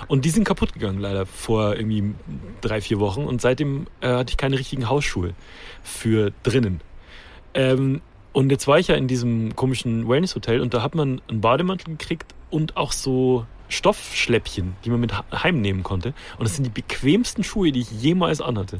[0.07, 2.15] Und die sind kaputt gegangen leider vor irgendwie
[2.61, 3.25] drei, vier Wochen.
[3.25, 5.33] Und seitdem äh, hatte ich keine richtigen Hausschuhe
[5.83, 6.79] für drinnen.
[7.53, 8.01] Ähm,
[8.33, 11.95] und jetzt war ich ja in diesem komischen Wellness-Hotel und da hat man einen Bademantel
[11.95, 16.13] gekriegt und auch so Stoffschläppchen, die man mit heimnehmen konnte.
[16.37, 18.79] Und das sind die bequemsten Schuhe, die ich jemals anhatte.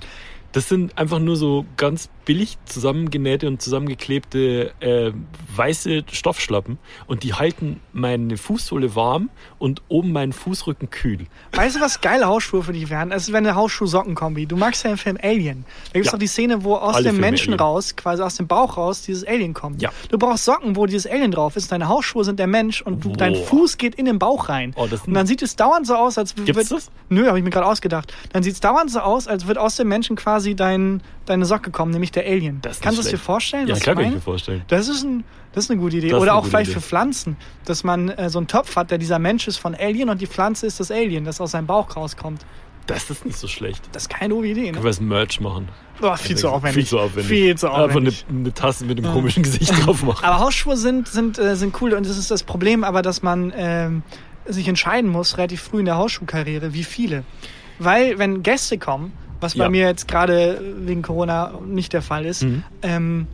[0.52, 5.12] Das sind einfach nur so ganz billig zusammengenähte und zusammengeklebte äh,
[5.56, 11.20] weiße Stoffschlappen und die halten meine Fußsohle warm und oben meinen Fußrücken kühl.
[11.54, 13.12] Weißt du, was geile Hausschuhe für dich wären?
[13.12, 14.46] Es wäre eine Hausschuh-Socken-Kombi.
[14.46, 15.66] Du magst ja den Film Alien.
[15.92, 16.12] Da gibt es Ja.
[16.14, 17.60] doch die Szene, wo aus Alle dem Filme Menschen Alien.
[17.60, 19.82] raus, quasi aus dem Bauch raus, dieses Alien kommt.
[19.82, 19.92] Ja.
[20.10, 21.72] Du brauchst Socken, wo dieses Alien drauf ist.
[21.72, 23.36] Deine Hausschuhe sind der Mensch und du, dein.
[23.36, 24.74] Fuß geht in den Bauch rein.
[24.78, 26.90] Oh, das und dann sieht es dauernd so aus, als wird, das?
[27.10, 28.14] Nö, habe ich mir gerade ausgedacht.
[28.32, 31.70] Dann sieht es dauernd so aus, als wird aus dem Menschen quasi dein, deine Socke
[31.72, 32.60] kommen, nämlich der Alien.
[32.62, 33.68] Das Kannst du es dir vorstellen?
[33.68, 34.64] Ja, klar kann ich mir vorstellen.
[34.68, 36.10] Das ist, ein, das ist eine gute Idee.
[36.10, 36.80] Das Oder auch vielleicht Idee.
[36.80, 40.10] für Pflanzen, dass man äh, so einen Topf hat, der dieser Mensch ist von Alien
[40.10, 42.46] und die Pflanze ist das Alien, das aus seinem Bauch rauskommt.
[42.88, 43.82] Das ist nicht so schlecht.
[43.94, 44.84] Das ist keine doofe Idee, Können ne?
[44.84, 45.70] wir das Merch machen?
[46.02, 46.76] Boah, viel zu aufwendig.
[46.76, 47.28] Viel zu aufwendig.
[47.28, 48.26] Viel zu Einfach eine, aufwendig.
[48.30, 50.26] eine Tasse mit einem komischen Gesicht drauf machen.
[50.26, 53.54] Aber Hausschuhe sind, sind, äh, sind cool und das ist das Problem, aber dass man
[53.56, 54.04] ähm,
[54.46, 57.24] sich entscheiden muss, relativ früh in der Hausschuhkarriere, wie viele.
[57.80, 59.70] Weil, wenn Gäste kommen, was bei Ja.
[59.70, 62.64] mir jetzt gerade wegen Corona nicht der Fall ist, Mhm.
[62.82, 63.28] ähm,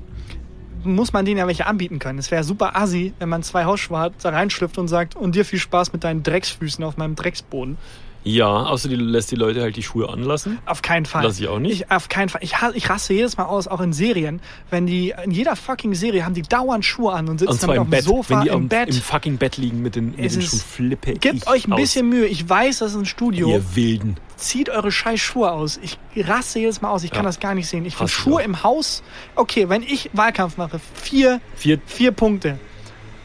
[0.84, 2.20] muss man denen ja welche anbieten können.
[2.20, 5.43] Es wäre super assi, wenn man zwei Hausschuhe hat, da reinschlüpft und sagt, und dir
[5.45, 7.78] viel Spaß mit deinen Drecksfüßen auf meinem Drecksboden.
[8.26, 10.60] Ja, außer die lässt die Leute halt die Schuhe anlassen.
[10.66, 11.24] Auf keinen Fall.
[11.24, 11.72] Lass ich auch nicht.
[11.84, 12.42] Ich, auf keinen Fall.
[12.44, 16.26] Ich, ich raste jedes Mal aus, auch in Serien, wenn die, in jeder fucking Serie
[16.26, 18.02] haben die dauernd Schuhe an und sitzen Und damit im auf dem.
[18.02, 18.90] Sofa, Wenn die im am, Bett.
[18.90, 21.80] im fucking Bett liegen mit den, mit Es den Schuhen, flippe Gebt euch ein aus.
[21.80, 22.26] bisschen Mühe.
[22.26, 23.50] Ich weiß, das ist ein Studio.
[23.50, 24.18] Ihr Wilden.
[24.36, 25.80] Zieht eure scheiß Schuhe aus.
[25.82, 25.98] Ich
[26.28, 27.04] raste jedes Mal aus.
[27.06, 27.30] Ich kann Ja.
[27.30, 27.86] das gar nicht sehen.
[27.86, 29.02] Ich finde Schuhe im Haus.
[29.36, 32.60] Okay, wenn ich Wahlkampf mache, vier, Vier, vier Punkte.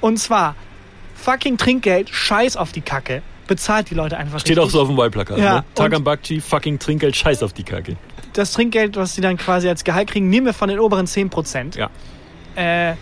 [0.01, 0.55] Und zwar
[1.17, 3.23] fucking Trinkgeld, scheiß auf die Kacke.
[3.47, 4.73] Bezahlt die Leute einfach Steht auch richtig.
[4.73, 5.39] so auf dem Wahlplakat.
[5.39, 5.65] Ja, ne?
[5.75, 7.97] Tagan Bakchi, fucking Trinkgeld, scheiß auf die Kacke.
[8.33, 11.79] Das Trinkgeld, was sie dann quasi als Gehalt kriegen, nehmen wir von den oberen 10%.
[11.79, 11.91] Ja.
[12.57, 12.95] Äh,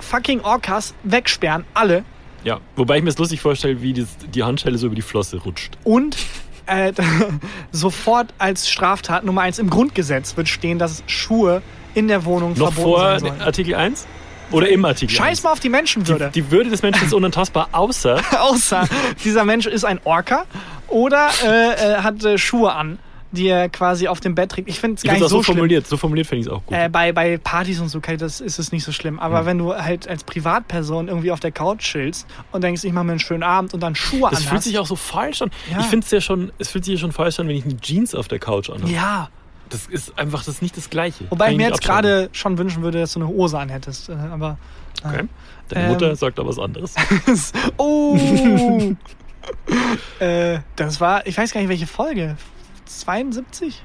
[0.00, 2.04] fucking Orcas wegsperren, alle.
[2.44, 2.60] Ja.
[2.76, 5.78] Wobei ich mir das lustig vorstelle, wie das, die Handschelle so über die Flosse rutscht.
[5.84, 6.16] Und
[6.66, 6.92] äh,
[7.72, 11.62] sofort als Straftat Nummer eins im Grundgesetz wird stehen, dass Schuhe
[11.94, 13.40] in der Wohnung Noch verboten vor sein sollen.
[13.42, 14.06] Artikel 1?
[14.54, 15.42] Oder im Artikel Scheiß 1?
[15.44, 16.30] mal auf die Menschenwürde.
[16.34, 18.86] Die, die Würde des Menschen ist unantastbar, außer Außer
[19.24, 20.44] dieser Mensch ist ein Orca
[20.88, 21.48] oder äh,
[21.94, 22.98] äh, hat äh, Schuhe an,
[23.32, 24.68] die er quasi auf dem Bett trägt.
[24.68, 25.56] Ich finde es gar nicht so so schlimm.
[25.56, 25.86] formuliert.
[25.88, 26.76] So formuliert finde ich es auch gut.
[26.76, 29.18] Äh, bei, bei Partys und so okay, das ist es nicht so schlimm.
[29.18, 29.46] Aber Hm.
[29.46, 33.12] wenn du halt als Privatperson irgendwie auf der Couch chillst und denkst, ich mache mir
[33.12, 34.48] einen schönen Abend und dann Schuhe das anhast.
[34.48, 35.50] fühlt sich auch so falsch an.
[35.72, 35.80] Ja.
[35.80, 37.76] Ich finde es ja schon, es fühlt sich ja schon falsch an, wenn ich eine
[37.80, 38.92] Jeans auf der Couch anhabe.
[38.92, 39.28] Ja,
[39.70, 41.24] Das ist einfach, das ist nicht das Gleiche.
[41.30, 44.08] wobei Kann ich mir jetzt gerade schon wünschen würde, dass du eine Hose anhättest.
[44.08, 44.58] Äh, aber
[45.04, 45.24] Okay.
[45.68, 45.92] Deine Ähm.
[45.92, 46.94] Mutter sagt da was anderes.
[47.76, 48.16] oh!
[50.20, 52.36] äh, das war, ich weiß gar nicht, welche Folge.
[52.86, 53.82] 72?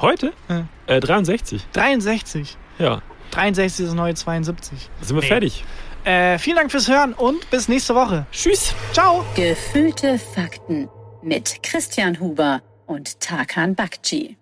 [0.00, 0.32] Heute?
[0.48, 0.66] Ja.
[0.86, 1.66] Äh, 63.
[1.72, 2.56] 63.
[2.78, 3.02] Ja.
[3.32, 4.90] 63 ist das neue 72.
[5.02, 5.28] Sind wir Nee.
[5.28, 5.64] fertig.
[6.04, 8.26] Äh, vielen Dank fürs Hören und bis nächste Woche.
[8.32, 8.74] Tschüss.
[8.92, 9.24] Ciao!
[9.34, 10.88] Gefühlte Fakten
[11.22, 14.37] mit Christian Huber und Tarkan Bakci.